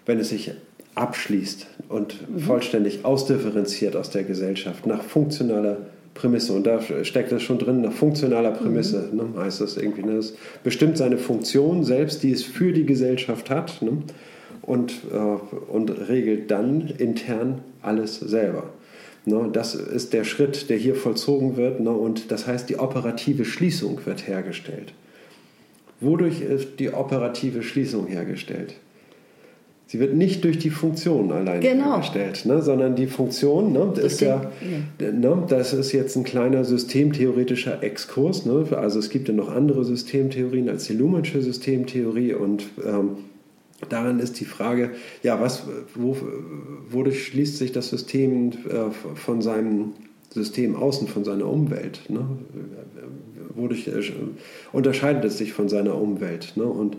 wenn 0.04 0.18
es 0.18 0.28
sich 0.28 0.52
abschließt 0.94 1.66
und 1.88 2.28
mhm. 2.28 2.40
vollständig 2.40 3.04
ausdifferenziert 3.04 3.96
aus 3.96 4.10
der 4.10 4.24
Gesellschaft 4.24 4.86
nach 4.86 5.02
funktionaler 5.02 5.78
Prämisse. 6.14 6.54
Und 6.54 6.66
da 6.66 6.80
steckt 7.02 7.30
das 7.30 7.42
schon 7.42 7.58
drin, 7.58 7.82
nach 7.82 7.92
funktionaler 7.92 8.52
Prämisse, 8.52 9.08
mhm. 9.10 9.16
ne, 9.16 9.24
heißt 9.38 9.60
das 9.60 9.76
irgendwie. 9.76 10.02
Ne, 10.02 10.16
das 10.16 10.34
bestimmt 10.64 10.98
seine 10.98 11.18
Funktion 11.18 11.84
selbst, 11.84 12.22
die 12.22 12.32
es 12.32 12.42
für 12.42 12.72
die 12.72 12.84
Gesellschaft 12.84 13.50
hat 13.50 13.80
ne, 13.82 14.02
und, 14.66 14.92
äh, 15.12 15.72
und 15.72 15.90
regelt 16.08 16.50
dann 16.50 16.92
intern 16.98 17.60
alles 17.82 18.20
selber. 18.20 18.64
Ne, 19.24 19.48
das 19.52 19.74
ist 19.74 20.12
der 20.12 20.24
Schritt, 20.24 20.70
der 20.70 20.76
hier 20.76 20.94
vollzogen 20.94 21.56
wird. 21.56 21.80
Ne, 21.80 21.90
und 21.90 22.30
das 22.30 22.46
heißt, 22.46 22.68
die 22.68 22.78
operative 22.78 23.44
Schließung 23.44 24.00
wird 24.04 24.28
hergestellt. 24.28 24.92
Wodurch 26.00 26.42
ist 26.42 26.78
die 26.78 26.92
operative 26.92 27.62
Schließung 27.62 28.06
hergestellt? 28.06 28.74
Sie 29.88 30.00
wird 30.00 30.14
nicht 30.14 30.42
durch 30.44 30.58
die 30.58 30.70
Funktion 30.70 31.30
allein 31.30 31.60
genau. 31.60 31.92
hergestellt, 31.92 32.44
ne, 32.44 32.60
sondern 32.60 32.96
die 32.96 33.06
Funktion, 33.06 33.72
ne, 33.72 33.92
das 33.94 34.04
ist 34.04 34.20
ja. 34.20 34.50
Ne, 35.00 35.44
das 35.48 35.72
ist 35.72 35.92
jetzt 35.92 36.16
ein 36.16 36.24
kleiner 36.24 36.64
systemtheoretischer 36.64 37.82
Exkurs. 37.82 38.46
Ne, 38.46 38.66
also 38.76 38.98
es 38.98 39.10
gibt 39.10 39.26
ja 39.28 39.34
noch 39.34 39.50
andere 39.50 39.84
Systemtheorien 39.84 40.68
als 40.68 40.84
die 40.84 40.94
Luhmannsche 40.94 41.40
Systemtheorie 41.40 42.34
und 42.34 42.64
ähm, 42.84 43.16
daran 43.88 44.20
ist 44.20 44.40
die 44.40 44.44
Frage, 44.44 44.92
ja, 45.22 45.40
was, 45.40 45.64
wo, 45.94 46.16
wodurch 46.88 47.26
schließt 47.26 47.58
sich 47.58 47.72
das 47.72 47.88
System 47.88 48.52
äh, 48.68 48.90
von 49.14 49.42
seinem 49.42 49.92
System 50.32 50.76
außen, 50.76 51.08
von 51.08 51.24
seiner 51.24 51.46
Umwelt? 51.46 52.00
Ne? 52.08 52.26
Wodurch 53.54 53.88
äh, 53.88 54.02
unterscheidet 54.72 55.24
es 55.24 55.38
sich 55.38 55.52
von 55.52 55.68
seiner 55.68 55.94
Umwelt? 56.00 56.52
Ne? 56.56 56.64
Und 56.64 56.96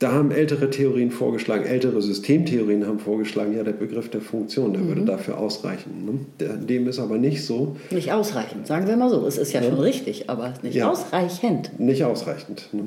da 0.00 0.12
haben 0.12 0.30
ältere 0.30 0.70
Theorien 0.70 1.10
vorgeschlagen, 1.10 1.64
ältere 1.66 2.00
Systemtheorien 2.00 2.86
haben 2.86 2.98
vorgeschlagen, 2.98 3.54
ja, 3.54 3.62
der 3.62 3.72
Begriff 3.72 4.08
der 4.08 4.22
Funktion, 4.22 4.72
der 4.72 4.82
mhm. 4.82 4.88
würde 4.88 5.04
dafür 5.04 5.36
ausreichen. 5.36 6.26
Ne? 6.40 6.56
Dem 6.56 6.88
ist 6.88 6.98
aber 6.98 7.18
nicht 7.18 7.44
so. 7.44 7.76
Nicht 7.90 8.10
ausreichend, 8.10 8.66
sagen 8.66 8.86
wir 8.86 8.96
mal 8.96 9.10
so. 9.10 9.26
Es 9.26 9.36
ist 9.36 9.52
ja, 9.52 9.60
ja. 9.60 9.68
schon 9.68 9.78
richtig, 9.78 10.30
aber 10.30 10.54
nicht 10.62 10.74
ja. 10.74 10.90
ausreichend. 10.90 11.78
Nicht 11.78 12.02
ausreichend. 12.02 12.70
Ne? 12.72 12.84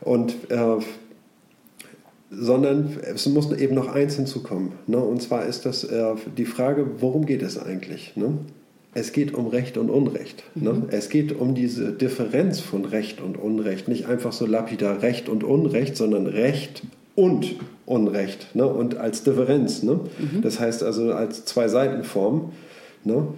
Und 0.00 0.34
äh, 0.48 0.78
sondern 2.34 2.96
es 3.02 3.26
muss 3.26 3.52
eben 3.52 3.74
noch 3.74 3.88
eins 3.88 4.16
hinzukommen. 4.16 4.72
Ne? 4.86 4.98
Und 4.98 5.22
zwar 5.22 5.46
ist 5.46 5.66
das 5.66 5.84
äh, 5.84 6.14
die 6.36 6.46
Frage, 6.46 6.86
worum 7.00 7.26
geht 7.26 7.42
es 7.42 7.58
eigentlich? 7.58 8.16
Ne? 8.16 8.38
es 8.94 9.12
geht 9.12 9.34
um 9.34 9.46
Recht 9.46 9.78
und 9.78 9.90
Unrecht. 9.90 10.42
Ne? 10.54 10.72
Mhm. 10.72 10.84
Es 10.90 11.08
geht 11.08 11.32
um 11.32 11.54
diese 11.54 11.92
Differenz 11.92 12.60
von 12.60 12.84
Recht 12.84 13.20
und 13.20 13.36
Unrecht. 13.38 13.88
Nicht 13.88 14.06
einfach 14.06 14.32
so 14.32 14.44
lapidar 14.46 15.02
Recht 15.02 15.28
und 15.28 15.44
Unrecht, 15.44 15.96
sondern 15.96 16.26
Recht 16.26 16.82
und 17.14 17.54
Unrecht. 17.86 18.54
Ne? 18.54 18.66
Und 18.66 18.96
als 18.96 19.24
Differenz. 19.24 19.82
Ne? 19.82 20.00
Mhm. 20.18 20.42
Das 20.42 20.60
heißt 20.60 20.82
also 20.82 21.12
als 21.12 21.46
Zwei-Seiten-Form. 21.46 22.52
Ne? 23.04 23.28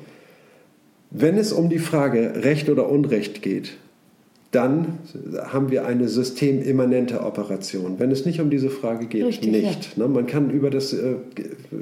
Wenn 1.10 1.38
es 1.38 1.52
um 1.52 1.68
die 1.68 1.78
Frage 1.78 2.42
Recht 2.42 2.68
oder 2.68 2.88
Unrecht 2.88 3.40
geht, 3.40 3.76
dann 4.54 4.98
haben 5.50 5.70
wir 5.70 5.86
eine 5.86 6.08
systemimmanente 6.08 7.20
Operation. 7.22 7.98
Wenn 7.98 8.10
es 8.10 8.24
nicht 8.24 8.40
um 8.40 8.50
diese 8.50 8.70
Frage 8.70 9.06
geht, 9.06 9.24
Richtig, 9.24 9.50
nicht. 9.50 9.96
Ja. 9.96 10.04
Ne? 10.04 10.08
Man 10.08 10.26
kann 10.26 10.50
über 10.50 10.70
das, 10.70 10.92
äh, 10.92 11.16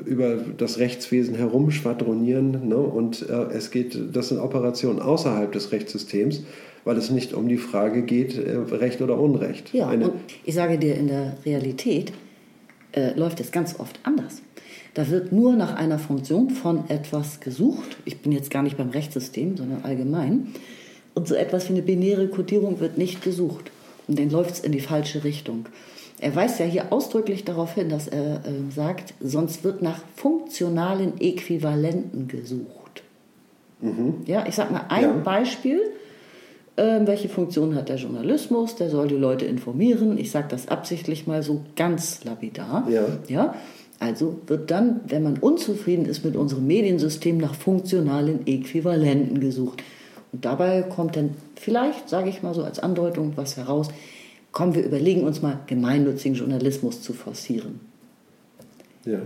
über 0.07 0.39
das 0.57 0.79
Rechtswesen 0.79 1.35
herumschwadronieren 1.35 2.69
ne? 2.69 2.77
und 2.77 3.29
äh, 3.29 3.33
es 3.55 3.71
geht, 3.71 3.99
das 4.13 4.29
sind 4.29 4.39
Operationen 4.39 5.01
außerhalb 5.01 5.53
des 5.53 5.73
Rechtssystems, 5.73 6.45
weil 6.85 6.97
es 6.97 7.11
nicht 7.11 7.35
um 7.35 7.49
die 7.49 7.59
Frage 7.59 8.03
geht, 8.03 8.39
äh, 8.39 8.57
Recht 8.75 9.03
oder 9.03 9.19
Unrecht. 9.19 9.75
Ja, 9.75 9.89
Eine, 9.89 10.11
und 10.11 10.21
ich 10.45 10.55
sage 10.55 10.79
dir, 10.79 10.97
in 10.97 11.09
der 11.09 11.37
Realität 11.45 12.13
läuft 13.17 13.41
es 13.41 13.51
ganz 13.53 13.81
oft 13.81 13.99
anders. 14.03 14.43
Da 14.93 15.09
wird 15.09 15.33
nur 15.33 15.57
nach 15.57 15.75
einer 15.77 15.99
Funktion 15.99 16.51
von 16.51 16.91
etwas 16.91 17.41
gesucht. 17.41 17.97
Ich 18.05 18.21
bin 18.21 18.33
jetzt 18.33 18.51
gar 18.51 18.63
nicht 18.63 18.77
beim 18.77 18.91
Rechtssystem, 18.91 19.57
sondern 19.57 19.83
allgemein. 19.85 20.49
Und 21.15 21.29
so 21.29 21.35
etwas 21.35 21.69
wie 21.69 21.75
eine 21.75 21.83
binäre 21.83 22.29
Kodierung 22.29 22.81
wird 22.81 22.99
nicht 22.99 23.23
gesucht. 23.23 23.71
Und 24.09 24.19
dann 24.19 24.31
läuft 24.31 24.53
es 24.53 24.61
in 24.61 24.73
die 24.73 24.81
falsche 24.81 25.25
Richtung. 25.25 25.67
Er 26.21 26.35
weist 26.37 26.61
ja 26.61 26.67
hier 26.67 26.93
ausdrücklich 26.93 27.45
darauf 27.45 27.75
hin, 27.75 27.89
dass 27.89 28.09
er 28.09 28.37
äh, 28.37 28.73
sagt, 28.75 29.15
sonst 29.21 29.65
wird 29.65 29.83
nach 29.83 30.01
funktionalen 30.15 31.21
Äquivalenten 31.21 32.29
gesucht. 32.29 33.03
Mhm. 33.81 34.23
Ja, 34.27 34.47
ich 34.47 34.55
sage 34.55 34.73
mal 34.73 34.87
ein 34.89 35.03
ja. 35.03 35.13
Beispiel. 35.13 35.81
Ähm, 36.77 37.07
welche 37.07 37.29
Funktion 37.29 37.75
hat 37.75 37.89
der 37.89 37.97
Journalismus? 37.97 38.77
Der 38.77 38.89
soll 38.89 39.09
die 39.09 39.17
Leute 39.17 39.45
informieren. 39.45 40.17
Ich 40.17 40.31
sage 40.31 40.47
das 40.49 40.69
absichtlich 40.69 41.27
mal 41.27 41.43
so 41.43 41.63
ganz 41.77 42.25
lapidar. 42.25 42.89
Ja. 42.89 43.05
ja. 43.29 43.55
Also 43.99 44.39
wird 44.47 44.71
dann, 44.71 45.01
wenn 45.07 45.23
man 45.23 45.39
unzufrieden 45.39 46.07
ist 46.07 46.25
mit 46.25 46.35
unserem 46.35 46.67
Mediensystem, 46.67 47.39
nach 47.39 47.55
funktionalen 47.55 48.47
Äquivalenten 48.47 49.41
gesucht. 49.41 49.83
Und 50.33 50.45
dabei 50.45 50.83
kommt 50.83 51.17
dann 51.17 51.31
vielleicht, 51.57 52.09
sage 52.09 52.29
ich 52.29 52.43
mal 52.43 52.55
so 52.55 52.65
als 52.65 52.79
Andeutung, 52.79 53.33
was 53.37 53.57
heraus, 53.57 53.89
kommen 54.51 54.75
wir 54.75 54.85
überlegen 54.85 55.25
uns 55.25 55.43
mal, 55.43 55.61
gemeinnützigen 55.67 56.37
Journalismus 56.37 57.03
zu 57.03 57.13
forcieren. 57.13 57.81
Ja. 59.05 59.21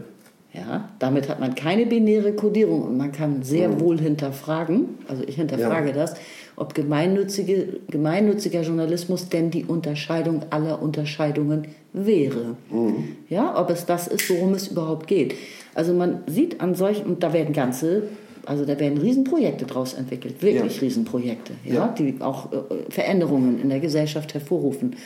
Ja, 0.53 0.89
damit 1.01 1.29
hat 1.29 1.39
man 1.39 1.55
keine 1.55 1.85
binäre 1.85 2.33
Kodierung 2.33 2.83
und 2.83 2.97
man 2.97 3.13
kann 3.13 3.43
sehr 3.43 3.69
mhm. 3.69 3.81
wohl 3.81 4.01
hinterfragen, 4.01 4.87
also 5.07 5.23
ich 5.27 5.37
hinterfrage 5.37 5.89
ja. 5.89 5.95
das, 5.95 6.15
ob 6.55 6.75
gemeinnützige, 6.75 7.81
gemeinnütziger 7.91 8.63
Journalismus 8.63 9.29
denn 9.29 9.51
die 9.51 9.67
Unterscheidung 9.67 10.45
aller 10.49 10.81
Unterscheidungen 10.81 11.67
wäre. 11.93 12.57
Mhm. 12.71 13.17
Ja, 13.29 13.61
ob 13.61 13.69
es 13.69 13.85
das 13.85 14.09
ist, 14.09 14.31
worum 14.31 14.55
es 14.55 14.69
überhaupt 14.69 15.07
geht. 15.09 15.35
Also 15.75 15.93
man 15.93 16.21
sieht 16.27 16.63
an 16.63 16.75
solchen, 16.75 17.05
und 17.05 17.23
da 17.23 17.35
werden 17.35 17.53
ganze 17.53 18.05
also 18.47 18.65
da 18.65 18.79
werden 18.79 18.99
Riesenprojekte 18.99 19.67
draus 19.67 19.95
entwickelt, 19.95 20.43
wirklich 20.43 20.77
ja. 20.77 20.81
Riesenprojekte, 20.81 21.53
ja, 21.65 21.75
ja, 21.75 21.89
die 21.89 22.17
auch 22.21 22.53
äh, 22.53 22.57
Veränderungen 22.89 23.61
in 23.61 23.69
der 23.69 23.81
Gesellschaft 23.81 24.35
hervorrufen. 24.35 24.97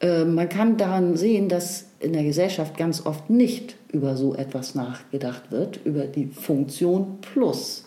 Äh, 0.00 0.24
man 0.24 0.48
kann 0.48 0.76
daran 0.76 1.16
sehen, 1.16 1.48
dass 1.48 1.86
in 2.00 2.12
der 2.12 2.24
Gesellschaft 2.24 2.76
ganz 2.76 3.04
oft 3.04 3.30
nicht 3.30 3.76
über 3.92 4.16
so 4.16 4.34
etwas 4.34 4.74
nachgedacht 4.74 5.50
wird, 5.50 5.80
über 5.84 6.04
die 6.04 6.26
Funktion 6.26 7.18
plus 7.20 7.84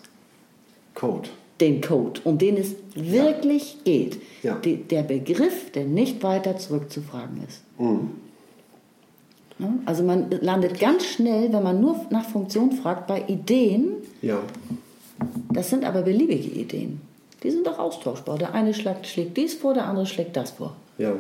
Code. 0.96 1.30
Den 1.62 1.82
Code, 1.82 2.22
um 2.24 2.38
den 2.38 2.58
es 2.58 2.76
wirklich 2.96 3.76
ja. 3.76 3.80
geht. 3.84 4.20
Die, 4.66 4.78
der 4.78 5.04
Begriff, 5.04 5.72
der 5.72 5.84
nicht 5.86 6.24
weiter 6.24 6.58
zurückzufragen 6.58 7.44
ist. 7.48 7.62
Mhm. 7.78 8.12
Ne? 9.60 9.80
Also 9.86 10.04
man 10.04 10.32
landet 10.42 10.80
ganz 10.80 11.06
schnell, 11.06 11.52
wenn 11.52 11.64
man 11.64 11.80
nur 11.82 12.06
nach 12.10 12.26
Funktion 12.26 12.72
fragt, 12.72 13.08
bei 13.08 13.24
Ideen. 13.28 13.92
Ja. 14.22 14.40
Das 15.52 15.70
sind 15.70 15.86
aber 15.86 16.02
beliebige 16.02 16.50
Ideen. 16.50 17.02
Die 17.44 17.52
sind 17.52 17.68
doch 17.68 17.78
austauschbar. 17.78 18.38
Der 18.38 18.54
eine 18.54 18.74
schlägt, 18.74 19.08
schlägt 19.08 19.38
dies 19.38 19.54
vor, 19.54 19.74
der 19.74 19.86
andere 19.86 20.06
schlägt 20.06 20.36
das 20.36 20.52
vor. 20.52 20.76
Ja. 20.98 21.14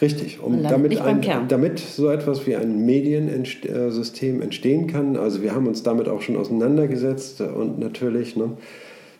Richtig. 0.00 0.40
Um 0.40 0.62
damit, 0.62 1.00
ein, 1.00 1.48
damit 1.48 1.80
so 1.80 2.08
etwas 2.08 2.46
wie 2.46 2.54
ein 2.54 2.84
Mediensystem 2.86 4.40
entstehen 4.40 4.86
kann, 4.86 5.16
also 5.16 5.42
wir 5.42 5.54
haben 5.54 5.66
uns 5.66 5.82
damit 5.82 6.08
auch 6.08 6.22
schon 6.22 6.36
auseinandergesetzt 6.36 7.40
und 7.40 7.80
natürlich, 7.80 8.36
ne, 8.36 8.52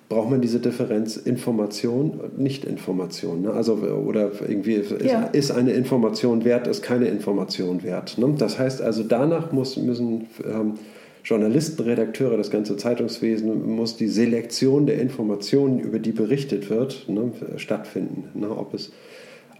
braucht 0.09 0.31
man 0.31 0.41
diese 0.41 0.59
Differenz 0.59 1.17
Information 1.17 2.13
und 2.13 2.39
Nicht-Information. 2.39 3.43
Ne? 3.43 3.53
Also, 3.53 3.75
oder 3.75 4.31
irgendwie 4.47 4.75
ist, 4.75 5.03
ja. 5.03 5.25
ist, 5.25 5.51
eine 5.51 5.73
Information 5.73 6.45
wert, 6.45 6.67
ist 6.67 6.83
keine 6.83 7.09
Information 7.09 7.83
wert. 7.83 8.17
Ne? 8.17 8.35
Das 8.39 8.59
heißt 8.59 8.81
also, 8.81 9.03
danach 9.03 9.53
muss, 9.53 9.77
müssen 9.77 10.29
ähm, 10.45 10.75
Journalisten, 11.25 11.83
Redakteure, 11.83 12.39
das 12.39 12.51
ganze 12.51 12.79
Zeitungswesen, 12.79 13.75
muss 13.77 13.97
die 13.97 14.09
Selektion 14.09 14.87
der 14.87 14.99
Informationen, 14.99 15.79
über 15.79 15.99
die 15.99 16.13
berichtet 16.13 16.71
wird, 16.71 17.07
ne, 17.09 17.33
stattfinden. 17.57 18.31
Ne? 18.33 18.49
Ob 18.51 18.73
es 18.73 18.93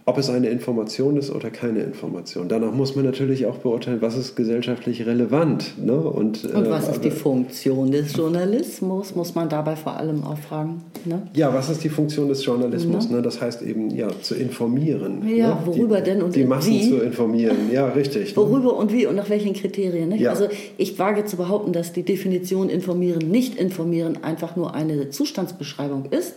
ob 0.09 0.17
es 0.17 0.29
eine 0.29 0.49
Information 0.49 1.17
ist 1.17 1.29
oder 1.29 1.51
keine 1.51 1.81
Information. 1.81 2.49
Danach 2.49 2.71
muss 2.71 2.95
man 2.95 3.05
natürlich 3.05 3.45
auch 3.45 3.57
beurteilen, 3.57 4.01
was 4.01 4.17
ist 4.17 4.35
gesellschaftlich 4.35 5.05
relevant. 5.05 5.73
Ne? 5.77 5.93
Und, 5.93 6.45
und 6.45 6.67
was 6.67 6.87
äh, 6.87 6.93
ist 6.93 7.03
die 7.03 7.11
Funktion 7.11 7.91
des 7.91 8.15
Journalismus, 8.15 9.15
muss 9.15 9.35
man 9.35 9.49
dabei 9.49 9.75
vor 9.75 9.97
allem 9.97 10.23
auch 10.23 10.39
fragen. 10.39 10.81
Ne? 11.05 11.21
Ja, 11.35 11.53
was 11.53 11.69
ist 11.69 11.83
die 11.83 11.89
Funktion 11.89 12.27
des 12.27 12.43
Journalismus? 12.43 13.07
Ne? 13.07 13.17
ne? 13.17 13.21
Das 13.21 13.39
heißt 13.39 13.61
eben, 13.61 13.91
ja, 13.91 14.07
zu 14.21 14.33
informieren. 14.33 15.29
Ja, 15.29 15.49
ne? 15.49 15.57
worüber 15.65 16.01
die, 16.01 16.09
denn 16.09 16.23
und 16.23 16.35
Die 16.35 16.43
Massen 16.43 16.73
wie? 16.73 16.89
zu 16.89 16.97
informieren, 16.97 17.71
ja, 17.71 17.87
richtig. 17.89 18.35
ne? 18.35 18.37
Worüber 18.37 18.75
und 18.77 18.91
wie 18.91 19.05
und 19.05 19.15
nach 19.15 19.29
welchen 19.29 19.53
Kriterien. 19.53 20.09
Nicht? 20.09 20.21
Ja. 20.21 20.31
Also 20.31 20.47
ich 20.77 20.97
wage 20.97 21.25
zu 21.25 21.37
behaupten, 21.37 21.71
dass 21.71 21.93
die 21.93 22.03
Definition 22.03 22.69
informieren, 22.69 23.29
nicht 23.29 23.59
informieren 23.59 24.17
einfach 24.23 24.55
nur 24.55 24.73
eine 24.73 25.11
Zustandsbeschreibung 25.11 26.05
ist. 26.09 26.33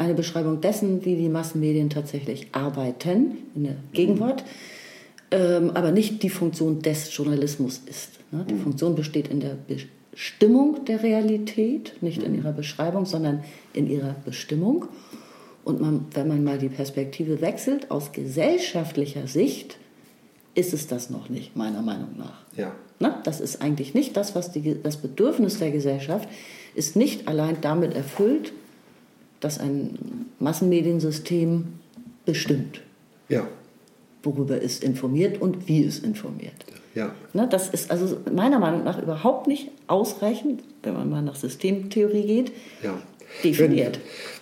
Eine 0.00 0.14
Beschreibung 0.14 0.62
dessen, 0.62 1.04
wie 1.04 1.14
die 1.14 1.28
Massenmedien 1.28 1.90
tatsächlich 1.90 2.46
arbeiten 2.52 3.36
in 3.54 3.64
der 3.64 3.76
Gegenwart, 3.92 4.44
ähm, 5.30 5.72
aber 5.74 5.92
nicht 5.92 6.22
die 6.22 6.30
Funktion 6.30 6.80
des 6.80 7.14
Journalismus 7.14 7.82
ist. 7.84 8.12
Ne? 8.32 8.46
Die 8.48 8.54
Funktion 8.54 8.94
besteht 8.94 9.28
in 9.28 9.40
der 9.40 9.58
Bestimmung 10.10 10.86
der 10.86 11.02
Realität, 11.02 11.96
nicht 12.00 12.22
in 12.22 12.34
ihrer 12.34 12.52
Beschreibung, 12.52 13.04
sondern 13.04 13.44
in 13.74 13.90
ihrer 13.90 14.16
Bestimmung. 14.24 14.86
Und 15.64 15.82
man, 15.82 16.06
wenn 16.14 16.28
man 16.28 16.44
mal 16.44 16.56
die 16.56 16.70
Perspektive 16.70 17.42
wechselt, 17.42 17.90
aus 17.90 18.12
gesellschaftlicher 18.12 19.26
Sicht 19.26 19.76
ist 20.54 20.72
es 20.72 20.86
das 20.86 21.10
noch 21.10 21.28
nicht, 21.28 21.56
meiner 21.56 21.82
Meinung 21.82 22.16
nach. 22.16 22.40
Ja. 22.56 22.72
Na, 23.00 23.20
das 23.24 23.42
ist 23.42 23.60
eigentlich 23.60 23.92
nicht 23.92 24.16
das, 24.16 24.34
was 24.34 24.50
die, 24.50 24.82
das 24.82 24.96
Bedürfnis 24.96 25.58
der 25.58 25.70
Gesellschaft 25.72 26.26
ist 26.74 26.96
nicht 26.96 27.28
allein 27.28 27.58
damit 27.60 27.94
erfüllt, 27.94 28.54
dass 29.40 29.58
ein 29.58 29.98
Massenmediensystem 30.38 31.64
bestimmt, 32.24 32.80
Ja, 33.28 33.46
worüber 34.22 34.62
es 34.62 34.80
informiert 34.80 35.40
und 35.40 35.66
wie 35.68 35.84
es 35.84 35.98
informiert. 36.00 36.52
ja. 36.94 37.12
Ne, 37.32 37.46
das 37.50 37.68
ist 37.70 37.90
also 37.90 38.18
meiner 38.32 38.58
Meinung 38.58 38.84
nach 38.84 39.00
überhaupt 39.02 39.46
nicht 39.46 39.70
ausreichend, 39.86 40.62
wenn 40.82 40.94
man 40.94 41.08
mal 41.10 41.22
nach 41.22 41.36
Systemtheorie 41.36 42.26
geht, 42.26 42.52
Ja. 42.82 42.94
definiert. 43.42 43.98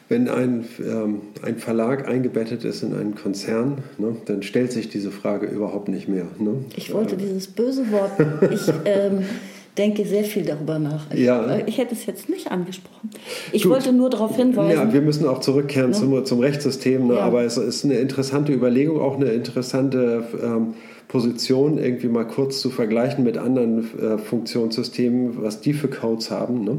Wenn, 0.09 0.27
wenn 0.27 0.35
ein, 0.35 0.65
ähm, 0.81 1.21
ein 1.43 1.59
Verlag 1.59 2.09
eingebettet 2.09 2.65
ist 2.65 2.83
in 2.83 2.95
einen 2.95 3.15
Konzern, 3.15 3.79
ne, 3.99 4.17
dann 4.25 4.43
stellt 4.43 4.73
sich 4.73 4.89
diese 4.89 5.11
Frage 5.11 5.47
überhaupt 5.47 5.89
nicht 5.89 6.09
mehr. 6.09 6.27
Ne? 6.39 6.65
Ich 6.77 6.93
wollte 6.93 7.17
dieses 7.17 7.47
böse 7.47 7.91
Wort, 7.93 8.13
ich 8.51 8.63
ähm, 8.87 9.25
denke 9.79 10.05
sehr 10.05 10.25
viel 10.25 10.45
darüber 10.45 10.79
nach. 10.79 11.07
Ich, 11.13 11.21
Ja. 11.21 11.45
äh, 11.57 11.63
ich 11.67 11.79
hätte 11.79 11.95
es 11.95 12.05
jetzt 12.07 12.29
nicht 12.29 12.51
angesprochen. 12.51 13.11
Ich 13.53 13.63
Gut. 13.63 13.73
wollte 13.73 13.93
nur 13.93 14.11
darauf 14.11 14.37
hinweisen. 14.37 14.71
Ja, 14.79 14.93
wir 14.93 15.01
müssen 15.01 15.27
auch 15.27 15.41
zurückkehren 15.41 15.95
zum, 15.95 16.25
zum 16.25 16.41
Rechtssystem, 16.41 17.07
ne? 17.07 17.15
Ja. 17.15 17.21
aber 17.21 17.43
es 17.45 17.57
ist 17.57 17.85
eine 17.85 17.95
interessante 17.95 18.53
Überlegung, 18.53 19.01
auch 19.01 19.17
eine 19.17 19.27
interessante 19.27 20.25
ähm, 20.43 20.75
Position, 21.09 21.79
irgendwie 21.79 22.09
mal 22.09 22.27
kurz 22.27 22.61
zu 22.61 22.69
vergleichen 22.71 23.25
mit 23.25 23.39
anderen 23.39 23.79
äh, 23.99 24.19
Funktionssystemen, 24.19 25.43
was 25.43 25.61
die 25.61 25.73
für 25.73 25.89
Codes 25.89 26.31
haben. 26.31 26.65
Ne? 26.65 26.79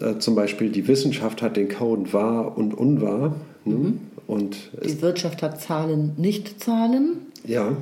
Äh, 0.00 0.18
zum 0.18 0.34
Beispiel 0.34 0.70
die 0.70 0.88
Wissenschaft 0.88 1.42
hat 1.42 1.56
den 1.56 1.68
Code 1.68 2.12
wahr 2.12 2.56
und 2.56 2.72
unwahr. 2.72 3.34
Ne? 3.64 3.74
Mhm. 3.74 3.98
Und 4.26 4.70
die 4.82 5.02
Wirtschaft 5.02 5.42
hat 5.42 5.60
Zahlen, 5.60 6.12
nicht 6.16 6.62
Zahlen. 6.62 7.18
ja, 7.46 7.72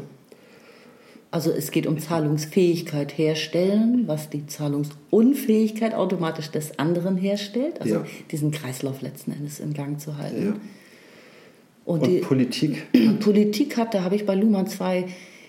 Also 1.32 1.50
es 1.50 1.70
geht 1.70 1.86
um 1.86 1.98
Zahlungsfähigkeit 1.98 3.16
herstellen, 3.16 4.04
was 4.06 4.28
die 4.28 4.46
Zahlungsunfähigkeit 4.46 5.94
automatisch 5.94 6.50
des 6.50 6.78
anderen 6.78 7.16
herstellt. 7.16 7.80
Also 7.80 7.94
Ja. 7.94 8.04
diesen 8.30 8.50
Kreislauf 8.50 9.00
letzten 9.02 9.32
Endes 9.32 9.58
in 9.58 9.72
Gang 9.72 9.98
zu 9.98 10.18
halten. 10.18 10.44
Ja. 10.44 10.52
Und, 11.84 12.02
und 12.02 12.06
die 12.06 12.18
Politik. 12.18 12.82
Politik 13.20 13.76
hat, 13.78 13.94
da 13.94 14.04
habe 14.04 14.14
ich 14.14 14.26
bei 14.26 14.34
Luhmann 14.34 14.66
zwei 14.68 15.06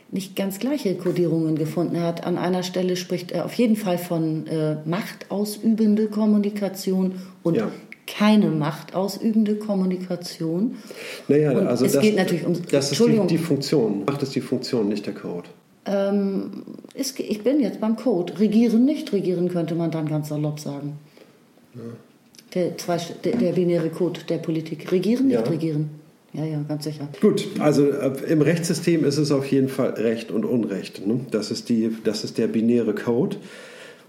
nicht 0.10 0.36
ganz 0.36 0.58
gleiche 0.60 0.96
Kodierungen 0.96 1.56
gefunden. 1.58 1.96
Er 1.96 2.04
hat 2.04 2.26
an 2.26 2.38
einer 2.38 2.64
Stelle 2.64 2.96
spricht 2.96 3.32
er 3.32 3.46
auf 3.46 3.54
jeden 3.56 3.76
Fall 3.76 3.98
von 3.98 4.48
äh, 4.48 4.78
machtausübende 4.86 6.08
Kommunikation 6.08 7.16
und 7.44 7.58
Ja. 7.58 7.70
keine 8.08 8.50
machtausübende 8.50 9.56
Kommunikation. 9.58 10.76
Naja, 11.28 11.52
Und 11.52 11.68
also 11.68 11.84
es 11.86 11.92
das, 11.94 12.02
geht 12.02 12.16
natürlich 12.16 12.46
um- 12.46 12.56
das 12.72 12.92
ist 12.92 13.06
die, 13.06 13.20
die 13.28 13.38
Funktion. 13.38 14.06
Macht 14.06 14.24
es 14.24 14.30
die 14.30 14.42
Funktion, 14.42 14.88
nicht 14.88 15.06
der 15.06 15.14
Code. 15.14 15.50
Ähm, 15.86 16.64
ge- 16.94 17.26
ich 17.28 17.44
bin 17.44 17.60
jetzt 17.60 17.80
beim 17.82 17.96
Code. 17.96 18.40
Regieren, 18.40 18.86
nicht 18.86 19.12
regieren, 19.14 19.50
könnte 19.50 19.76
man 19.76 19.92
dann 19.92 20.08
ganz 20.08 20.30
salopp 20.30 20.60
sagen. 20.60 20.94
Der, 22.54 22.78
zwei, 22.78 22.98
der, 23.24 23.36
der 23.38 23.52
binäre 23.54 23.90
Code 23.90 24.22
der 24.30 24.38
Politik. 24.38 24.92
Regieren, 24.92 25.28
nicht 25.28 25.34
Ja. 25.36 25.42
regieren. 25.42 25.90
Ja, 26.34 26.46
ja, 26.46 26.62
ganz 26.68 26.84
sicher. 26.86 27.08
Gut, 27.22 27.46
also 27.60 27.88
äh, 27.90 28.12
im 28.28 28.42
Rechtssystem 28.42 29.06
ist 29.06 29.18
es 29.18 29.32
auf 29.32 29.46
jeden 29.52 29.70
Fall 29.70 29.92
Recht 29.92 30.32
und 30.32 30.46
Unrecht. 30.46 31.06
Ne? 31.06 31.20
Das, 31.30 31.52
ist 31.52 31.70
die, 31.70 31.96
das 32.04 32.24
ist 32.24 32.38
der 32.40 32.48
binäre 32.48 32.96
Code. 32.96 33.38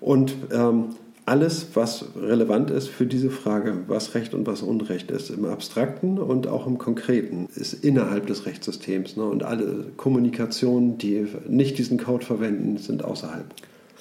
Und 0.01 0.35
ähm, 0.53 0.87
alles, 1.27 1.69
was 1.75 2.05
relevant 2.17 2.71
ist 2.71 2.89
für 2.89 3.07
diese 3.07 3.31
Frage, 3.31 3.85
was 3.87 4.15
Recht 4.15 4.35
und 4.35 4.47
was 4.47 4.63
Unrecht 4.63 5.11
ist, 5.11 5.31
im 5.31 5.47
Abstrakten 5.47 6.19
und 6.19 6.47
auch 6.47 6.67
im 6.67 6.77
Konkreten, 6.77 7.49
ist 7.55 7.73
innerhalb 7.73 8.27
des 8.27 8.45
Rechtssystems. 8.45 9.17
Ne? 9.17 9.25
Und 9.25 9.43
alle 9.43 9.87
Kommunikationen, 9.97 10.99
die 10.99 11.27
nicht 11.49 11.79
diesen 11.79 11.99
Code 11.99 12.27
verwenden, 12.27 12.77
sind 12.77 13.05
außerhalb. 13.05 13.47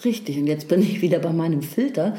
Richtig, 0.03 0.37
und 0.37 0.47
jetzt 0.47 0.67
bin 0.67 0.81
ich 0.81 1.01
wieder 1.01 1.19
bei 1.19 1.31
meinem 1.31 1.61
Filter. 1.61 2.17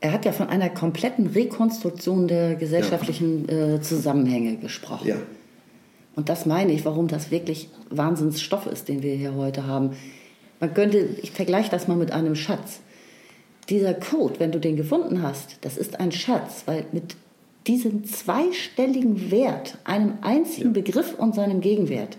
Er 0.00 0.12
hat 0.12 0.26
ja 0.26 0.32
von 0.32 0.48
einer 0.48 0.68
kompletten 0.68 1.28
Rekonstruktion 1.28 2.28
der 2.28 2.56
gesellschaftlichen 2.56 3.48
äh, 3.48 3.80
Zusammenhänge 3.80 4.56
gesprochen. 4.56 5.08
Ja, 5.08 5.16
Und 6.14 6.28
das 6.28 6.44
meine 6.44 6.72
ich, 6.72 6.84
warum 6.84 7.08
das 7.08 7.30
wirklich 7.30 7.70
Wahnsinnsstoff 7.88 8.66
ist, 8.66 8.88
den 8.88 9.02
wir 9.02 9.14
hier 9.14 9.34
heute 9.34 9.66
haben. 9.66 9.92
Man 10.60 10.74
könnte, 10.74 10.98
ich 11.22 11.30
vergleiche 11.30 11.70
das 11.70 11.88
mal 11.88 11.96
mit 11.96 12.12
einem 12.12 12.34
Schatz. 12.34 12.80
Dieser 13.68 13.94
Code, 13.94 14.38
wenn 14.38 14.52
du 14.52 14.60
den 14.60 14.76
gefunden 14.76 15.22
hast, 15.22 15.58
das 15.62 15.76
ist 15.76 15.98
ein 15.98 16.12
Schatz, 16.12 16.62
weil 16.66 16.86
mit 16.92 17.16
diesem 17.66 18.04
zweistelligen 18.04 19.30
Wert, 19.30 19.78
einem 19.84 20.18
einzigen 20.20 20.72
Begriff 20.72 21.14
und 21.18 21.34
seinem 21.34 21.60
Gegenwert, 21.60 22.16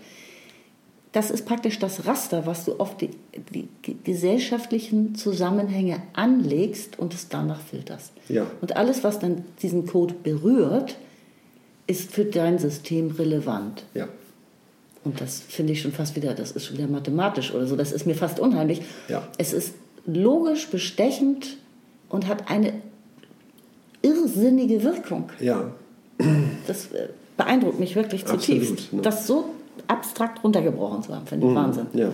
das 1.12 1.30
ist 1.30 1.46
praktisch 1.46 1.78
das 1.78 2.06
Raster, 2.06 2.44
was 2.44 2.66
du 2.66 2.74
auf 2.74 2.96
die, 2.96 3.10
die, 3.54 3.68
die 3.86 3.96
gesellschaftlichen 4.04 5.14
Zusammenhänge 5.14 6.02
anlegst 6.12 6.98
und 6.98 7.14
es 7.14 7.28
danach 7.28 7.60
filterst. 7.60 8.12
Ja. 8.28 8.46
Und 8.60 8.76
alles, 8.76 9.04
was 9.04 9.18
dann 9.18 9.44
diesen 9.62 9.86
Code 9.86 10.14
berührt, 10.22 10.96
ist 11.86 12.12
für 12.12 12.26
dein 12.26 12.58
System 12.58 13.10
relevant. 13.12 13.84
ja. 13.94 14.08
Und 15.04 15.20
das 15.20 15.40
finde 15.40 15.72
ich 15.72 15.80
schon 15.80 15.92
fast 15.92 16.16
wieder, 16.16 16.34
das 16.34 16.50
ist 16.50 16.66
schon 16.66 16.76
wieder 16.76 16.88
mathematisch 16.88 17.54
oder 17.54 17.66
so, 17.66 17.76
das 17.76 17.92
ist 17.92 18.04
mir 18.04 18.16
fast 18.16 18.40
unheimlich. 18.40 18.82
Ja. 19.08 19.26
Es 19.38 19.54
ist 19.54 19.74
logisch 20.08 20.68
bestechend 20.68 21.56
und 22.08 22.26
hat 22.26 22.50
eine 22.50 22.72
irrsinnige 24.02 24.82
Wirkung. 24.82 25.30
Ja, 25.40 25.70
Das 26.66 26.86
äh, 26.92 27.08
beeindruckt 27.36 27.78
mich 27.78 27.94
wirklich 27.94 28.24
zutiefst. 28.26 28.72
Absolut, 28.72 28.92
ne? 28.94 29.02
Das 29.02 29.26
so 29.26 29.44
abstrakt 29.86 30.42
runtergebrochen 30.42 31.02
zu 31.02 31.14
haben, 31.14 31.26
finde 31.26 31.46
Mhm. 31.46 31.52
ich 31.52 31.56
Wahnsinn. 31.58 31.86
Ja. 31.94 32.10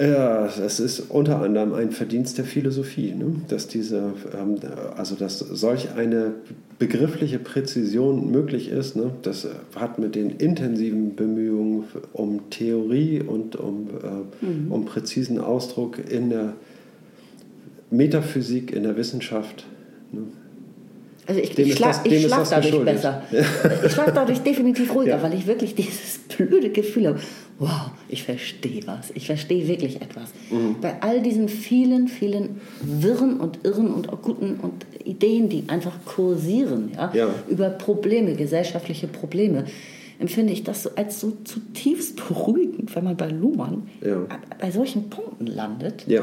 Ja, 0.00 0.46
es 0.46 0.78
ist 0.78 1.10
unter 1.10 1.42
anderem 1.42 1.74
ein 1.74 1.90
Verdienst 1.90 2.38
der 2.38 2.44
Philosophie, 2.44 3.12
ne? 3.14 3.32
dass 3.48 3.66
diese, 3.66 4.12
ähm, 4.40 4.54
also 4.96 5.16
dass 5.16 5.40
solch 5.40 5.88
eine 5.96 6.34
begriffliche 6.78 7.40
Präzision 7.40 8.30
möglich 8.30 8.68
ist. 8.68 8.94
Ne? 8.94 9.10
Das 9.22 9.48
hat 9.74 9.98
mit 9.98 10.14
den 10.14 10.30
intensiven 10.30 11.16
Bemühungen 11.16 11.82
um 12.12 12.48
Theorie 12.50 13.22
und 13.22 13.56
um, 13.56 13.88
äh, 14.40 14.72
um 14.72 14.84
präzisen 14.84 15.40
Ausdruck 15.40 15.98
in 16.08 16.30
der 16.30 16.52
Metaphysik, 17.90 18.72
in 18.72 18.82
der 18.82 18.96
Wissenschaft. 18.96 19.64
Ne? 20.12 20.22
Also 21.26 21.40
ich, 21.42 21.54
Dem 21.54 21.64
ich 21.66 21.72
ist 21.72 21.76
schlaf, 21.78 22.00
ich 22.04 22.26
dadurch 22.28 22.62
geschuldet. 22.70 22.94
besser. 22.94 23.22
Ich 23.84 23.92
schlafe 23.92 24.12
dadurch 24.14 24.38
definitiv 24.40 24.94
ruhiger, 24.94 25.16
Ja. 25.16 25.22
weil 25.22 25.34
ich 25.34 25.46
wirklich 25.46 25.74
dieses 25.74 26.18
blöde 26.36 26.70
Gefühl 26.70 27.08
habe, 27.08 27.20
wow, 27.58 27.90
ich 28.08 28.22
verstehe 28.22 28.80
was, 28.86 29.10
ich 29.14 29.26
verstehe 29.26 29.68
wirklich 29.68 29.96
etwas. 30.00 30.30
Mhm. 30.50 30.76
Bei 30.80 31.02
all 31.02 31.20
diesen 31.20 31.48
vielen, 31.50 32.08
vielen 32.08 32.60
Wirren 32.80 33.40
und 33.40 33.58
Irren 33.64 33.92
und 33.92 34.06
guten 34.22 34.58
und 34.62 34.86
Ideen, 35.04 35.50
die 35.50 35.64
einfach 35.66 35.92
kursieren, 36.06 36.92
ja, 36.96 37.10
Ja. 37.14 37.28
über 37.48 37.68
Probleme, 37.70 38.34
gesellschaftliche 38.34 39.06
Probleme, 39.06 39.64
empfinde 40.20 40.52
ich 40.54 40.64
das 40.64 40.82
so 40.84 40.90
als 40.96 41.20
so 41.20 41.36
zutiefst 41.44 42.16
beruhigend, 42.26 42.94
wenn 42.96 43.04
man 43.04 43.16
bei 43.18 43.28
Luhmann 43.28 43.82
Ja. 44.00 44.26
bei 44.58 44.70
solchen 44.70 45.10
Punkten 45.10 45.46
landet. 45.46 46.04
Ja. 46.06 46.22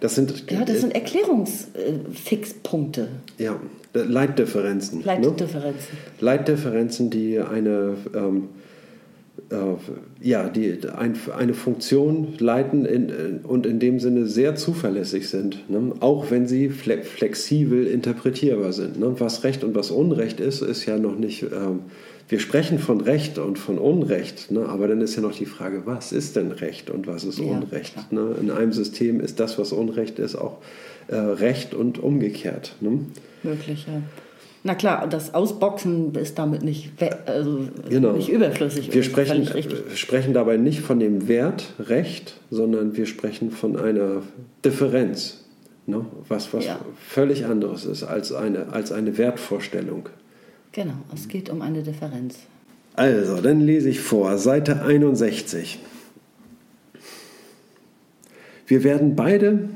Das 0.00 0.14
sind, 0.14 0.50
Ja, 0.50 0.64
das 0.64 0.80
sind 0.80 0.94
Erklärungsfixpunkte, 0.94 3.08
ja, 3.38 3.58
Leitdifferenzen. 3.94 4.98
ne? 4.98 5.04
Leitdifferenzen. 5.04 5.98
Leitdifferenzen, 6.20 7.10
die 7.10 7.38
eine, 7.40 7.94
ähm, 8.14 8.48
äh, 9.50 9.56
ja, 10.20 10.48
die 10.48 10.78
ein, 10.96 11.14
eine 11.36 11.54
Funktion 11.54 12.34
leiten 12.38 12.84
in, 12.84 13.08
in, 13.08 13.38
und 13.42 13.66
in 13.66 13.78
dem 13.78 14.00
Sinne 14.00 14.26
sehr 14.26 14.54
zuverlässig 14.56 15.28
sind, 15.28 15.68
ne? 15.70 15.92
auch 16.00 16.30
wenn 16.30 16.46
sie 16.46 16.68
fle 16.68 17.02
flexibel 17.02 17.86
interpretierbar 17.86 18.72
sind. 18.72 18.98
Ne? 18.98 19.14
Was 19.18 19.44
Recht 19.44 19.64
und 19.64 19.74
was 19.74 19.90
Unrecht 19.90 20.40
ist, 20.40 20.62
ist 20.62 20.86
ja 20.86 20.98
noch 20.98 21.16
nicht 21.16 21.42
ähm, 21.44 21.80
wir 22.28 22.40
sprechen 22.40 22.78
von 22.78 23.00
Recht 23.00 23.38
und 23.38 23.58
von 23.58 23.78
Unrecht, 23.78 24.50
ne? 24.50 24.66
aber 24.66 24.88
dann 24.88 25.00
ist 25.00 25.14
ja 25.16 25.22
noch 25.22 25.34
die 25.34 25.46
Frage, 25.46 25.82
was 25.84 26.12
ist 26.12 26.34
denn 26.36 26.50
Recht 26.50 26.90
und 26.90 27.06
was 27.06 27.22
ist 27.24 27.38
Ja, 27.38 27.44
Unrecht? 27.46 28.12
Ne? 28.12 28.34
In 28.40 28.50
einem 28.50 28.72
System 28.72 29.20
ist 29.20 29.38
das, 29.38 29.58
was 29.58 29.72
Unrecht 29.72 30.18
ist, 30.18 30.34
auch 30.34 30.58
äh, 31.08 31.14
Recht 31.16 31.72
und 31.74 31.98
umgekehrt. 31.98 32.74
Ne? 32.80 33.00
Möglich, 33.44 33.86
ja. 33.86 34.02
Na 34.64 34.74
klar, 34.74 35.06
das 35.08 35.32
Ausboxen 35.32 36.12
ist 36.16 36.36
damit 36.40 36.62
nicht, 36.64 36.90
also 37.26 37.68
Genau. 37.88 38.14
nicht 38.14 38.28
überflüssig. 38.28 38.92
Wir 38.92 39.04
sprechen, 39.04 39.46
äh, 39.46 39.96
sprechen 39.96 40.34
dabei 40.34 40.56
nicht 40.56 40.80
von 40.80 40.98
dem 40.98 41.28
Wert 41.28 41.74
Recht, 41.78 42.34
sondern 42.50 42.96
wir 42.96 43.06
sprechen 43.06 43.52
von 43.52 43.76
einer 43.76 44.22
Differenz, 44.64 45.44
ne? 45.86 46.04
was, 46.26 46.52
was 46.52 46.64
Ja. 46.66 46.80
völlig 47.08 47.46
anderes 47.46 47.84
ist 47.84 48.02
als 48.02 48.32
eine, 48.32 48.72
als 48.72 48.90
eine 48.90 49.16
Wertvorstellung. 49.16 50.08
Genau, 50.76 50.92
es 51.14 51.26
geht 51.26 51.48
um 51.48 51.62
eine 51.62 51.82
Differenz. 51.82 52.36
Also, 52.96 53.40
dann 53.40 53.62
lese 53.62 53.88
ich 53.88 54.00
vor, 54.00 54.36
Seite 54.36 54.82
61. 54.82 55.78
Wir 58.66 58.84
werden 58.84 59.16
beide 59.16 59.70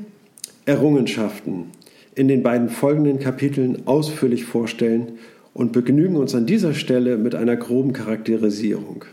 Errungenschaften 0.65 1.71
in 2.13 2.27
den 2.27 2.43
beiden 2.43 2.69
folgenden 2.69 3.17
Kapiteln 3.17 3.87
ausführlich 3.87 4.45
vorstellen 4.45 5.13
und 5.55 5.71
begnügen 5.71 6.17
uns 6.17 6.35
an 6.35 6.45
dieser 6.45 6.75
Stelle 6.75 7.17
mit 7.17 7.33
einer 7.33 7.55
groben 7.55 7.93
Charakterisierung. 7.93 9.05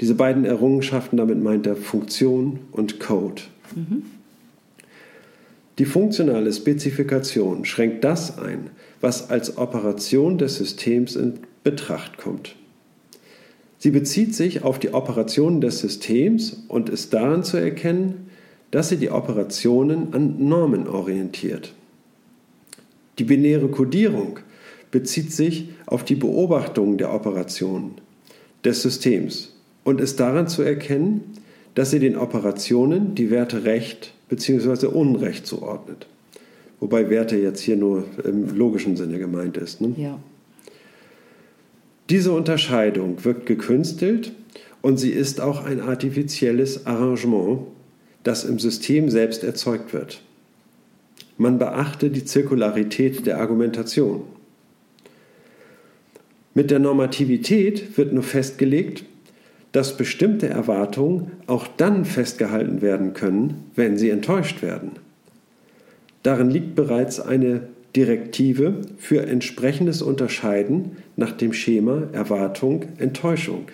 Diese 0.00 0.16
beiden 0.16 0.44
Errungenschaften, 0.44 1.18
damit 1.18 1.40
meint 1.40 1.68
er 1.68 1.76
Funktion 1.76 2.58
und 2.72 2.98
Code. 2.98 3.42
Die 5.78 5.84
funktionale 5.84 6.52
Spezifikation 6.52 7.64
schränkt 7.64 8.02
das 8.02 8.38
ein, 8.38 8.70
was 9.00 9.30
als 9.30 9.58
Operation 9.58 10.38
des 10.38 10.56
Systems 10.56 11.16
in 11.16 11.40
Betracht 11.64 12.18
kommt. 12.18 12.56
Sie 13.78 13.90
bezieht 13.90 14.34
sich 14.34 14.64
auf 14.64 14.78
die 14.78 14.92
Operationen 14.92 15.60
des 15.60 15.78
Systems 15.78 16.64
und 16.68 16.88
ist 16.88 17.14
daran 17.14 17.44
zu 17.44 17.56
erkennen, 17.56 18.30
dass 18.70 18.88
sie 18.88 18.96
die 18.96 19.10
Operationen 19.10 20.12
an 20.12 20.48
Normen 20.48 20.88
orientiert. 20.88 21.72
Die 23.18 23.24
binäre 23.24 23.68
Codierung 23.68 24.40
bezieht 24.90 25.32
sich 25.32 25.68
auf 25.86 26.04
die 26.04 26.16
Beobachtung 26.16 26.98
der 26.98 27.12
Operationen 27.12 27.92
des 28.64 28.82
Systems 28.82 29.54
und 29.84 30.00
ist 30.00 30.18
daran 30.20 30.48
zu 30.48 30.62
erkennen, 30.62 31.32
dass 31.74 31.90
sie 31.90 32.00
den 32.00 32.16
Operationen 32.16 33.14
die 33.14 33.30
Werte 33.30 33.64
Recht 33.64 34.12
bzw. 34.28 34.86
Unrecht 34.86 35.46
zuordnet. 35.46 36.06
Wobei 36.80 37.10
Werte 37.10 37.36
jetzt 37.36 37.60
hier 37.60 37.76
nur 37.76 38.04
im 38.24 38.56
logischen 38.56 38.96
Sinne 38.96 39.18
gemeint 39.18 39.56
ist. 39.56 39.80
Ne? 39.80 39.94
Ja. 39.96 40.18
Diese 42.08 42.32
Unterscheidung 42.32 43.24
wirkt 43.24 43.46
gekünstelt 43.46 44.32
und 44.80 44.98
sie 44.98 45.10
ist 45.10 45.40
auch 45.40 45.64
ein 45.64 45.80
artifizielles 45.80 46.86
Arrangement, 46.86 47.60
das 48.22 48.44
im 48.44 48.58
System 48.58 49.10
selbst 49.10 49.44
erzeugt 49.44 49.92
wird. 49.92 50.22
Man 51.36 51.58
beachte 51.58 52.10
die 52.10 52.24
Zirkularität 52.24 53.26
der 53.26 53.38
Argumentation. 53.38 54.22
Mit 56.54 56.70
der 56.70 56.78
Normativität 56.78 57.96
wird 57.96 58.12
nur 58.12 58.24
festgelegt, 58.24 59.04
dass 59.72 59.96
bestimmte 59.96 60.48
Erwartungen 60.48 61.32
auch 61.46 61.66
dann 61.68 62.04
festgehalten 62.04 62.80
werden 62.82 63.12
können, 63.12 63.70
wenn 63.76 63.98
sie 63.98 64.10
enttäuscht 64.10 64.62
werden. 64.62 64.92
Darin 66.22 66.50
liegt 66.50 66.74
bereits 66.74 67.20
eine 67.20 67.68
Direktive 67.96 68.82
für 68.98 69.26
entsprechendes 69.26 70.02
Unterscheiden 70.02 70.98
nach 71.16 71.32
dem 71.32 71.52
Schema 71.52 72.08
Erwartung 72.12 72.84
Enttäuschung. 72.98 73.68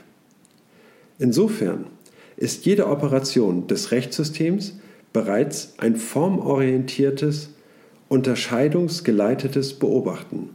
Insofern 1.19 1.87
ist 2.37 2.67
jede 2.67 2.87
Operation 2.89 3.67
des 3.67 3.91
Rechtssystems 3.91 4.79
bereits 5.13 5.75
ein 5.79 5.97
formorientiertes, 5.97 7.51
unterscheidungsgeleitetes 8.09 9.75
Beobachten. 9.75 10.51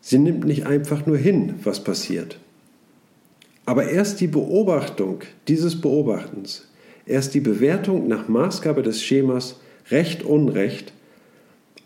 Sie 0.00 0.18
nimmt 0.18 0.44
nicht 0.44 0.66
einfach 0.66 1.06
nur 1.06 1.16
hin, 1.16 1.54
was 1.62 1.84
passiert. 1.84 2.38
Aber 3.64 3.88
erst 3.88 4.20
die 4.20 4.26
Beobachtung 4.26 5.20
dieses 5.46 5.80
Beobachtens, 5.80 6.68
erst 7.06 7.34
die 7.34 7.40
Bewertung 7.40 8.08
nach 8.08 8.28
Maßgabe 8.28 8.82
des 8.82 9.02
Schemas 9.02 9.60
Recht-Unrecht 9.90 10.92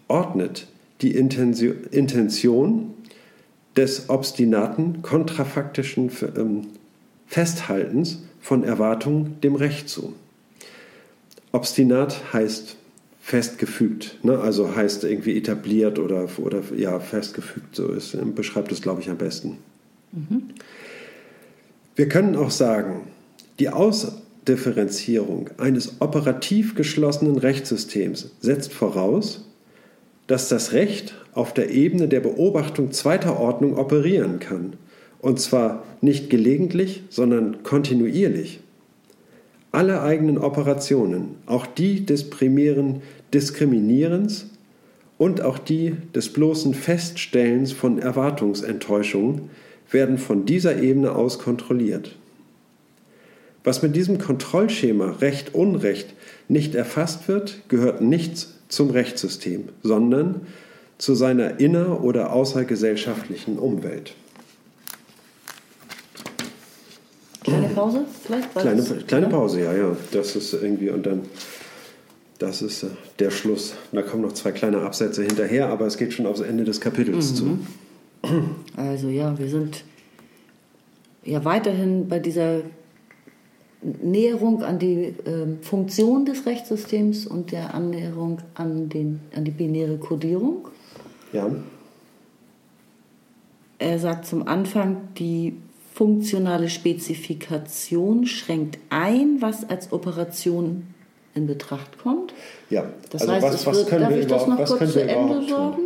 ordnet 0.09 0.67
die 1.03 1.15
Intention 1.15 2.95
des 3.77 4.09
obstinaten, 4.09 5.03
kontrafaktischen 5.03 6.11
ähm, 6.37 6.69
Festhaltens 7.27 8.23
von 8.41 8.65
Erwartungen 8.65 9.41
dem 9.43 9.57
Recht 9.57 9.89
zu. 9.89 10.15
Obstinat 11.53 12.33
heißt 12.33 12.77
festgefügt, 13.21 14.19
ne? 14.23 14.39
also 14.39 14.77
heißt 14.77 15.03
irgendwie 15.05 15.37
etabliert 15.37 15.99
oder, 15.99 16.29
oder 16.39 16.63
ja, 16.77 17.01
festgefügt, 17.01 17.75
so 17.75 17.89
ist, 17.89 18.17
beschreibt 18.37 18.71
es, 18.71 18.81
glaube 18.81 19.01
ich, 19.01 19.11
am 19.11 19.19
besten. 19.19 19.59
Wir 21.97 22.09
können 22.09 22.37
auch 22.37 22.53
sagen, 22.53 23.09
die 23.59 23.69
Ausdifferenzierung 24.47 25.51
eines 25.59 26.01
operativ 26.01 26.77
geschlossenen 26.77 27.37
Rechtssystems 27.37 28.31
setzt 28.39 28.73
voraus, 28.73 29.45
dass 30.29 30.49
das 30.49 30.73
Recht 30.73 31.17
auf 31.33 31.53
der 31.53 31.71
Ebene 31.71 32.07
der 32.07 32.21
Beobachtung 32.21 32.93
zweiter 32.93 33.41
Ordnung 33.41 33.77
operieren 33.77 34.39
kann. 34.39 34.75
Und 35.19 35.41
zwar 35.41 35.83
nicht 36.01 36.31
gelegentlich, 36.31 37.03
sondern 37.11 37.65
kontinuierlich. 37.65 38.61
Alle 39.73 40.03
eigenen 40.03 40.39
Operationen, 40.39 41.35
auch 41.47 41.67
die 41.67 42.07
des 42.07 42.31
primären 42.31 43.03
Diskriminierens 43.35 44.47
und 45.19 45.41
auch 45.41 45.59
die 45.59 45.97
des 46.15 46.33
bloßen 46.33 46.73
Feststellens 46.73 47.73
von 47.73 47.99
Erwartungsenttäuschungen, 47.99 49.51
werden 49.91 50.19
von 50.19 50.47
dieser 50.47 50.81
Ebene 50.81 51.17
aus 51.17 51.41
kontrolliert. 51.41 52.15
Was 53.67 53.83
mit 53.83 53.97
diesem 53.97 54.19
Kontrollschema 54.19 55.17
Recht-Unrecht 55.21 56.15
nicht 56.47 56.77
erfasst 56.77 57.27
wird, 57.27 57.69
gehört 57.69 58.01
nichts 58.01 58.55
zum 58.69 58.91
Rechtssystem, 58.91 59.71
sondern 59.83 60.43
zu 60.99 61.17
seiner 61.17 61.59
inner- 61.59 62.05
oder 62.05 62.33
außergesellschaftlichen 62.33 63.59
Umwelt. 63.59 64.15
Kleine 67.43 67.67
Pause 67.71 68.05
vielleicht? 68.25 68.55
Kleine, 68.55 68.83
kleine 68.83 69.27
Pause, 69.27 69.61
ja, 69.63 69.73
ja. 69.73 69.97
Das 70.13 70.37
ist 70.37 70.53
irgendwie 70.53 70.91
und 70.91 71.05
dann, 71.05 71.23
das 72.39 72.63
ist 72.63 72.85
äh, 72.85 72.91
der 73.19 73.33
Schluss. 73.33 73.75
Da 73.91 74.03
kommen 74.03 74.23
noch 74.23 74.35
zwei 74.35 74.53
kleine 74.53 74.83
Absätze 74.83 75.25
hinterher, 75.25 75.71
aber 75.71 75.87
es 75.87 75.97
geht 75.97 76.13
schon 76.13 76.27
aufs 76.27 76.39
Ende 76.41 76.63
des 76.63 76.81
Kapitels 76.81 77.35
zu. 77.35 77.59
Also 78.77 79.09
ja, 79.09 79.37
wir 79.37 79.49
sind 79.49 79.83
ja 81.25 81.45
weiterhin 81.45 82.09
bei 82.09 82.21
dieser 82.21 82.61
Näherung 83.83 84.63
an 84.63 84.79
die 84.79 85.15
ähm, 85.27 85.59
Funktion 85.63 86.25
des 86.25 86.47
Rechtssystems 86.47 87.27
und 87.27 87.53
der 87.53 87.75
Annäherung 87.75 88.39
an, 88.55 88.89
den, 88.89 89.21
an 89.35 89.45
die 89.45 89.51
binäre 89.51 89.99
Kodierung. 89.99 90.69
Ja, 91.33 91.51
Er 93.79 93.99
sagt 93.99 94.27
zum 94.27 94.49
Anfang, 94.49 95.09
die 95.19 95.55
funktionale 95.95 96.69
Spezifikation 96.69 98.27
schränkt 98.27 98.79
ein, 98.91 99.37
was 99.41 99.69
als 99.69 99.93
Operation 99.93 100.87
in 101.35 101.47
Betracht 101.47 101.99
kommt. 101.99 102.33
ja. 102.71 102.85
Das 103.11 103.23
also 103.23 103.33
heißt, 103.35 103.45
was, 103.45 103.67
was 103.67 103.77
wird, 103.79 103.89
können 103.89 104.01
darf 104.03 104.11
wir 104.11 104.21
ich 104.21 104.27
das 104.27 104.47
noch 104.47 104.57
kurz 104.65 104.93
zu 104.93 105.03
Ende 105.03 105.47
sagen? 105.47 105.83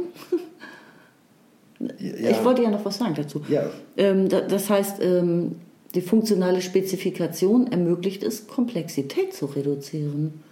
Ja, 1.99 2.31
Ich 2.31 2.45
wollte 2.45 2.63
ja 2.63 2.71
noch 2.71 2.85
was 2.85 2.99
sagen 2.99 3.15
dazu. 3.15 3.43
Ja. 3.49 3.65
Ähm, 3.97 4.29
da- 4.29 4.43
das 4.43 4.69
heißt, 4.71 5.03
ähm, 5.03 5.57
die 5.95 6.01
funktionale 6.03 6.61
Spezifikation 6.63 7.71
ermöglicht 7.73 8.23
es, 8.23 8.47
Komplexität 8.47 9.35
zu 9.35 9.47
reduzieren. 9.47 10.43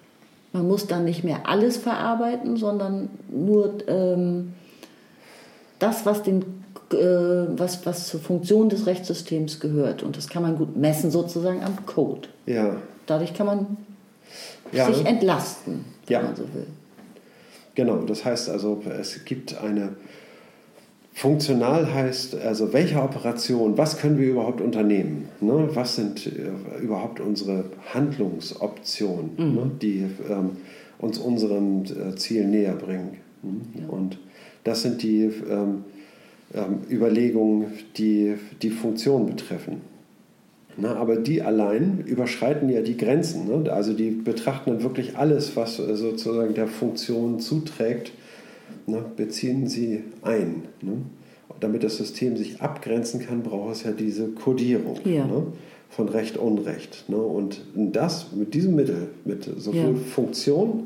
Man 0.53 0.66
muss 0.66 0.86
dann 0.86 1.05
nicht 1.05 1.22
mehr 1.24 1.47
alles 1.49 1.76
verarbeiten, 1.76 2.57
sondern 2.57 3.09
nur 3.30 3.74
ähm, 3.86 4.55
das, 5.78 6.07
was, 6.07 6.22
den, 6.22 6.43
äh, 6.93 6.97
was, 6.97 7.84
was 7.86 8.09
zur 8.09 8.20
Funktion 8.20 8.68
des 8.68 8.86
Rechtssystems 8.86 9.61
gehört. 9.61 10.03
Und 10.03 10.16
das 10.16 10.28
kann 10.28 10.43
man 10.43 10.57
gut 10.57 10.76
messen 10.76 11.11
sozusagen 11.11 11.62
am 11.62 11.84
Code. 11.86 12.28
ja. 12.47 12.76
Dadurch 13.07 13.32
kann 13.32 13.47
man 13.47 13.76
Ja. 14.70 14.93
sich 14.93 15.07
entlasten, 15.07 15.86
wenn 16.07 16.12
Ja. 16.14 16.22
man 16.22 16.36
so 16.36 16.43
will. 16.53 16.66
Genau, 17.74 17.97
das 18.03 18.22
heißt 18.24 18.51
also, 18.51 18.82
es 19.01 19.24
gibt 19.24 19.57
eine 19.57 19.95
funktional 21.18 21.92
heißt, 21.92 22.36
also 22.36 22.72
welche 22.72 23.02
Operation, 23.02 23.76
was 23.76 23.98
können 23.98 24.18
wir 24.18 24.28
überhaupt 24.28 24.60
unternehmen? 24.60 25.28
Ne? 25.40 25.68
Was 25.74 25.96
sind 25.96 26.26
äh, 26.26 26.82
überhaupt 26.82 27.20
unsere 27.20 27.64
Handlungsoptionen, 27.92 29.30
ne? 29.36 29.70
die 29.82 30.06
ähm, 30.30 30.50
uns 30.98 31.18
unserem 31.18 31.84
äh, 31.84 32.14
Ziel 32.14 32.46
näher 32.46 32.74
bringen? 32.74 33.16
Hm? 33.42 33.88
Und 33.88 34.18
das 34.62 34.82
sind 34.82 35.02
die, 35.02 35.24
ähm, 35.50 35.84
ähm, 36.54 36.78
Überlegungen, 36.90 37.66
die 37.96 38.34
die 38.62 38.70
Funktion 38.70 39.26
betreffen. 39.26 39.82
Na, 40.78 40.94
aber 40.94 41.16
die 41.16 41.42
allein 41.42 42.04
überschreiten 42.06 42.70
ja 42.70 42.80
die 42.80 42.96
Grenzen. 42.96 43.48
Ne? 43.48 43.70
Also 43.70 43.92
die 43.92 44.10
betrachten 44.10 44.70
dann 44.70 44.82
wirklich 44.82 45.16
alles, 45.16 45.56
was 45.56 45.78
äh, 45.78 45.96
sozusagen 45.96 46.54
der 46.54 46.68
Funktion 46.68 47.40
zuträgt, 47.40 48.12
ne? 48.86 49.04
beziehen 49.16 49.66
sie 49.66 50.04
ein. 50.22 50.64
Ne? 50.82 50.92
Damit 51.60 51.82
das 51.82 51.96
System 51.96 52.36
sich 52.36 52.60
abgrenzen 52.60 53.24
kann, 53.26 53.42
braucht 53.42 53.72
es 53.74 53.82
ja 53.82 53.90
diese 53.92 54.28
Kodierung 54.28 54.98
Ja. 55.04 55.26
ne? 55.26 55.44
von 55.90 56.08
Recht, 56.08 56.36
Unrecht. 56.36 57.04
Ne? 57.08 57.16
Und 57.16 57.62
das 57.74 58.32
mit 58.32 58.54
diesem 58.54 58.74
Mittel, 58.76 59.08
mit 59.24 59.44
sowohl 59.58 59.80
Ja. 59.80 59.94
Funktion 60.14 60.84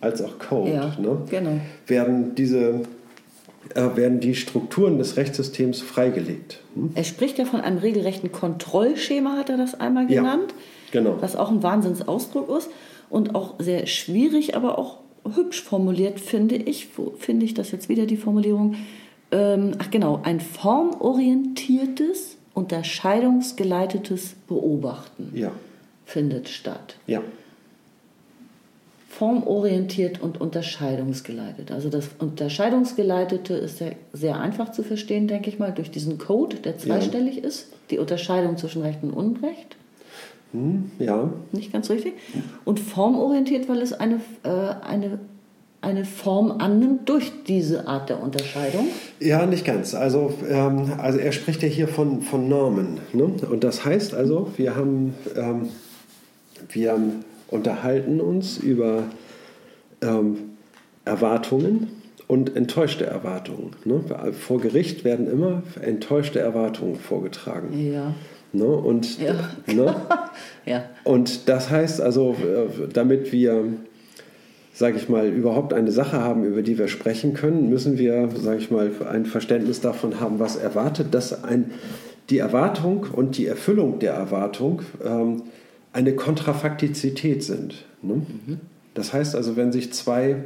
als 0.00 0.22
auch 0.22 0.38
Code, 0.38 0.70
Ja, 0.72 0.96
ne? 1.00 1.18
genau. 1.28 1.60
werden 1.86 2.34
diese 2.34 2.80
äh, 3.74 3.94
werden 3.94 4.20
die 4.20 4.34
Strukturen 4.34 4.98
des 4.98 5.16
Rechtssystems 5.16 5.80
freigelegt. 5.82 6.60
Hm? 6.74 6.90
Er 6.94 7.04
spricht 7.04 7.38
ja 7.38 7.44
von 7.44 7.60
einem 7.60 7.78
regelrechten 7.78 8.32
Kontrollschema, 8.32 9.36
hat 9.36 9.50
er 9.50 9.58
das 9.58 9.78
einmal 9.78 10.10
Ja, 10.10 10.22
genannt. 10.22 10.54
genau. 10.92 11.16
Was 11.20 11.36
auch 11.36 11.50
ein 11.50 11.62
Wahnsinnsausdruck 11.62 12.48
ist 12.56 12.70
und 13.10 13.34
auch 13.34 13.54
sehr 13.58 13.86
schwierig, 13.86 14.56
aber 14.56 14.78
auch 14.78 14.98
hübsch 15.34 15.62
formuliert, 15.62 16.20
finde 16.20 16.56
ich. 16.56 16.88
Wo 16.96 17.12
finde 17.18 17.44
ich 17.46 17.54
das 17.54 17.70
jetzt 17.70 17.88
wieder, 17.88 18.06
die 18.06 18.16
Formulierung? 18.16 18.76
Ähm, 19.30 19.72
ach 19.78 19.90
genau, 19.90 20.20
ein 20.24 20.40
formorientiertes, 20.40 22.36
unterscheidungsgeleitetes 22.54 24.34
Beobachten 24.48 25.30
Ja, 25.34 25.52
findet 26.04 26.48
statt. 26.48 26.96
ja, 27.06 27.22
Formorientiert 29.08 30.22
und 30.22 30.40
unterscheidungsgeleitet. 30.40 31.72
Also 31.72 31.90
das 31.90 32.08
Unterscheidungsgeleitete 32.20 33.54
ist 33.54 33.78
sehr, 33.78 33.96
sehr 34.12 34.40
einfach 34.40 34.72
zu 34.72 34.82
verstehen, 34.82 35.26
denke 35.28 35.50
ich 35.50 35.58
mal, 35.58 35.72
durch 35.72 35.90
diesen 35.90 36.16
Code, 36.16 36.56
der 36.56 36.78
zweistellig 36.78 37.38
ist. 37.38 37.72
Die 37.90 37.98
Unterscheidung 37.98 38.56
zwischen 38.56 38.82
Recht 38.82 39.02
und 39.02 39.10
Unrecht. 39.10 39.76
Hm, 40.52 40.90
ja, 40.98 41.32
Nicht 41.52 41.72
ganz 41.72 41.90
richtig. 41.90 42.14
Und 42.64 42.80
formorientiert, 42.80 43.68
weil 43.68 43.78
es 43.82 43.92
eine, 43.92 44.16
äh, 44.42 44.48
eine, 44.48 45.20
eine 45.80 46.04
Form 46.04 46.50
annimmt 46.50 47.08
durch 47.08 47.30
diese 47.46 47.86
Art 47.86 48.08
der 48.08 48.20
Unterscheidung. 48.22 48.88
Ja, 49.20 49.46
nicht 49.46 49.64
ganz. 49.64 49.94
Also, 49.94 50.34
ähm, 50.48 50.92
also 50.98 51.18
er 51.18 51.32
spricht 51.32 51.62
ja 51.62 51.68
hier 51.68 51.86
von, 51.86 52.22
von 52.22 52.48
Normen. 52.48 52.98
Ne? 53.12 53.30
Und 53.48 53.62
das 53.62 53.84
heißt 53.84 54.14
also, 54.14 54.50
wir 54.56 54.74
haben, 54.74 55.14
ähm, 55.36 55.68
wir 56.70 56.98
unterhalten 57.48 58.20
uns 58.20 58.58
über 58.58 59.04
ähm, 60.02 60.36
Erwartungen 61.04 61.88
und 62.26 62.56
enttäuschte 62.56 63.06
Erwartungen. 63.06 63.70
Ne? 63.84 64.02
Vor 64.32 64.60
Gericht 64.60 65.04
werden 65.04 65.30
immer 65.30 65.62
enttäuschte 65.80 66.40
Erwartungen 66.40 66.96
vorgetragen. 66.96 67.92
Ja. 67.92 68.14
Ne? 68.52 68.64
Und, 68.64 69.20
Ja. 69.20 69.34
ne? 69.66 69.94
Ja. 70.66 70.84
Und 71.04 71.48
das 71.48 71.70
heißt 71.70 72.00
also, 72.00 72.34
äh, 72.34 72.88
damit 72.92 73.32
wir, 73.32 73.64
sage 74.74 74.96
ich 74.98 75.08
mal, 75.08 75.26
überhaupt 75.28 75.72
eine 75.72 75.90
Sache 75.90 76.20
haben, 76.20 76.44
über 76.44 76.62
die 76.62 76.78
wir 76.78 76.88
sprechen 76.88 77.34
können, 77.34 77.70
müssen 77.70 77.98
wir, 77.98 78.28
sage 78.36 78.58
ich 78.58 78.70
mal, 78.70 78.90
ein 79.10 79.26
Verständnis 79.26 79.80
davon 79.80 80.20
haben, 80.20 80.38
was 80.38 80.56
erwartet, 80.56 81.08
dass 81.12 81.44
ein, 81.44 81.72
die 82.28 82.38
Erwartung 82.38 83.06
und 83.12 83.38
die 83.38 83.46
Erfüllung 83.46 83.98
der 83.98 84.12
Erwartung 84.12 84.82
ähm, 85.04 85.42
eine 85.92 86.14
Kontrafaktizität 86.14 87.42
sind. 87.42 87.84
Ne? 88.02 88.22
Das 88.94 89.12
heißt 89.12 89.34
also, 89.34 89.56
wenn 89.56 89.72
sich 89.72 89.92
zwei 89.92 90.36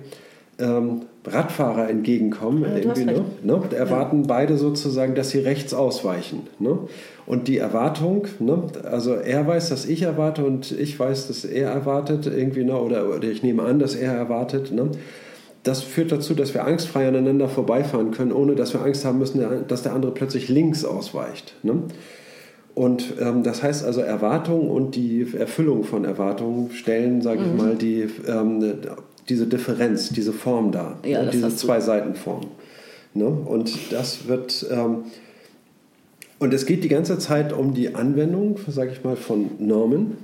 ähm, 0.59 1.03
Radfahrer 1.27 1.89
entgegenkommen, 1.89 2.63
Ja, 2.63 2.77
irgendwie, 2.77 3.05
ne? 3.05 3.25
Ne? 3.43 3.61
erwarten 3.75 4.25
beide 4.27 4.57
sozusagen, 4.57 5.15
dass 5.15 5.31
sie 5.31 5.39
rechts 5.39 5.73
ausweichen. 5.73 6.43
Ne? 6.59 6.79
Und 7.27 7.49
die 7.49 7.59
Erwartung, 7.59 8.27
ne? 8.39 8.65
also 8.85 9.15
er 9.15 9.47
weiß, 9.47 9.71
dass 9.71 9.87
ich 9.87 10.03
erwarte 10.03 10.45
und 10.45 10.73
ich 10.73 10.99
weiß, 10.99 11.29
dass 11.29 11.45
er 11.45 11.71
erwartet, 11.71 12.27
irgendwie, 12.27 12.65
ne? 12.65 12.79
oder, 12.79 13.09
oder 13.09 13.29
ich 13.29 13.43
nehme 13.43 13.63
an, 13.63 13.79
dass 13.79 13.95
er 13.95 14.13
erwartet. 14.13 14.71
Ne? 14.71 14.91
Das 15.63 15.83
führt 15.83 16.13
dazu, 16.13 16.35
dass 16.35 16.53
wir 16.53 16.65
angstfrei 16.67 17.09
aneinander 17.09 17.49
vorbeifahren 17.49 18.11
können, 18.11 18.33
ohne 18.33 18.55
dass 18.55 18.75
wir 18.75 18.83
Angst 18.83 19.07
haben 19.07 19.19
müssen, 19.19 19.43
dass 19.67 19.83
der 19.83 19.95
andere 19.95 20.13
plötzlich 20.13 20.51
links 20.51 20.85
ausweicht. 20.85 21.55
Und 22.75 23.15
ähm, 23.21 23.45
das 23.45 23.63
heißt 23.63 23.85
also, 23.85 24.01
Erwartung 24.01 24.69
und 24.69 24.97
die 24.97 25.27
Erfüllung 25.39 25.85
von 25.85 26.05
Erwartungen 26.05 26.71
stellen, 26.73 27.23
sage 27.23 27.41
ich 27.47 27.63
mal, 27.63 27.77
die, 27.77 28.09
ähm, 28.27 28.61
diese 29.29 29.47
Differenz, 29.47 30.11
diese 30.11 30.33
Form 30.33 30.73
dar. 30.73 30.99
Ja, 31.05 31.23
ne? 31.23 31.31
diese 31.31 31.47
hast 31.47 31.63
du. 31.63 31.67
Zwei-Seiten-Form. 31.67 32.47
Ne? 33.15 33.27
Und 33.27 33.93
das 33.93 34.29
wird. 34.29 34.67
Ähm, 34.71 35.05
und 36.39 36.53
es 36.53 36.67
geht 36.67 36.85
die 36.85 36.89
ganze 36.89 37.19
Zeit 37.19 37.53
um 37.53 37.75
die 37.75 37.95
Anwendung, 37.95 38.59
sage 38.69 38.91
ich 38.93 39.05
mal, 39.05 39.17
von 39.17 39.51
Normen 39.59 40.19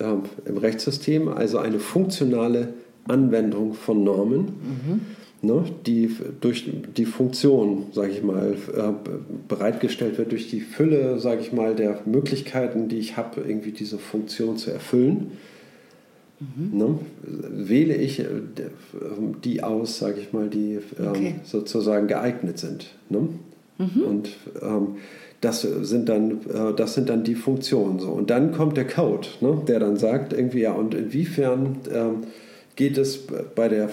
ähm, 0.00 0.22
im 0.46 0.56
Rechtssystem, 0.56 1.28
also 1.28 1.58
eine 1.58 1.78
funktionale 1.78 2.74
Anwendung 3.08 3.74
von 3.74 4.04
Normen, 4.04 4.52
ne, 5.42 5.64
die 5.86 6.08
durch 6.40 6.70
die 6.96 7.04
Funktion, 7.04 7.86
sage 7.92 8.12
ich 8.12 8.22
mal, 8.22 8.54
äh, 8.74 8.92
bereitgestellt 9.48 10.18
wird, 10.18 10.32
durch 10.32 10.48
die 10.48 10.60
Fülle, 10.60 11.18
sage 11.18 11.40
ich 11.40 11.52
mal, 11.52 11.74
der 11.74 12.00
Möglichkeiten, 12.06 12.88
die 12.88 12.98
ich 12.98 13.16
habe, 13.16 13.40
irgendwie 13.40 13.72
diese 13.72 13.98
Funktion 13.98 14.56
zu 14.56 14.70
erfüllen. 14.70 15.32
Ne, 16.72 16.98
wähle 17.68 17.94
ich 17.94 18.20
äh, 18.20 18.24
ähm, 18.24 19.36
die 19.44 19.62
aus, 19.62 19.98
sage 19.98 20.20
ich 20.20 20.32
mal, 20.32 20.48
die 20.48 20.78
ähm, 20.98 21.08
Okay. 21.10 21.34
sozusagen 21.44 22.08
geeignet 22.08 22.58
sind. 22.58 22.90
Ne? 23.08 23.28
Und 23.78 24.30
ähm, 24.60 24.96
das 25.40 25.62
sind 25.62 26.08
dann, 26.08 26.32
äh, 26.52 26.72
das 26.76 26.94
sind 26.94 27.08
dann 27.08 27.24
die 27.24 27.34
Funktionen 27.34 27.98
so. 27.98 28.10
Und 28.10 28.30
dann 28.30 28.52
kommt 28.52 28.76
der 28.76 28.86
Code, 28.86 29.26
ne, 29.40 29.60
der 29.66 29.80
dann 29.80 29.96
sagt 29.96 30.32
irgendwie 30.32 30.60
ja 30.60 30.72
und 30.72 30.94
inwiefern 30.94 31.78
ähm, 31.92 32.14
geht 32.76 32.96
es 32.96 33.18
bei 33.54 33.68
der 33.68 33.88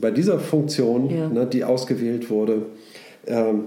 bei 0.00 0.10
dieser 0.10 0.38
Funktion, 0.38 1.10
Ja. 1.10 1.28
ne, 1.28 1.46
die 1.46 1.64
ausgewählt 1.64 2.30
wurde, 2.30 2.62
ähm, 3.26 3.64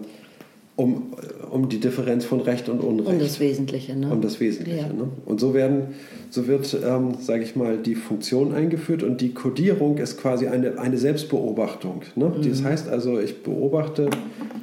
um, 0.78 1.07
um 1.51 1.67
die 1.69 1.80
Differenz 1.80 2.23
von 2.23 2.39
Recht 2.39 2.69
und 2.69 2.80
Unrecht. 2.80 3.09
Um 3.11 3.19
das 3.19 3.39
Wesentliche. 3.41 3.95
Ne? 3.95 4.09
Um 4.11 4.21
das 4.21 4.39
Wesentliche. 4.39 4.78
Ja. 4.82 4.88
Ne? 4.88 5.09
Und 5.25 5.39
so 5.41 5.53
werden, 5.53 5.95
so 6.30 6.47
wird, 6.47 6.78
ähm, 6.86 7.15
sage 7.19 7.43
ich 7.43 7.55
mal, 7.57 7.78
die 7.78 7.95
Funktion 7.95 8.53
eingeführt 8.53 9.03
und 9.03 9.19
die 9.19 9.34
Codierung 9.34 9.97
ist 9.97 10.17
quasi 10.17 10.47
eine, 10.47 10.80
eine 10.80 10.97
Selbstbeobachtung. 10.97 12.03
Ne? 12.15 12.32
Mhm. 12.38 12.47
Das 12.49 12.63
heißt 12.63 12.88
also, 12.89 13.19
ich 13.19 13.43
beobachte 13.43 14.09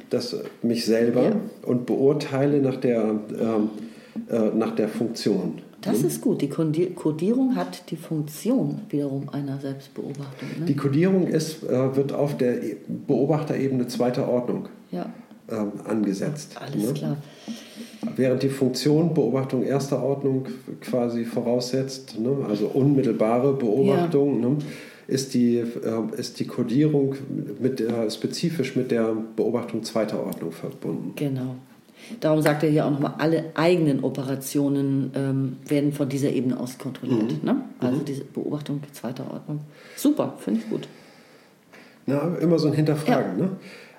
das 0.09 0.35
mich 0.63 0.85
selber 0.85 1.23
Ja. 1.23 1.35
und 1.63 1.85
beurteile 1.85 2.61
nach 2.61 2.77
der, 2.77 3.03
ähm, 3.39 3.69
äh, 4.29 4.55
nach 4.57 4.73
der 4.75 4.87
Funktion. 4.87 5.55
Das 5.81 6.01
ist 6.01 6.21
gut. 6.21 6.41
Die 6.41 6.47
Kodierung 6.49 7.55
hat 7.55 7.91
die 7.91 7.95
Funktion 7.95 8.79
wiederum 8.89 9.29
einer 9.29 9.59
Selbstbeobachtung. 9.59 10.47
Ne? 10.59 10.65
Die 10.65 10.75
Codierung 10.75 11.27
ist, 11.27 11.63
äh, 11.63 11.95
wird 11.95 12.11
auf 12.11 12.37
der 12.37 12.63
E- 12.63 12.77
Beobachterebene 13.05 13.85
zweiter 13.87 14.27
Ordnung 14.27 14.67
ja, 14.91 15.07
ähm, 15.49 15.71
angesetzt. 15.85 16.55
alles 16.59 16.87
ne? 16.87 16.93
klar. 16.93 17.17
Während 18.15 18.43
die 18.43 18.49
Funktion 18.49 19.13
Beobachtung 19.13 19.63
erster 19.63 20.01
Ordnung 20.01 20.47
quasi 20.81 21.25
voraussetzt, 21.25 22.19
ne, 22.19 22.45
also 22.47 22.67
unmittelbare 22.67 23.53
Beobachtung, 23.53 24.39
ne, 24.39 24.57
ist, 25.07 25.33
die, 25.33 25.57
äh, 25.57 26.17
ist 26.17 26.39
die 26.39 26.47
Codierung 26.47 27.15
mit 27.59 27.79
der, 27.79 28.09
spezifisch 28.09 28.75
mit 28.75 28.91
der 28.91 29.15
Beobachtung 29.35 29.83
zweiter 29.83 30.23
Ordnung 30.23 30.51
verbunden. 30.51 31.13
Genau. 31.15 31.55
Darum 32.19 32.41
sagt 32.41 32.63
er 32.63 32.69
hier 32.69 32.85
auch 32.85 32.91
nochmal, 32.91 33.15
alle 33.17 33.45
eigenen 33.55 34.03
Operationen 34.03 35.11
ähm, 35.15 35.57
werden 35.67 35.91
von 35.91 36.07
dieser 36.09 36.29
Ebene 36.29 36.59
aus 36.59 36.77
kontrolliert. 36.77 37.31
Mhm. 37.31 37.39
Ne? 37.43 37.61
Also 37.79 37.99
diese 37.99 38.23
Beobachtung 38.23 38.81
zweiter 38.93 39.31
Ordnung. 39.31 39.61
Super, 39.95 40.35
finde 40.39 40.59
ich 40.59 40.69
gut. 40.69 40.87
Na, 42.05 42.35
immer 42.39 42.59
so 42.59 42.67
ein 42.67 42.73
Hinterfragen. 42.73 43.37
Ne? 43.37 43.49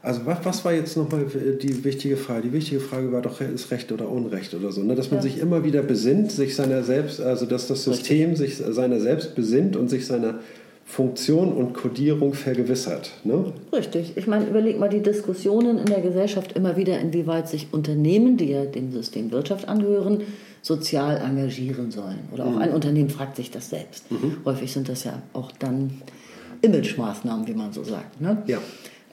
Also 0.06 0.20
was, 0.24 0.38
was 0.44 0.64
war 0.64 0.72
jetzt 0.72 0.96
nochmal 0.96 1.24
die 1.60 1.82
wichtige 1.82 2.16
Frage? 2.16 2.42
Die 2.42 2.52
wichtige 2.52 2.78
Frage 2.80 3.10
war 3.10 3.22
doch, 3.22 3.40
ist 3.40 3.72
Recht 3.72 3.90
oder 3.90 4.08
Unrecht 4.08 4.54
oder 4.54 4.70
so. 4.70 4.80
Ne? 4.80 4.94
Dass 4.94 5.10
man 5.10 5.18
Ja. 5.18 5.22
sich 5.22 5.40
immer 5.40 5.64
wieder 5.64 5.82
besinnt, 5.82 6.30
sich 6.30 6.54
seiner 6.54 6.84
selbst, 6.84 7.20
also 7.20 7.44
dass 7.44 7.66
das 7.66 7.82
System 7.82 8.36
sich 8.36 8.56
seiner 8.56 9.00
selbst 9.00 9.34
besinnt 9.34 9.74
und 9.74 9.88
sich 9.88 10.06
seiner 10.06 10.38
Funktion 10.84 11.52
und 11.52 11.74
Codierung 11.74 12.34
vergewissert. 12.34 13.10
Ne? 13.24 13.52
Richtig. 13.72 14.12
Ich 14.16 14.28
meine, 14.28 14.46
überleg 14.46 14.78
mal 14.78 14.88
die 14.88 15.02
Diskussionen 15.02 15.78
in 15.78 15.86
der 15.86 16.02
Gesellschaft 16.02 16.52
immer 16.52 16.76
wieder, 16.76 17.00
inwieweit 17.00 17.48
sich 17.48 17.66
Unternehmen, 17.72 18.36
die 18.36 18.52
ja 18.52 18.64
dem 18.64 18.92
System 18.92 19.32
Wirtschaft 19.32 19.66
angehören, 19.66 20.20
sozial 20.62 21.16
engagieren 21.16 21.90
sollen. 21.90 22.20
Oder 22.32 22.46
auch 22.46 22.56
ein 22.58 22.70
Unternehmen 22.72 23.10
fragt 23.10 23.34
sich 23.34 23.50
das 23.50 23.70
selbst. 23.70 24.04
Häufig 24.44 24.72
sind 24.72 24.88
das 24.88 25.02
ja 25.02 25.20
auch 25.32 25.50
dann 25.58 26.00
Imagemaßnahmen, 26.62 27.48
wie 27.48 27.54
man 27.54 27.72
so 27.72 27.82
sagt. 27.82 28.20
Ne? 28.20 28.40
Ja. 28.46 28.58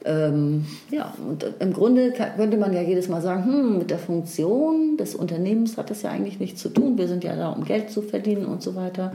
Ähm, 0.04 0.66
ja, 0.90 1.14
und 1.26 1.46
im 1.60 1.72
Grunde 1.72 2.12
könnte 2.12 2.56
man 2.58 2.72
ja 2.72 2.82
jedes 2.82 3.08
Mal 3.08 3.22
sagen, 3.22 3.44
hm, 3.44 3.78
mit 3.78 3.90
der 3.90 3.98
Funktion 3.98 4.96
des 4.98 5.14
Unternehmens 5.14 5.76
hat 5.78 5.90
das 5.90 6.02
ja 6.02 6.10
eigentlich 6.10 6.38
nichts 6.38 6.60
zu 6.60 6.68
tun. 6.68 6.98
Wir 6.98 7.08
sind 7.08 7.24
ja 7.24 7.34
da, 7.36 7.50
um 7.50 7.64
Geld 7.64 7.90
zu 7.90 8.02
verdienen 8.02 8.44
und 8.44 8.62
so 8.62 8.74
weiter. 8.74 9.14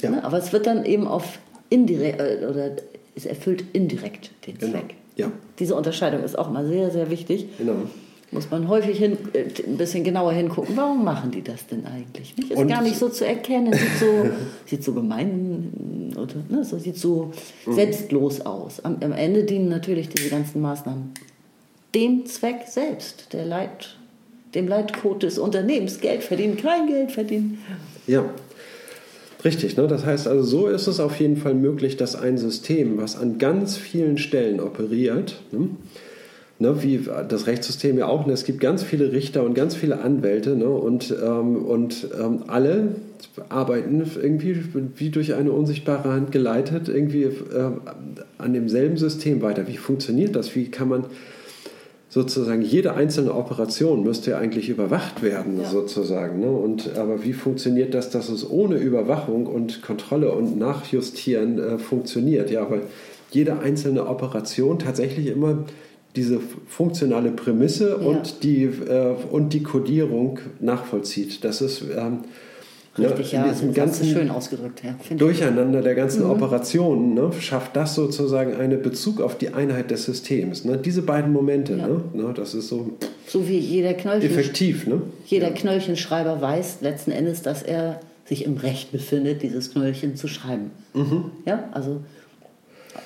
Ja. 0.00 0.10
Ne? 0.10 0.24
Aber 0.24 0.38
es 0.38 0.52
wird 0.52 0.66
dann 0.66 0.84
eben 0.84 1.08
auf 1.08 1.38
indirekt, 1.70 2.20
äh, 2.20 2.46
oder 2.46 2.70
es 3.14 3.26
erfüllt 3.26 3.64
indirekt 3.72 4.30
den 4.46 4.58
Genau. 4.58 4.72
Zweck. 4.72 4.94
Ja. 5.16 5.32
Diese 5.58 5.74
Unterscheidung 5.74 6.22
ist 6.22 6.38
auch 6.38 6.50
mal 6.50 6.66
sehr, 6.66 6.90
sehr 6.90 7.10
wichtig. 7.10 7.48
Genau. 7.58 7.74
Muss 8.32 8.50
man 8.50 8.66
häufig 8.68 8.98
hin, 8.98 9.16
äh, 9.34 9.44
ein 9.66 9.76
bisschen 9.76 10.02
genauer 10.02 10.32
hingucken, 10.32 10.76
warum 10.76 11.04
machen 11.04 11.30
die 11.30 11.42
das 11.42 11.66
denn 11.68 11.86
eigentlich? 11.86 12.36
Nicht? 12.36 12.50
Ist 12.50 12.58
Und- 12.58 12.68
gar 12.68 12.82
nicht 12.82 12.96
so 12.98 13.08
zu 13.08 13.24
erkennen, 13.24 13.72
sieht 13.72 13.98
so, 14.00 14.06
sieht 14.66 14.82
so 14.84 14.92
gemein 14.92 16.12
oder 16.16 16.34
ne, 16.48 16.64
so, 16.64 16.76
sieht 16.78 16.96
so 16.98 17.30
Mhm. 17.66 17.72
selbstlos 17.74 18.40
aus. 18.40 18.84
Am, 18.84 18.96
am 19.00 19.12
Ende 19.12 19.44
dienen 19.44 19.68
natürlich 19.68 20.08
diese 20.08 20.28
ganzen 20.28 20.60
Maßnahmen 20.60 21.12
dem 21.94 22.26
Zweck 22.26 22.62
selbst, 22.68 23.32
der 23.32 23.46
Leit, 23.46 23.96
dem 24.54 24.66
Leitcode 24.68 25.22
des 25.22 25.38
Unternehmens. 25.38 26.00
Geld 26.00 26.22
verdienen, 26.24 26.56
kein 26.56 26.88
Geld 26.88 27.12
verdienen. 27.12 27.58
Ja, 28.06 28.24
richtig. 29.44 29.76
Ne? 29.76 29.86
Das 29.86 30.04
heißt 30.04 30.26
also, 30.26 30.42
so 30.42 30.66
ist 30.66 30.88
es 30.88 31.00
auf 31.00 31.18
jeden 31.20 31.36
Fall 31.36 31.54
möglich, 31.54 31.96
dass 31.96 32.16
ein 32.16 32.38
System, 32.38 32.98
was 32.98 33.16
an 33.16 33.38
ganz 33.38 33.76
vielen 33.76 34.18
Stellen 34.18 34.60
operiert, 34.60 35.36
ne? 35.52 35.68
Ne, 36.58 36.82
wie 36.82 37.00
das 37.28 37.46
Rechtssystem 37.46 37.98
ja 37.98 38.06
auch, 38.06 38.24
ne? 38.24 38.32
es 38.32 38.44
gibt 38.44 38.60
ganz 38.60 38.82
viele 38.82 39.12
Richter 39.12 39.44
und 39.44 39.52
ganz 39.52 39.74
viele 39.74 40.00
Anwälte 40.00 40.56
ne? 40.56 40.66
und, 40.68 41.14
ähm, 41.22 41.56
und 41.66 42.08
ähm, 42.18 42.44
alle 42.46 42.88
arbeiten 43.50 44.02
irgendwie 44.22 44.62
wie 44.96 45.10
durch 45.10 45.34
eine 45.34 45.52
unsichtbare 45.52 46.10
Hand 46.10 46.32
geleitet 46.32 46.88
irgendwie 46.88 47.24
äh, 47.24 47.32
an 48.38 48.54
demselben 48.54 48.96
System 48.96 49.42
weiter. 49.42 49.68
Wie 49.68 49.76
funktioniert 49.76 50.34
das? 50.34 50.54
Wie 50.56 50.70
kann 50.70 50.88
man 50.88 51.04
sozusagen 52.08 52.62
jede 52.62 52.94
einzelne 52.94 53.34
Operation 53.34 54.02
müsste 54.02 54.30
ja 54.30 54.38
eigentlich 54.38 54.70
überwacht 54.70 55.22
werden, 55.22 55.60
Ja. 55.60 55.68
sozusagen. 55.68 56.40
Ne? 56.40 56.50
Und, 56.50 56.96
aber 56.96 57.22
wie 57.22 57.34
funktioniert 57.34 57.92
das, 57.92 58.08
dass 58.08 58.30
es 58.30 58.48
ohne 58.48 58.76
Überwachung 58.76 59.44
und 59.46 59.82
Kontrolle 59.82 60.32
und 60.32 60.58
Nachjustieren 60.58 61.58
äh, 61.58 61.78
funktioniert? 61.78 62.50
Ja, 62.50 62.70
weil 62.70 62.80
jede 63.30 63.58
einzelne 63.58 64.06
Operation 64.06 64.78
tatsächlich 64.78 65.26
immer 65.26 65.58
diese 66.16 66.40
funktionale 66.66 67.30
Prämisse 67.30 67.90
Ja. 67.90 67.94
und, 68.06 68.42
die, 68.42 68.64
äh, 68.64 69.14
und 69.30 69.52
die 69.52 69.62
Kodierung 69.62 70.38
nachvollzieht. 70.60 71.44
Das 71.44 71.60
ist 71.60 71.82
ähm, 71.96 72.20
Richtig, 72.98 73.34
in 73.34 73.40
ja, 73.40 73.48
diesem 73.48 73.74
ganzen 73.74 74.06
schön 74.06 74.30
ausgedrückt. 74.30 74.82
Ja, 74.82 74.94
finde 75.02 75.22
ich. 75.22 75.38
Durcheinander 75.38 75.82
der 75.82 75.94
ganzen 75.94 76.24
Mhm. 76.24 76.30
Operationen 76.30 77.12
ne, 77.12 77.30
schafft 77.40 77.76
das 77.76 77.94
sozusagen 77.94 78.54
einen 78.54 78.80
Bezug 78.80 79.20
auf 79.20 79.36
die 79.36 79.50
Einheit 79.52 79.90
des 79.90 80.04
Systems. 80.06 80.64
Ne? 80.64 80.78
Diese 80.78 81.02
beiden 81.02 81.30
Momente, 81.30 81.74
Ja. 81.74 81.86
ne? 81.88 82.00
Ne, 82.14 82.32
das 82.34 82.54
ist 82.54 82.68
so 82.68 82.94
So 83.26 83.46
wie 83.48 83.58
jeder 83.58 83.92
Knöllchen, 83.92 84.30
effektiv. 84.30 84.86
Ne? 84.86 85.02
jeder 85.26 85.50
Knöllchenschreiber 85.50 86.40
weiß 86.40 86.78
letzten 86.80 87.10
Endes, 87.10 87.42
dass 87.42 87.62
er 87.62 88.00
sich 88.24 88.46
im 88.46 88.56
Recht 88.56 88.92
befindet, 88.92 89.42
dieses 89.42 89.72
Knöllchen 89.72 90.16
zu 90.16 90.26
schreiben. 90.26 90.70
Ja, 91.44 91.68
also 91.72 92.00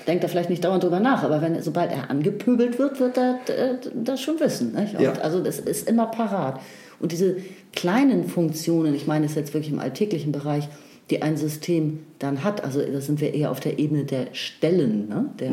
denkt 0.06 0.24
er 0.24 0.28
vielleicht 0.28 0.50
nicht 0.50 0.64
dauernd 0.64 0.82
drüber 0.82 1.00
nach, 1.00 1.22
aber 1.22 1.42
wenn, 1.42 1.60
sobald 1.62 1.92
er 1.92 2.10
angepöbelt 2.10 2.78
wird, 2.78 3.00
wird 3.00 3.18
er 3.18 3.40
äh, 3.48 3.74
das 3.94 4.20
schon 4.20 4.40
wissen. 4.40 4.76
Ja. 4.98 5.12
Also 5.14 5.40
das 5.40 5.58
ist 5.58 5.88
immer 5.88 6.06
parat. 6.06 6.60
Und 6.98 7.12
diese 7.12 7.36
kleinen 7.72 8.28
Funktionen, 8.28 8.94
ich 8.94 9.06
meine 9.06 9.26
es 9.26 9.34
jetzt 9.34 9.54
wirklich 9.54 9.72
im 9.72 9.78
alltäglichen 9.78 10.32
Bereich, 10.32 10.68
die 11.10 11.22
ein 11.22 11.36
System 11.36 12.00
dann 12.18 12.44
hat, 12.44 12.62
also 12.62 12.80
da 12.80 13.00
sind 13.00 13.20
wir 13.20 13.34
eher 13.34 13.50
auf 13.50 13.60
der 13.60 13.78
Ebene 13.78 14.04
der 14.04 14.28
Stellen, 14.32 15.08
ne? 15.08 15.26
der, 15.40 15.50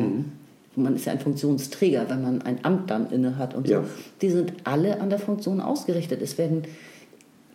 man 0.75 0.95
ist 0.95 1.05
ja 1.05 1.13
ein 1.13 1.19
Funktionsträger, 1.19 2.05
wenn 2.09 2.21
man 2.21 2.41
ein 2.43 2.59
Amt 2.63 2.91
dann 2.91 3.09
inne 3.09 3.37
hat 3.37 3.55
und 3.55 3.67
so. 3.67 3.73
Ja. 3.73 3.83
Die 4.21 4.29
sind 4.29 4.53
alle 4.63 5.01
an 5.01 5.09
der 5.09 5.17
Funktion 5.17 5.59
ausgerichtet. 5.59 6.21
Es 6.21 6.37
werden 6.37 6.63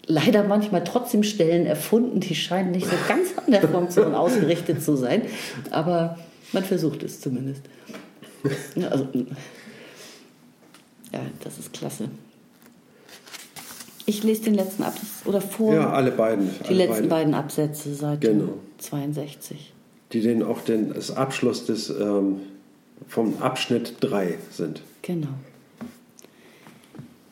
leider 0.06 0.42
manchmal 0.42 0.82
trotzdem 0.82 1.22
Stellen 1.22 1.66
erfunden, 1.66 2.18
die 2.18 2.34
scheinen 2.34 2.72
nicht 2.72 2.86
so 2.86 2.96
ganz 3.06 3.28
an 3.36 3.52
der 3.52 3.62
Funktion 3.62 4.14
ausgerichtet 4.16 4.82
zu 4.82 4.96
sein, 4.96 5.22
aber 5.70 6.18
man 6.52 6.64
versucht 6.64 7.02
es 7.02 7.20
zumindest. 7.20 7.62
Ja, 8.74 8.88
also, 8.88 9.06
ja, 11.12 11.20
das 11.44 11.58
ist 11.58 11.72
klasse. 11.72 12.08
Ich 14.04 14.24
lese 14.24 14.42
den 14.42 14.54
letzten 14.54 14.82
Absatz 14.82 15.22
oder 15.26 15.40
vor 15.40 15.72
Ja, 15.74 15.92
alle 15.92 16.10
beiden. 16.10 16.50
die 16.64 16.68
alle 16.68 16.76
letzten 16.78 16.92
beiden. 16.94 17.08
beiden 17.08 17.34
Absätze 17.34 17.94
Seite 17.94 18.28
Genau. 18.32 18.54
62. 18.78 19.72
Die 20.12 20.20
den 20.20 20.42
auch 20.42 20.60
den, 20.62 20.92
das 20.92 21.10
Abschluss 21.12 21.64
des, 21.66 21.88
ähm, 21.88 22.40
vom 23.06 23.38
Abschnitt 23.40 23.94
3 24.00 24.38
sind. 24.50 24.82
Genau. 25.02 25.28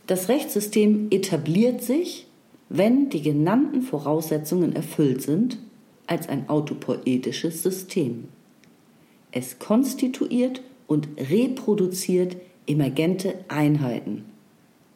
Das 0.06 0.28
Rechtssystem 0.28 1.08
etabliert 1.10 1.82
sich, 1.82 2.26
wenn 2.68 3.10
die 3.10 3.22
genannten 3.22 3.82
Voraussetzungen 3.82 4.74
erfüllt 4.74 5.22
sind, 5.22 5.58
als 6.06 6.28
ein 6.28 6.48
autopoetisches 6.48 7.62
System. 7.62 8.28
Es 9.32 9.58
konstituiert 9.58 10.62
und 10.86 11.08
reproduziert 11.16 12.36
emergente 12.66 13.34
Einheiten, 13.48 14.24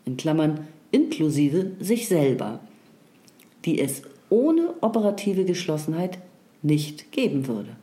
in 0.04 0.16
Klammern 0.16 0.66
inklusive 0.90 1.72
sich 1.80 2.08
selber, 2.08 2.60
die 3.64 3.80
es 3.80 4.02
ohne 4.30 4.74
operative 4.80 5.44
Geschlossenheit 5.44 6.18
nicht 6.62 7.12
geben 7.12 7.46
würde. 7.46 7.76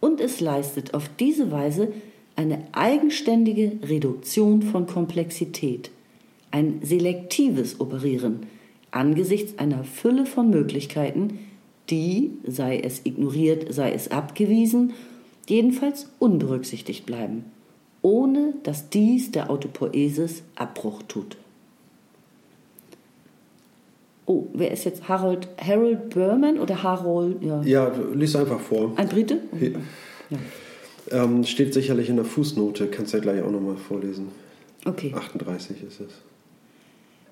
Und 0.00 0.20
es 0.20 0.40
leistet 0.40 0.94
auf 0.94 1.08
diese 1.18 1.50
Weise 1.50 1.92
eine 2.36 2.64
eigenständige 2.72 3.72
Reduktion 3.82 4.62
von 4.62 4.86
Komplexität, 4.86 5.90
ein 6.50 6.80
selektives 6.82 7.80
Operieren 7.80 8.46
angesichts 8.94 9.58
einer 9.58 9.84
Fülle 9.84 10.24
von 10.24 10.50
Möglichkeiten, 10.50 11.40
die, 11.90 12.32
sei 12.46 12.78
es 12.80 13.04
ignoriert, 13.04 13.72
sei 13.72 13.92
es 13.92 14.10
abgewiesen, 14.10 14.92
jedenfalls 15.48 16.10
unberücksichtigt 16.18 17.06
bleiben, 17.06 17.44
ohne 18.02 18.54
dass 18.62 18.90
dies 18.90 19.32
der 19.32 19.50
Autopoesis 19.50 20.42
Abbruch 20.54 21.02
tut. 21.08 21.36
Oh, 24.26 24.46
wer 24.54 24.70
ist 24.70 24.84
jetzt 24.84 25.06
Harold, 25.08 25.48
Harold 25.58 26.10
Berman 26.10 26.58
oder 26.58 26.82
Harold? 26.82 27.42
Ja. 27.42 27.62
Ja, 27.62 27.92
lies 28.14 28.34
einfach 28.34 28.60
vor. 28.60 28.92
Ein 28.96 29.08
Brite? 29.08 29.40
Hier. 29.58 29.74
Ähm, 31.10 31.44
steht 31.44 31.74
sicherlich 31.74 32.08
in 32.08 32.16
der 32.16 32.24
Fußnote, 32.24 32.86
kannst 32.86 33.12
du 33.12 33.18
ja 33.18 33.22
gleich 33.22 33.42
auch 33.42 33.50
nochmal 33.50 33.76
vorlesen. 33.76 34.28
Okay. 34.86 35.12
38 35.14 35.82
ist 35.82 36.00
es. 36.00 36.12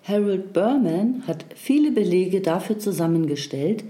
Harold 0.04 0.52
Berman 0.52 1.22
hat 1.26 1.44
viele 1.54 1.92
Belege 1.92 2.40
dafür 2.40 2.78
zusammengestellt, 2.78 3.84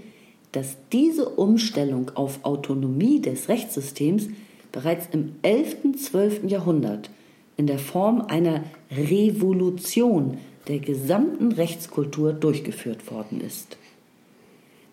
dass 0.53 0.77
diese 0.91 1.27
Umstellung 1.27 2.11
auf 2.15 2.39
Autonomie 2.43 3.19
des 3.19 3.49
Rechtssystems 3.49 4.29
bereits 4.71 5.07
im 5.11 5.35
11. 5.41 5.97
12. 5.97 6.43
Jahrhundert 6.45 7.09
in 7.57 7.67
der 7.67 7.79
Form 7.79 8.21
einer 8.21 8.63
Revolution 8.91 10.37
der 10.67 10.79
gesamten 10.79 11.51
Rechtskultur 11.51 12.33
durchgeführt 12.33 13.11
worden 13.11 13.41
ist. 13.41 13.77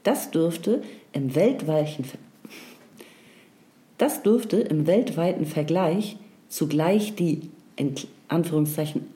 Das 0.02 0.30
dürfte 0.30 0.82
im 1.12 1.34
weltweiten, 1.34 2.04
das 3.98 4.22
dürfte 4.22 4.58
im 4.58 4.86
weltweiten 4.86 5.44
Vergleich 5.46 6.16
zugleich 6.48 7.14
die 7.14 7.42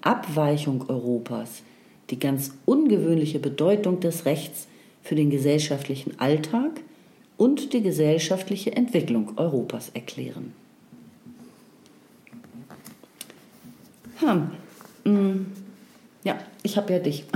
Abweichung 0.03 0.89
Europas, 0.89 1.63
die 2.11 2.19
ganz 2.19 2.53
ungewöhnliche 2.67 3.39
Bedeutung 3.39 4.01
des 4.01 4.27
Rechts 4.27 4.69
für 5.05 5.15
den 5.15 5.31
gesellschaftlichen 5.31 6.19
Alltag 6.19 6.81
und 7.37 7.73
die 7.73 7.83
gesellschaftliche 7.83 8.75
Entwicklung 8.75 9.35
Europas 9.37 9.91
erklären. 9.95 10.53
Hm. 14.19 14.51
Mm. 15.05 15.47
Ja, 16.25 16.39
ich 16.63 16.77
habe 16.77 16.95
ja 16.95 16.99
dich. 16.99 17.25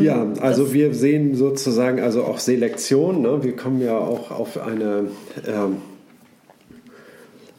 Ja, 0.00 0.32
also 0.40 0.72
wir 0.72 0.94
sehen 0.94 1.34
sozusagen 1.34 2.00
also 2.00 2.24
auch 2.24 2.38
Selektion. 2.38 3.22
Ne? 3.22 3.42
Wir 3.42 3.56
kommen 3.56 3.80
ja 3.80 3.98
auch 3.98 4.30
auf 4.30 4.58
eine 4.58 5.08
ähm, 5.46 5.78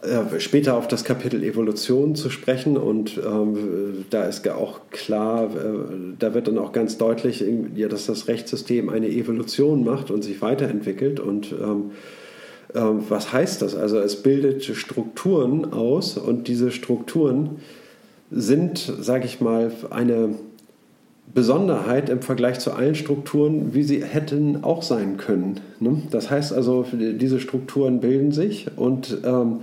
äh, 0.01 0.39
später 0.39 0.75
auf 0.75 0.87
das 0.87 1.03
Kapitel 1.03 1.43
Evolution 1.43 2.15
zu 2.15 2.29
sprechen 2.29 2.77
und 2.77 3.17
ähm, 3.17 4.05
da 4.09 4.23
ist 4.23 4.47
auch 4.47 4.79
klar, 4.91 5.45
äh, 5.45 6.15
da 6.17 6.33
wird 6.33 6.47
dann 6.47 6.57
auch 6.57 6.71
ganz 6.71 6.97
deutlich, 6.97 7.43
ja, 7.75 7.89
dass 7.89 8.05
das 8.05 8.27
Rechtssystem 8.27 8.89
eine 8.89 9.09
Evolution 9.09 9.83
macht 9.83 10.09
und 10.09 10.23
sich 10.23 10.41
weiterentwickelt 10.41 11.19
und 11.19 11.51
ähm, 11.51 11.91
ähm, 12.75 13.03
was 13.09 13.33
heißt 13.33 13.61
das? 13.61 13.75
Also 13.75 13.99
es 13.99 14.21
bildet 14.21 14.63
Strukturen 14.63 15.73
aus 15.73 16.17
und 16.17 16.47
diese 16.47 16.71
Strukturen 16.71 17.57
sind, 18.31 18.77
sage 19.01 19.25
ich 19.25 19.41
mal, 19.41 19.71
eine 19.89 20.35
Besonderheit 21.33 22.09
im 22.09 22.21
Vergleich 22.21 22.59
zu 22.59 22.71
allen 22.71 22.95
Strukturen, 22.95 23.73
wie 23.73 23.83
sie 23.83 24.03
hätten 24.03 24.63
auch 24.63 24.81
sein 24.81 25.17
können. 25.17 25.59
ne? 25.79 26.03
Das 26.09 26.29
heißt 26.29 26.53
also, 26.53 26.85
diese 26.91 27.39
Strukturen 27.39 27.99
bilden 27.99 28.31
sich 28.31 28.67
und 28.75 29.17
ähm, 29.23 29.61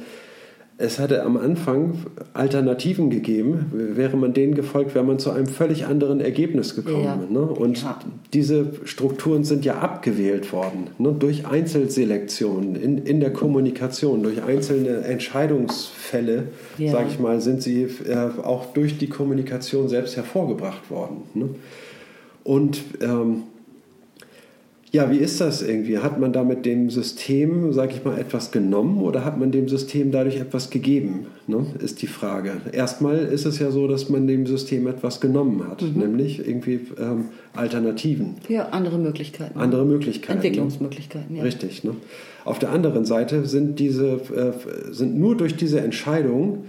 es 0.79 0.99
hätte 0.99 1.23
am 1.23 1.39
Anfang 1.39 1.95
Alternativen 2.35 3.09
gegeben, 3.09 3.71
wäre 3.73 4.17
man 4.19 4.35
denen 4.35 4.55
gefolgt, 4.55 4.95
wäre 4.95 5.05
man 5.07 5.19
zu 5.19 5.31
einem 5.31 5.47
völlig 5.47 5.87
anderen 5.87 6.21
Ergebnis 6.21 6.75
gekommen. 6.75 7.05
Ja. 7.05 7.17
Ne? 7.17 7.41
Und 7.41 7.83
Ja. 7.83 7.99
diese 8.35 8.67
Strukturen 8.85 9.45
sind 9.45 9.65
ja 9.65 9.79
abgewählt 9.79 10.53
worden, 10.53 10.89
ne? 10.99 11.15
durch 11.19 11.47
Einzelselektion, 11.47 12.77
in, 12.77 12.99
in 12.99 13.21
der 13.21 13.33
Kommunikation, 13.33 14.23
durch 14.23 14.43
einzelne 14.43 14.99
Entscheidungsfälle, 14.99 16.49
Ja. 16.77 16.93
sage 16.93 17.07
ich 17.11 17.19
mal, 17.19 17.41
sind 17.41 17.63
sie 17.63 17.85
äh, 17.85 18.29
auch 18.43 18.67
durch 18.75 18.99
die 18.99 19.09
Kommunikation 19.09 19.89
selbst 19.89 20.17
hervorgebracht 20.17 20.91
worden. 20.91 21.23
Ne? 21.33 21.49
Und 22.45 22.83
ähm, 23.01 23.45
ja, 24.93 25.11
wie 25.11 25.17
ist 25.19 25.41
das 25.41 25.63
irgendwie? 25.63 25.99
Hat 25.99 26.21
man 26.21 26.33
da 26.33 26.45
mit 26.45 26.65
dem 26.65 26.91
System, 26.91 27.73
sage 27.73 27.93
ich 27.95 28.05
mal, 28.05 28.19
etwas 28.19 28.53
genommen 28.53 29.03
oder 29.03 29.25
hat 29.25 29.39
man 29.39 29.51
dem 29.51 29.69
System 29.69 30.13
dadurch 30.13 30.37
etwas 30.37 30.71
gegeben? 30.71 31.27
Ne? 31.47 31.67
Ist 31.83 32.03
die 32.03 32.07
Frage. 32.07 32.53
Erstmal 32.73 33.19
ist 33.19 33.47
es 33.47 33.59
ja 33.59 33.71
so, 33.71 33.89
dass 33.89 34.09
man 34.09 34.27
dem 34.27 34.47
System 34.47 34.87
etwas 34.87 35.21
genommen 35.21 35.67
hat, 35.69 35.83
nämlich 35.83 36.39
irgendwie 36.47 36.81
ähm, 37.01 37.27
Alternativen, 37.55 38.37
Ja, 38.49 38.69
andere 38.71 38.99
Möglichkeiten. 38.99 39.59
andere 39.59 39.85
Möglichkeiten. 39.85 40.39
Entwicklungsmöglichkeiten, 40.39 41.35
ja. 41.37 41.43
Richtig. 41.43 41.83
Ne? 41.85 41.93
Auf 42.45 42.59
der 42.61 42.71
anderen 42.71 43.05
Seite 43.05 43.45
sind 43.47 43.79
diese, 43.81 44.21
äh, 44.35 44.93
sind 44.93 45.19
nur 45.19 45.37
durch 45.37 45.57
diese 45.57 45.81
Entscheidung 45.81 46.65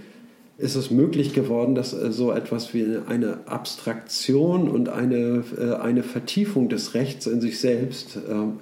ist 0.58 0.74
es 0.74 0.90
möglich 0.90 1.34
geworden, 1.34 1.76
dass 1.76 1.92
äh, 1.92 2.10
so 2.10 2.32
etwas 2.32 2.74
wie 2.74 2.98
eine 3.06 3.38
Abstraktion 3.46 4.68
und 4.68 4.88
eine, 4.88 5.44
äh, 5.56 5.74
eine 5.74 6.02
Vertiefung 6.02 6.68
des 6.68 6.94
Rechts 6.94 7.26
in 7.26 7.40
sich 7.40 7.60
selbst 7.60 8.16
äh, 8.16 8.20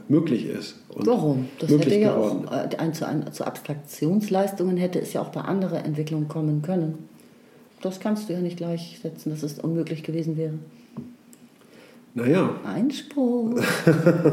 möglich 0.08 0.46
ist. 0.46 0.76
Warum? 0.94 1.48
Das 1.58 1.70
hätte 1.70 1.98
ja 1.98 2.14
geworden. 2.14 2.48
auch 2.48 2.78
ein, 2.78 2.92
zu, 2.92 3.06
ein, 3.06 3.32
zu 3.32 3.46
Abstraktionsleistungen 3.46 4.76
hätte 4.76 5.00
es 5.00 5.14
ja 5.14 5.22
auch 5.22 5.30
bei 5.30 5.40
anderen 5.40 5.78
Entwicklungen 5.78 6.28
kommen 6.28 6.60
können. 6.60 7.08
Das 7.80 7.98
kannst 7.98 8.28
du 8.28 8.34
ja 8.34 8.40
nicht 8.40 8.58
gleichsetzen, 8.58 9.32
dass 9.32 9.42
es 9.42 9.58
unmöglich 9.58 10.02
gewesen 10.02 10.36
wäre. 10.36 10.54
Naja, 12.14 12.50
Einspruch. 12.64 13.60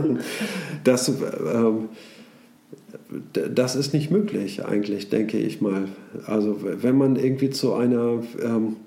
das, 0.83 1.09
ähm, 1.09 1.89
das 3.33 3.75
ist 3.75 3.93
nicht 3.93 4.11
möglich 4.11 4.65
eigentlich, 4.65 5.09
denke 5.09 5.37
ich 5.37 5.61
mal. 5.61 5.85
Also 6.25 6.59
wenn 6.61 6.97
man 6.97 7.15
irgendwie 7.15 7.49
zu 7.49 7.73
einer, 7.73 8.23
ähm, 8.41 8.77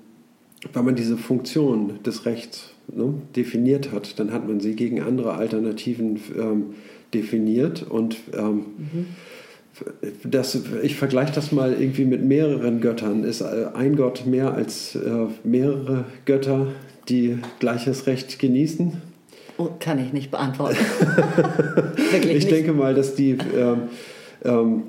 wenn 0.73 0.85
man 0.85 0.95
diese 0.95 1.17
Funktion 1.17 1.99
des 2.05 2.25
Rechts 2.25 2.71
ne, 2.93 3.13
definiert 3.35 3.91
hat, 3.91 4.19
dann 4.19 4.31
hat 4.31 4.47
man 4.47 4.59
sie 4.59 4.75
gegen 4.75 5.01
andere 5.01 5.33
Alternativen 5.33 6.19
ähm, 6.37 6.65
definiert 7.13 7.85
und 7.89 8.17
ähm, 8.33 8.65
das, 10.23 10.59
ich 10.81 10.95
vergleiche 10.95 11.33
das 11.33 11.51
mal 11.51 11.73
irgendwie 11.79 12.05
mit 12.05 12.23
mehreren 12.23 12.81
Göttern. 12.81 13.23
Ist 13.23 13.41
äh, 13.41 13.67
ein 13.73 13.95
Gott 13.95 14.25
mehr 14.25 14.53
als 14.53 14.95
äh, 14.95 15.27
mehrere 15.43 16.05
Götter, 16.25 16.67
die 17.09 17.37
gleiches 17.59 18.07
Recht 18.07 18.39
genießen? 18.39 18.93
Oh, 19.57 19.69
kann 19.79 19.99
ich 19.99 20.13
nicht 20.13 20.31
beantworten. 20.31 20.77
Ich 22.13 22.25
nicht. 22.25 22.51
denke 22.51 22.73
mal, 22.73 22.93
dass 22.93 23.15
die 23.15 23.37
ähm, 23.55 23.89
ähm, 24.43 24.83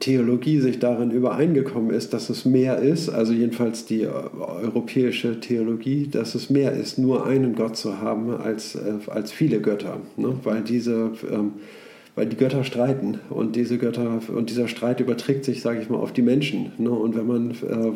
Theologie 0.00 0.60
sich 0.60 0.78
darin 0.78 1.10
übereingekommen 1.10 1.90
ist, 1.90 2.12
dass 2.12 2.30
es 2.30 2.44
mehr 2.44 2.78
ist, 2.78 3.08
also 3.08 3.32
jedenfalls 3.32 3.84
die 3.84 4.02
äh, 4.02 4.08
europäische 4.08 5.40
Theologie, 5.40 6.08
dass 6.10 6.34
es 6.34 6.50
mehr 6.50 6.72
ist, 6.72 6.98
nur 6.98 7.26
einen 7.26 7.54
Gott 7.54 7.76
zu 7.76 8.00
haben 8.00 8.30
als, 8.30 8.74
äh, 8.74 8.94
als 9.08 9.32
viele 9.32 9.60
Götter, 9.60 10.00
ne? 10.16 10.34
weil 10.42 10.62
diese 10.62 11.12
ähm, 11.30 11.52
weil 12.16 12.26
die 12.26 12.36
Götter 12.36 12.64
streiten 12.64 13.20
und 13.28 13.56
diese 13.56 13.76
Götter 13.76 14.20
und 14.34 14.48
dieser 14.48 14.68
Streit 14.68 15.00
überträgt 15.00 15.44
sich, 15.44 15.60
sage 15.60 15.80
ich 15.82 15.90
mal, 15.90 15.98
auf 15.98 16.12
die 16.12 16.22
Menschen. 16.22 16.72
Ne? 16.78 16.90
Und 16.90 17.14
wenn 17.14 17.26
man 17.26 17.50
äh, 17.50 17.92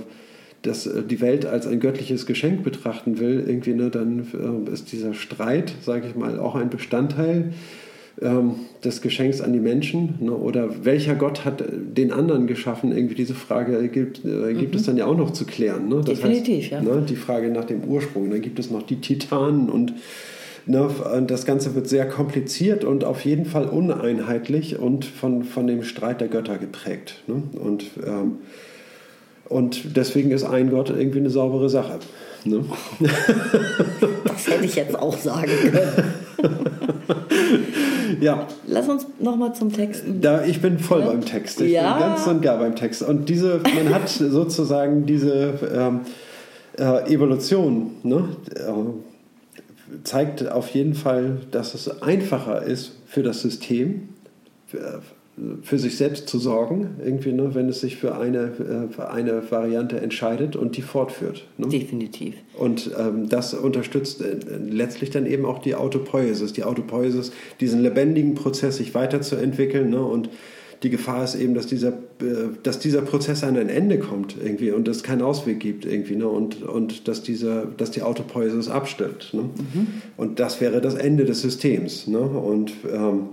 das, 0.62 0.86
äh, 0.86 1.02
die 1.02 1.20
Welt 1.20 1.46
als 1.46 1.66
ein 1.66 1.80
göttliches 1.80 2.26
Geschenk 2.26 2.62
betrachten 2.62 3.18
will, 3.18 3.44
irgendwie, 3.46 3.74
ne, 3.74 3.90
dann 3.90 4.66
äh, 4.68 4.72
ist 4.72 4.92
dieser 4.92 5.14
Streit, 5.14 5.72
sage 5.82 6.08
ich 6.08 6.16
mal, 6.16 6.38
auch 6.38 6.54
ein 6.54 6.70
Bestandteil 6.70 7.52
ähm, 8.20 8.56
des 8.84 9.00
Geschenks 9.00 9.40
an 9.40 9.52
die 9.52 9.60
Menschen. 9.60 10.16
Ne? 10.20 10.32
Oder 10.32 10.84
welcher 10.84 11.14
Gott 11.14 11.44
hat 11.44 11.64
den 11.70 12.12
anderen 12.12 12.46
geschaffen? 12.46 12.92
Irgendwie 12.92 13.14
diese 13.14 13.34
Frage 13.34 13.88
gibt, 13.88 14.24
äh, 14.24 14.54
gibt 14.54 14.74
es 14.74 14.84
dann 14.84 14.96
ja 14.96 15.06
auch 15.06 15.16
noch 15.16 15.32
zu 15.32 15.46
klären. 15.46 15.88
Ne? 15.88 16.02
Das 16.04 16.20
Definitiv, 16.20 16.70
heißt, 16.70 16.72
ja. 16.72 16.82
ne, 16.82 17.04
die 17.08 17.16
Frage 17.16 17.48
nach 17.48 17.64
dem 17.64 17.84
Ursprung. 17.84 18.30
Dann 18.30 18.42
gibt 18.42 18.58
es 18.58 18.70
noch 18.70 18.82
die 18.82 19.00
Titanen 19.00 19.68
und 19.68 19.94
Ne, 20.66 20.82
und 20.82 21.30
das 21.30 21.46
Ganze 21.46 21.74
wird 21.74 21.88
sehr 21.88 22.06
kompliziert 22.06 22.84
und 22.84 23.02
auf 23.02 23.24
jeden 23.24 23.46
Fall 23.46 23.66
uneinheitlich 23.66 24.78
und 24.78 25.06
von, 25.06 25.42
von 25.42 25.66
dem 25.66 25.82
Streit 25.82 26.20
der 26.20 26.28
Götter 26.28 26.58
geprägt. 26.58 27.24
Ne? 27.26 27.42
Und, 27.58 27.86
ähm, 28.06 28.36
und 29.50 29.96
deswegen 29.96 30.30
ist 30.30 30.44
ein 30.44 30.70
Gott 30.70 30.88
irgendwie 30.88 31.18
eine 31.18 31.28
saubere 31.30 31.68
Sache. 31.68 31.98
Ne? 32.44 32.64
Das 34.24 34.48
hätte 34.48 34.64
ich 34.64 34.76
jetzt 34.76 34.98
auch 34.98 35.16
sagen 35.18 35.50
können. 35.70 36.14
Ja, 38.20 38.46
Lass 38.66 38.88
uns 38.88 39.06
nochmal 39.20 39.54
zum 39.54 39.72
Text. 39.72 40.02
da, 40.20 40.44
ich 40.44 40.60
bin 40.60 40.78
voll 40.78 41.00
Ja. 41.00 41.06
beim 41.06 41.24
Text. 41.24 41.60
Ich 41.60 41.72
Ja. 41.72 41.92
bin 41.94 42.00
ganz 42.02 42.26
und 42.26 42.42
gar 42.42 42.58
beim 42.58 42.74
Text. 42.74 43.02
Und 43.02 43.28
diese, 43.28 43.60
man 43.74 43.94
hat 43.94 44.08
sozusagen 44.08 45.06
diese 45.06 45.54
ähm, 45.72 46.00
äh, 46.78 47.12
Evolution, 47.12 47.92
ne? 48.02 48.28
äh, 48.54 49.98
zeigt 50.04 50.50
auf 50.50 50.68
jeden 50.70 50.94
Fall, 50.94 51.38
dass 51.50 51.74
es 51.74 52.02
einfacher 52.02 52.62
ist 52.62 52.92
für 53.06 53.22
das 53.22 53.40
System, 53.42 54.08
für, 54.66 55.00
für 55.62 55.78
sich 55.78 55.96
selbst 55.96 56.28
zu 56.28 56.38
sorgen, 56.38 56.96
irgendwie, 57.04 57.32
ne, 57.32 57.54
wenn 57.54 57.68
es 57.68 57.80
sich 57.80 57.96
für 57.96 58.16
eine, 58.16 58.38
äh, 58.38 58.92
für 58.92 59.10
eine 59.10 59.50
Variante 59.50 60.00
entscheidet 60.00 60.56
und 60.56 60.76
die 60.76 60.82
fortführt. 60.82 61.46
Ne? 61.56 61.68
Definitiv. 61.68 62.34
Und 62.56 62.90
ähm, 62.98 63.28
das 63.28 63.54
unterstützt 63.54 64.20
äh, 64.20 64.36
letztlich 64.68 65.10
dann 65.10 65.26
eben 65.26 65.44
auch 65.46 65.58
die 65.58 65.74
Autopoiesis. 65.74 66.52
Die 66.52 66.64
Autopoiesis, 66.64 67.32
diesen 67.60 67.80
lebendigen 67.80 68.34
Prozess, 68.34 68.76
sich 68.76 68.94
weiterzuentwickeln. 68.94 69.90
Ne? 69.90 70.02
Und 70.04 70.28
die 70.82 70.90
Gefahr 70.90 71.24
ist 71.24 71.34
eben, 71.34 71.54
dass 71.54 71.66
dieser, 71.66 71.88
äh, 71.88 72.50
dass 72.62 72.78
dieser 72.78 73.02
Prozess 73.02 73.42
an 73.42 73.56
ein 73.56 73.68
Ende 73.68 73.98
kommt 73.98 74.36
irgendwie 74.42 74.72
und 74.72 74.88
es 74.88 75.02
keinen 75.02 75.22
Ausweg 75.22 75.60
gibt 75.60 75.86
irgendwie. 75.86 76.16
Ne? 76.16 76.28
Und, 76.28 76.62
und 76.62 77.08
dass, 77.08 77.22
dieser, 77.22 77.64
dass 77.64 77.90
die 77.90 78.02
Autopoiesis 78.02 78.68
abstirbt. 78.68 79.32
Ne? 79.32 79.44
Und 80.16 80.38
das 80.38 80.60
wäre 80.60 80.80
das 80.80 80.94
Ende 80.94 81.24
des 81.24 81.40
Systems. 81.40 82.06
Ne? 82.06 82.18
Und, 82.20 82.72
ähm, 82.92 83.28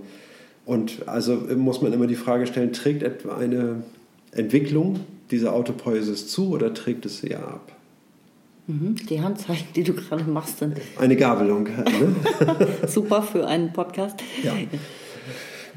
und 0.68 1.08
also 1.08 1.34
muss 1.56 1.80
man 1.80 1.94
immer 1.94 2.06
die 2.06 2.14
Frage 2.14 2.46
stellen, 2.46 2.74
trägt 2.74 3.02
etwa 3.02 3.38
eine 3.38 3.84
Entwicklung 4.32 5.00
dieser 5.30 5.54
Autopoiesis 5.54 6.28
zu 6.28 6.50
oder 6.50 6.74
trägt 6.74 7.06
es 7.06 7.20
sie 7.20 7.34
ab? 7.34 7.72
Mhm. 8.66 8.96
Die 9.08 9.22
Handzeichen, 9.22 9.66
die 9.74 9.82
du 9.82 9.94
gerade 9.94 10.24
machst, 10.24 10.58
sind 10.58 10.76
Eine 10.98 11.16
Gabelung. 11.16 11.64
Ne? 11.64 12.14
super 12.86 13.22
für 13.22 13.46
einen 13.46 13.72
Podcast. 13.72 14.20
Ja. 14.44 14.52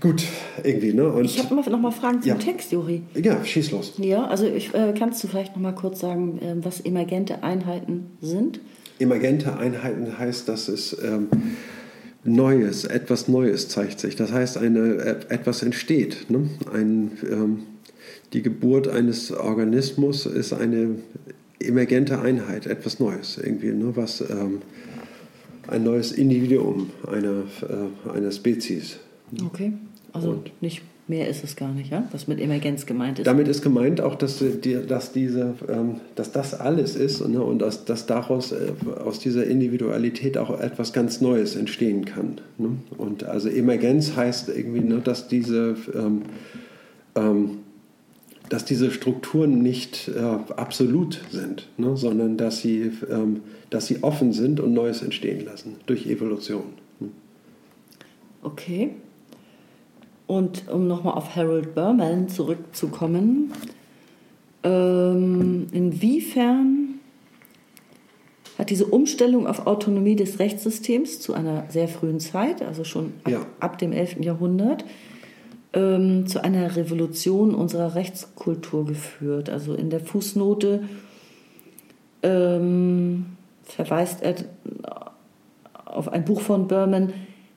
Gut, 0.02 0.24
irgendwie, 0.62 0.92
ne? 0.92 1.08
Und 1.08 1.24
Ich 1.24 1.42
habe 1.42 1.56
noch 1.56 1.80
mal 1.80 1.92
Fragen 1.92 2.22
zum 2.22 2.28
Ja. 2.28 2.36
Text, 2.36 2.74
Juri. 2.74 3.04
ja, 3.16 3.46
schieß 3.46 3.72
los. 3.72 3.94
Ja, 3.98 4.26
also 4.26 4.46
ich, 4.46 4.74
äh, 4.74 4.94
kannst 4.98 5.24
du 5.24 5.30
vielleicht 5.30 5.56
noch 5.56 5.62
mal 5.62 5.72
kurz 5.74 6.02
sagen, 6.02 6.38
äh, 6.42 6.66
was 6.66 6.82
emergente 6.82 7.44
Einheiten 7.44 8.08
sind? 8.20 8.60
Emergente 9.00 9.58
Einheiten 9.58 10.18
heißt, 10.20 10.50
dass 10.50 10.68
es 10.68 10.98
ähm, 11.02 11.30
Neues, 12.24 12.86
etwas 12.86 13.28
Neues 13.28 13.68
zeigt 13.68 14.00
sich. 14.00 14.16
Das 14.16 14.32
heißt, 14.32 14.58
eine, 14.58 14.80
äh, 14.96 15.16
etwas 15.30 15.64
entsteht. 15.64 16.30
Ne? 16.30 16.50
Ein, 16.72 17.12
ähm, 17.30 17.60
die 18.34 18.42
Geburt 18.42 18.88
eines 18.88 19.32
Organismus 19.32 20.26
ist 20.26 20.54
eine 20.54 20.96
emergente 21.60 22.20
Einheit, 22.22 22.66
etwas 22.68 23.00
Neues 23.00 23.38
irgendwie, 23.38 23.72
ne? 23.72 23.96
was 23.96 24.22
ähm, 24.22 24.62
ein 25.68 25.84
neues 25.84 26.12
Individuum 26.12 26.90
einer, 27.08 27.44
äh, 27.68 28.10
einer 28.10 28.32
Spezies. 28.32 28.98
Okay. 29.46 29.74
Also 30.14 30.32
Und- 30.32 30.52
nicht 30.62 30.82
mehr 31.12 31.28
ist 31.28 31.44
es 31.44 31.58
gar 31.58 31.72
nicht, 31.74 31.92
ja? 31.92 32.08
Was 32.14 32.28
mit 32.28 32.40
Emergenz 32.40 32.86
gemeint 32.86 33.20
ist. 33.20 33.28
Damit 33.28 33.50
ist 33.50 33.62
gemeint 33.62 34.00
auch, 34.00 34.16
dass, 34.16 34.44
dass, 34.88 35.12
diese, 35.12 35.54
ähm, 35.68 36.00
dass 36.16 36.32
das 36.32 36.54
alles 36.60 36.96
ist 36.96 37.28
ne, 37.28 37.44
und 37.44 37.60
dass, 37.60 37.84
dass 37.84 38.06
daraus 38.06 38.54
äh, 38.54 38.72
aus 39.04 39.20
dieser 39.20 39.46
Individualität 39.46 40.38
auch 40.38 40.58
etwas 40.60 40.94
ganz 40.94 41.20
Neues 41.20 41.58
entstehen 41.58 42.06
kann. 42.06 42.40
Ne? 42.58 42.78
Und 42.98 43.26
also 43.26 43.50
Emergenz 43.50 44.16
heißt 44.16 44.50
irgendwie, 44.50 44.80
ne, 44.80 45.02
dass, 45.04 45.28
diese, 45.28 45.76
ähm, 45.94 46.22
ähm, 47.16 47.58
dass 48.48 48.64
diese 48.64 48.90
Strukturen 48.90 49.62
nicht 49.62 50.08
äh, 50.08 50.54
absolut 50.56 51.20
sind, 51.30 51.68
ne, 51.78 51.98
sondern 51.98 52.38
dass 52.38 52.62
sie, 52.62 52.90
ähm, 53.12 53.42
dass 53.70 53.88
sie 53.88 54.02
offen 54.02 54.32
sind 54.32 54.62
und 54.62 54.74
Neues 54.74 55.02
entstehen 55.02 55.44
lassen 55.44 55.76
durch 55.88 56.08
Evolution. 56.08 56.64
Ne? 57.02 57.10
Okay. 58.44 58.92
Und 60.32 60.70
um 60.70 60.88
nochmal 60.88 61.16
auf 61.16 61.36
Harold 61.36 61.76
Berman 61.76 62.30
zurückzukommen, 62.30 63.52
ähm, 64.64 65.68
inwiefern 65.74 67.02
hat 68.58 68.70
diese 68.70 68.86
Umstellung 68.86 69.46
auf 69.46 69.68
Autonomie 69.68 70.16
des 70.16 70.40
Rechtssystems 70.40 71.20
zu 71.20 71.34
einer 71.34 71.66
sehr 71.68 71.90
frühen 71.90 72.22
Zeit, 72.22 72.62
also 72.62 72.86
schon 72.86 73.08
ab, 73.26 73.32
Ja. 73.32 73.46
ab 73.60 73.78
dem 73.78 73.92
11. 73.92 74.24
Jahrhundert, 74.24 74.86
ähm, 75.74 76.26
zu 76.28 76.42
einer 76.42 76.78
Revolution 76.78 77.54
unserer 77.54 77.96
Rechtskultur 77.96 78.86
geführt. 78.86 79.50
Also 79.50 79.74
in 79.74 79.90
der 79.90 80.00
Fußnote 80.00 80.84
ähm, 82.24 83.26
verweist 83.64 84.22
er 84.24 84.36
auf 85.84 86.08
ein 86.08 86.24
Buch 86.24 86.40
von 86.40 86.70
Berman, 86.70 87.12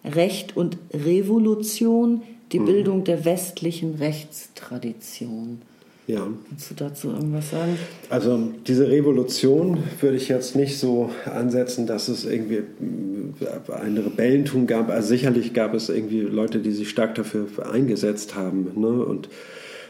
Recht 0.05 0.57
und 0.57 0.77
Revolution, 0.93 2.22
die 2.53 2.59
mhm. 2.59 2.67
Bildung 2.67 3.05
der 3.05 3.25
westlichen 3.25 3.95
Rechtstradition. 3.97 5.63
Ja. 6.07 6.29
Kannst 6.49 6.71
du 6.71 6.75
dazu 6.75 7.09
irgendwas 7.09 7.51
sagen? 7.51 7.79
Also 8.11 8.39
diese 8.67 8.89
Revolution 8.89 9.79
würde 10.01 10.17
ich 10.19 10.29
jetzt 10.29 10.55
nicht 10.55 10.79
so 10.79 11.11
ansetzen, 11.25 11.87
dass 11.87 12.09
es 12.09 12.27
irgendwie 12.27 12.57
äh, 12.57 13.73
ein 13.73 13.97
Rebellentum 13.97 14.67
gab. 14.67 14.91
Also 14.91 15.09
sicherlich 15.09 15.55
gab 15.55 15.73
es 15.73 15.89
irgendwie 15.89 16.21
Leute, 16.21 16.59
die 16.59 16.73
sich 16.73 16.91
stark 16.91 17.15
dafür 17.15 17.47
eingesetzt 17.73 18.35
haben. 18.35 18.69
Ne? 18.77 18.89
Und 18.89 19.31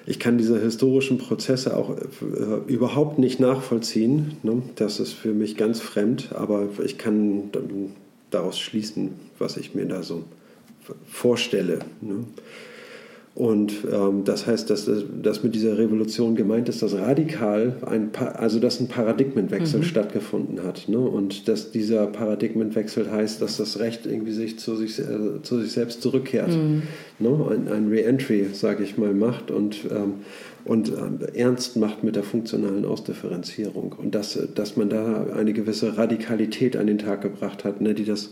ich 0.06 0.20
kann 0.20 0.38
diese 0.38 0.60
historischen 0.60 1.18
Prozesse 1.18 1.76
auch 1.76 1.96
äh, 1.98 2.72
überhaupt 2.72 3.18
nicht 3.18 3.40
nachvollziehen. 3.40 4.36
Ne? 4.44 4.62
Das 4.76 5.00
ist 5.00 5.14
für 5.14 5.32
mich 5.32 5.56
ganz 5.56 5.80
fremd, 5.80 6.30
aber 6.34 6.68
ich 6.84 6.96
kann 6.96 7.50
daraus 8.30 8.60
schließen, 8.60 9.14
was 9.40 9.56
ich 9.56 9.74
mir 9.74 9.86
da 9.86 10.04
so 10.04 10.22
vorstelle. 11.06 11.80
Ne? 12.00 12.24
Und 13.34 13.72
ähm, 13.92 14.22
das 14.24 14.46
heißt, 14.46 14.70
dass, 14.70 14.88
dass 15.20 15.42
mit 15.42 15.56
dieser 15.56 15.76
Revolution 15.76 16.36
gemeint 16.36 16.68
ist, 16.68 16.82
dass 16.82 16.94
radikal 16.94 17.74
ein, 17.84 18.12
pa 18.12 18.26
also 18.26 18.60
dass 18.60 18.78
ein 18.78 18.86
Paradigmenwechsel 18.86 19.80
mhm. 19.80 19.84
stattgefunden 19.84 20.62
hat. 20.62 20.88
Ne? 20.88 20.98
Und 20.98 21.48
dass 21.48 21.72
dieser 21.72 22.06
Paradigmenwechsel 22.06 23.10
heißt, 23.10 23.42
dass 23.42 23.56
das 23.56 23.80
Recht 23.80 24.06
irgendwie 24.06 24.30
sich 24.30 24.60
zu 24.60 24.76
sich, 24.76 25.00
äh, 25.00 25.42
zu 25.42 25.60
sich 25.60 25.72
selbst 25.72 26.00
zurückkehrt. 26.00 26.52
Mhm. 26.52 26.82
Ne? 27.18 27.46
Ein, 27.50 27.72
ein 27.72 27.88
Re-Entry, 27.88 28.50
sage 28.52 28.84
ich 28.84 28.98
mal, 28.98 29.12
macht 29.12 29.50
und, 29.50 29.78
ähm, 29.90 30.14
und 30.64 30.92
äh, 30.92 31.36
ernst 31.36 31.76
macht 31.76 32.04
mit 32.04 32.14
der 32.14 32.22
funktionalen 32.22 32.84
Ausdifferenzierung. 32.84 33.96
Und 33.98 34.14
dass, 34.14 34.38
dass 34.54 34.76
man 34.76 34.90
da 34.90 35.26
eine 35.34 35.52
gewisse 35.52 35.96
Radikalität 35.96 36.76
an 36.76 36.86
den 36.86 36.98
Tag 36.98 37.22
gebracht 37.22 37.64
hat, 37.64 37.80
ne? 37.80 37.94
die 37.94 38.04
das 38.04 38.30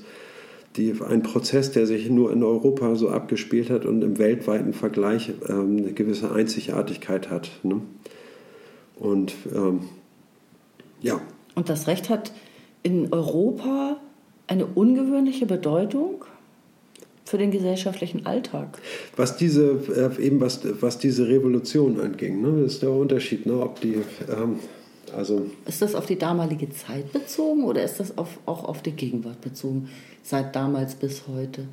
die, 0.77 0.95
ein 1.07 1.23
Prozess, 1.23 1.71
der 1.71 1.87
sich 1.87 2.09
nur 2.09 2.33
in 2.33 2.43
Europa 2.43 2.95
so 2.95 3.11
abgespielt 3.11 3.71
hat 3.71 3.85
und 3.85 4.03
im 4.03 4.19
weltweiten 4.19 4.73
Vergleich 4.73 5.33
ähm, 5.49 5.79
eine 5.79 5.93
gewisse 5.93 6.33
Einzigartigkeit 6.33 7.31
hat. 7.31 7.51
Ne? 7.63 7.81
Und 8.97 9.35
ähm, 9.55 9.81
ja. 11.01 11.21
Und 11.55 11.69
das 11.69 11.87
Recht 11.87 12.09
hat 12.09 12.33
in 12.83 13.13
Europa 13.13 13.99
eine 14.47 14.67
ungewöhnliche 14.67 15.47
Bedeutung 15.47 16.25
für 17.25 17.39
den 17.39 17.51
gesellschaftlichen 17.51 18.27
Alltag. 18.27 18.79
Was 19.17 19.37
diese, 19.37 19.81
äh, 20.19 20.23
eben 20.23 20.41
was, 20.41 20.61
was 20.81 20.99
diese 20.99 21.29
Revolution 21.29 22.01
anging, 22.01 22.43
ne? 22.43 22.63
das 22.63 22.75
ist 22.75 22.83
der 22.83 22.91
Unterschied, 22.91 23.47
ne? 23.47 23.61
ob 23.61 23.81
die 23.81 23.95
ähm, 24.29 24.59
also 25.17 25.51
ist 25.67 25.83
das 25.83 25.95
auf 25.95 26.07
die 26.07 26.19
damalige 26.19 26.71
Zeit 26.71 27.13
bezogen 27.13 27.65
oder 27.65 27.83
ist 27.83 28.01
das 28.01 28.19
auf, 28.19 28.39
auch 28.47 28.65
auf 28.65 28.83
die 28.83 28.93
Gegenwart 28.93 29.41
bezogen, 29.41 29.89
seit 30.23 30.55
damals 30.57 30.95
bis 30.95 31.23
heute? 31.29 31.67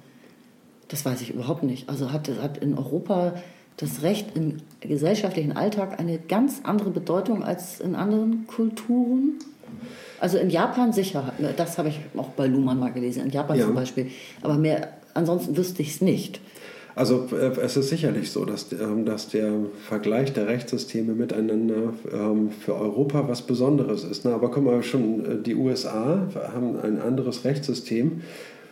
Das 0.87 1.05
weiß 1.05 1.21
ich 1.21 1.31
überhaupt 1.31 1.63
nicht. 1.63 1.87
Also 1.87 2.11
hat, 2.11 2.29
hat 2.41 2.57
in 2.57 2.77
Europa 2.77 3.33
das 3.77 4.01
Recht 4.01 4.35
im 4.35 4.57
gesellschaftlichen 4.81 5.53
Alltag 5.53 5.99
eine 5.99 6.17
ganz 6.17 6.61
andere 6.63 6.89
Bedeutung 6.89 7.43
als 7.43 7.79
in 7.79 7.95
anderen 7.95 8.45
Kulturen? 8.47 9.39
Also 10.19 10.37
in 10.37 10.49
Japan 10.49 10.91
sicher, 10.91 11.33
das 11.55 11.77
habe 11.77 11.89
ich 11.89 11.99
auch 12.17 12.29
bei 12.29 12.47
Luhmann 12.47 12.79
mal 12.79 12.91
gelesen, 12.91 13.23
in 13.23 13.29
Japan 13.29 13.57
ja. 13.57 13.65
zum 13.65 13.75
Beispiel. 13.75 14.11
Aber 14.41 14.55
mehr, 14.55 14.93
ansonsten 15.13 15.55
wüsste 15.55 15.81
ich 15.81 15.89
es 15.91 16.01
nicht. 16.01 16.41
Also 16.99 17.27
äh, 17.31 17.57
es 17.61 17.77
ist 17.77 17.87
sicherlich 17.87 18.29
so, 18.29 18.43
dass, 18.43 18.73
ähm, 18.73 19.05
dass 19.05 19.29
der 19.29 19.53
Vergleich 19.87 20.33
der 20.33 20.47
Rechtssysteme 20.47 21.13
miteinander 21.13 21.93
ähm, 22.13 22.49
für 22.51 22.75
Europa 22.75 23.25
was 23.29 23.41
Besonderes 23.41 24.03
ist. 24.03 24.25
Aber 24.25 24.51
guck 24.51 24.65
mal, 24.65 24.83
schon 24.83 25.23
äh, 25.23 25.41
die 25.41 25.55
USA 25.55 26.27
haben 26.53 26.77
ein 26.77 26.99
anderes 26.99 27.45
Rechtssystem, 27.45 28.19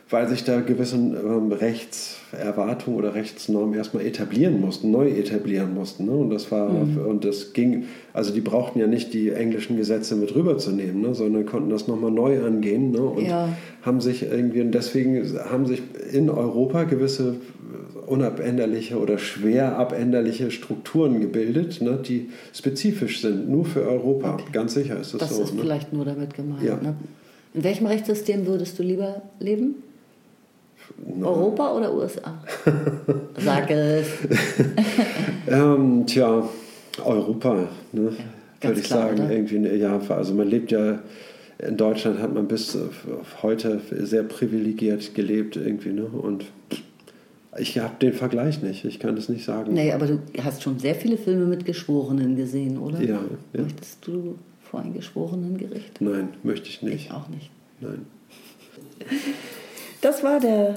weil 0.10 0.28
sich 0.28 0.44
da 0.44 0.60
gewisse 0.60 0.98
ähm, 0.98 1.54
Rechtserwartungen 1.54 3.00
oder 3.00 3.16
Rechtsnormen 3.16 3.74
erstmal 3.76 4.06
etablieren 4.06 4.60
mussten, 4.60 4.92
neu 4.92 5.08
etablieren 5.08 5.74
mussten. 5.74 6.08
Ne? 6.08 6.12
Und 6.12 6.30
das 6.30 6.52
war 6.52 6.70
mhm. 6.70 6.98
und 6.98 7.24
das 7.24 7.54
ging, 7.54 7.86
also 8.12 8.34
die 8.34 8.42
brauchten 8.42 8.80
ja 8.80 8.88
nicht 8.88 9.14
die 9.14 9.30
englischen 9.30 9.78
Gesetze 9.78 10.18
mit 10.18 10.36
rüberzunehmen, 10.36 11.00
ne? 11.02 11.16
sondern 11.16 11.46
konnten 11.46 11.70
das 11.70 11.88
nochmal 11.88 12.12
neu 12.12 12.44
angehen 12.46 12.92
ne? 12.92 13.02
und 13.02 13.26
ja. 13.26 13.48
haben 13.84 14.02
sich 14.02 14.24
irgendwie 14.24 14.60
und 14.60 14.72
deswegen 14.72 15.24
haben 15.50 15.66
sich 15.66 15.82
in 16.12 16.30
Europa 16.30 16.84
gewisse 16.84 17.38
unabänderliche 18.08 18.98
oder 18.98 19.18
schwer 19.18 19.78
abänderliche 19.78 20.50
Strukturen 20.52 21.20
gebildet, 21.20 21.82
ne, 21.82 22.00
die 22.02 22.30
spezifisch 22.54 23.22
sind, 23.22 23.50
nur 23.50 23.66
für 23.66 23.82
Europa. 23.82 24.36
Okay. 24.36 24.44
Ganz 24.52 24.74
sicher 24.74 25.00
ist 25.00 25.14
das, 25.14 25.20
das 25.20 25.30
so. 25.30 25.42
Das 25.42 25.50
ist 25.50 25.56
ne? 25.56 25.62
vielleicht 25.62 25.94
nur 25.94 26.06
damit 26.06 26.34
gemeint. 26.34 26.64
Ja. 26.64 26.76
Ne? 26.76 26.96
In 27.54 27.64
welchem 27.64 27.88
Rechtssystem 27.88 28.46
würdest 28.48 28.80
du 28.80 28.84
lieber 28.84 29.22
leben? 29.40 29.76
No. 31.06 31.28
Europa 31.28 31.74
oder 31.76 31.94
USA? 31.94 32.42
Sag 33.38 33.70
es. 33.70 34.08
ähm, 35.48 36.06
tja, 36.06 36.48
Europa, 37.04 37.68
ne? 37.92 38.14
ja, 38.64 38.70
würde 38.70 38.80
ich 38.80 38.86
klar, 38.86 39.10
sagen. 39.10 39.26
Oder? 39.26 39.32
Irgendwie, 39.32 39.68
ja, 39.78 40.00
also 40.10 40.34
man 40.34 40.48
lebt 40.48 40.72
ja 40.72 41.00
in 41.60 41.76
Deutschland 41.76 42.20
hat 42.20 42.34
man 42.34 42.48
bis 42.48 42.78
heute 43.42 43.82
sehr 43.90 44.24
privilegiert 44.24 45.16
gelebt 45.16 45.56
irgendwie, 45.56 45.90
ne? 45.90 46.06
Und 46.06 46.46
ich 47.60 47.78
habe 47.80 47.96
den 48.02 48.14
Vergleich 48.14 48.62
nicht, 48.62 48.86
ich 48.86 49.00
kann 49.00 49.16
das 49.16 49.30
nicht 49.30 49.46
sagen. 49.46 49.74
Nee, 49.74 49.92
aber 49.92 50.08
du 50.08 50.20
hast 50.44 50.64
schon 50.64 50.80
sehr 50.80 50.96
viele 50.96 51.18
Filme 51.18 51.46
mit 51.46 51.66
Geschworenen 51.66 52.36
gesehen, 52.36 52.78
oder? 52.78 53.02
Ja. 53.02 53.20
ja. 53.54 53.62
Möchtest 53.62 54.06
du 54.06 54.38
vor 54.70 54.82
ein 54.82 54.94
Geschworenengericht? 54.94 56.02
Nein, 56.02 56.30
möchte 56.44 56.70
ich 56.70 56.82
nicht. 56.82 57.08
Ich 57.08 57.12
auch 57.12 57.28
nicht. 57.30 57.50
Nein. 57.80 58.06
Das 60.02 60.24
war 60.24 60.40
der 60.40 60.76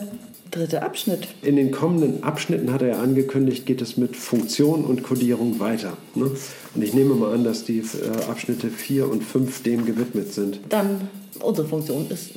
dritte 0.51 0.83
Abschnitt. 0.83 1.28
In 1.43 1.57
den 1.57 1.70
kommenden 1.70 2.22
Abschnitten 2.22 2.72
hat 2.72 2.83
er 2.83 2.99
angekündigt, 2.99 3.66
geht 3.66 3.81
es 3.81 3.97
mit 3.97 4.16
Funktion 4.16 4.85
und 4.85 5.03
Codierung 5.03 5.61
weiter. 5.61 5.97
Ne? 6.14 6.31
Und 6.74 6.83
ich 6.83 6.95
nehme 6.95 7.14
mal 7.14 7.35
an, 7.35 7.45
dass 7.45 7.64
die 7.64 7.78
äh, 7.78 8.24
Abschnitte 8.28 8.68
4 8.68 9.09
und 9.09 9.22
5 9.22 9.62
dem 9.62 9.85
gewidmet 9.85 10.33
sind. 10.33 10.61
Dann, 10.68 11.09
unsere 11.41 11.68
Funktion 11.68 12.07
ist 12.11 12.31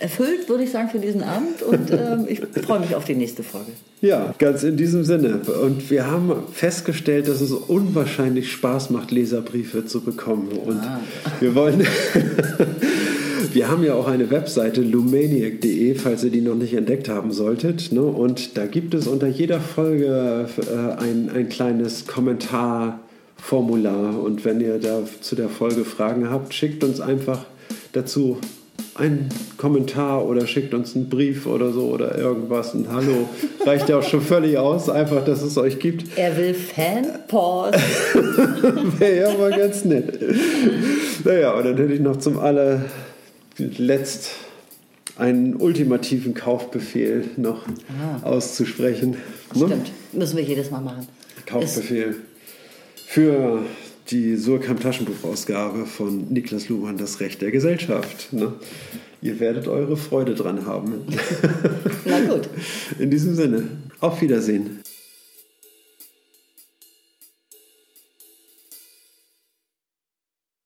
erfüllt, 0.00 0.48
würde 0.48 0.64
ich 0.64 0.70
sagen, 0.70 0.90
für 0.90 0.98
diesen 0.98 1.22
Abend. 1.22 1.62
Und 1.62 1.90
ähm, 1.90 2.26
ich 2.28 2.40
freue 2.64 2.80
mich 2.80 2.94
auf 2.94 3.04
die 3.04 3.14
nächste 3.14 3.42
Folge. 3.42 3.72
Ja, 4.00 4.34
ganz 4.38 4.62
in 4.62 4.76
diesem 4.76 5.04
Sinne. 5.04 5.40
Und 5.62 5.90
wir 5.90 6.06
haben 6.06 6.32
festgestellt, 6.52 7.28
dass 7.28 7.40
es 7.40 7.52
unwahrscheinlich 7.52 8.52
Spaß 8.52 8.90
macht, 8.90 9.10
Leserbriefe 9.10 9.86
zu 9.86 10.02
bekommen. 10.02 10.52
Und 10.52 10.80
ah. 10.80 11.00
wir 11.40 11.54
wollen. 11.54 11.86
Wir 13.52 13.68
haben 13.68 13.82
ja 13.82 13.94
auch 13.94 14.08
eine 14.08 14.30
Webseite 14.30 14.82
lumaniac.de, 14.82 15.94
falls 15.94 16.22
ihr 16.22 16.30
die 16.30 16.42
noch 16.42 16.54
nicht 16.54 16.74
entdeckt 16.74 17.08
haben 17.08 17.32
solltet. 17.32 17.90
Ne? 17.92 18.02
Und 18.02 18.58
da 18.58 18.66
gibt 18.66 18.92
es 18.94 19.06
unter 19.06 19.26
jeder 19.26 19.58
Folge 19.60 20.46
äh, 20.58 21.02
ein, 21.02 21.30
ein 21.34 21.48
kleines 21.48 22.06
Kommentarformular. 22.06 24.22
Und 24.22 24.44
wenn 24.44 24.60
ihr 24.60 24.78
da 24.78 25.02
zu 25.20 25.34
der 25.34 25.48
Folge 25.48 25.86
Fragen 25.86 26.28
habt, 26.28 26.52
schickt 26.52 26.84
uns 26.84 27.00
einfach 27.00 27.46
dazu 27.92 28.38
einen 28.98 29.28
Kommentar 29.56 30.26
oder 30.26 30.46
schickt 30.46 30.74
uns 30.74 30.94
einen 30.96 31.08
Brief 31.08 31.46
oder 31.46 31.72
so 31.72 31.86
oder 31.88 32.18
irgendwas. 32.18 32.74
Ein 32.74 32.86
Hallo 32.90 33.28
reicht 33.64 33.88
ja 33.88 33.98
auch 33.98 34.02
schon 34.02 34.20
völlig 34.20 34.58
aus, 34.58 34.90
einfach, 34.90 35.24
dass 35.24 35.42
es 35.42 35.56
euch 35.56 35.78
gibt. 35.78 36.18
Er 36.18 36.36
will 36.36 36.54
Fanpost. 36.54 37.78
Wäre 38.98 39.16
ja 39.16 39.38
mal 39.38 39.50
ganz 39.56 39.84
nett. 39.84 40.18
Naja, 41.24 41.52
und 41.52 41.64
dann 41.64 41.76
hätte 41.76 41.92
ich 41.92 42.00
noch 42.00 42.16
zum 42.16 42.38
allerletzt 42.38 44.30
einen 45.16 45.56
ultimativen 45.56 46.34
Kaufbefehl 46.34 47.24
noch 47.36 47.66
ah. 47.88 48.26
auszusprechen. 48.26 49.16
Ne? 49.54 49.66
Stimmt, 49.66 49.90
müssen 50.12 50.36
wir 50.36 50.44
jedes 50.44 50.70
Mal 50.70 50.80
machen. 50.80 51.06
Kaufbefehl 51.46 52.16
für 53.06 53.62
die 54.10 54.36
Surkamp 54.36 54.80
Taschenbuchausgabe 54.80 55.86
von 55.86 56.32
Niklas 56.32 56.68
Luhmann, 56.68 56.96
Das 56.96 57.20
Recht 57.20 57.42
der 57.42 57.50
Gesellschaft. 57.50 58.32
Ne? 58.32 58.54
Ihr 59.20 59.40
werdet 59.40 59.68
eure 59.68 59.96
Freude 59.96 60.34
dran 60.34 60.64
haben. 60.64 61.04
Na 62.04 62.20
gut. 62.20 62.48
In 62.98 63.10
diesem 63.10 63.34
Sinne, 63.34 63.64
auf 64.00 64.20
Wiedersehen. 64.22 64.80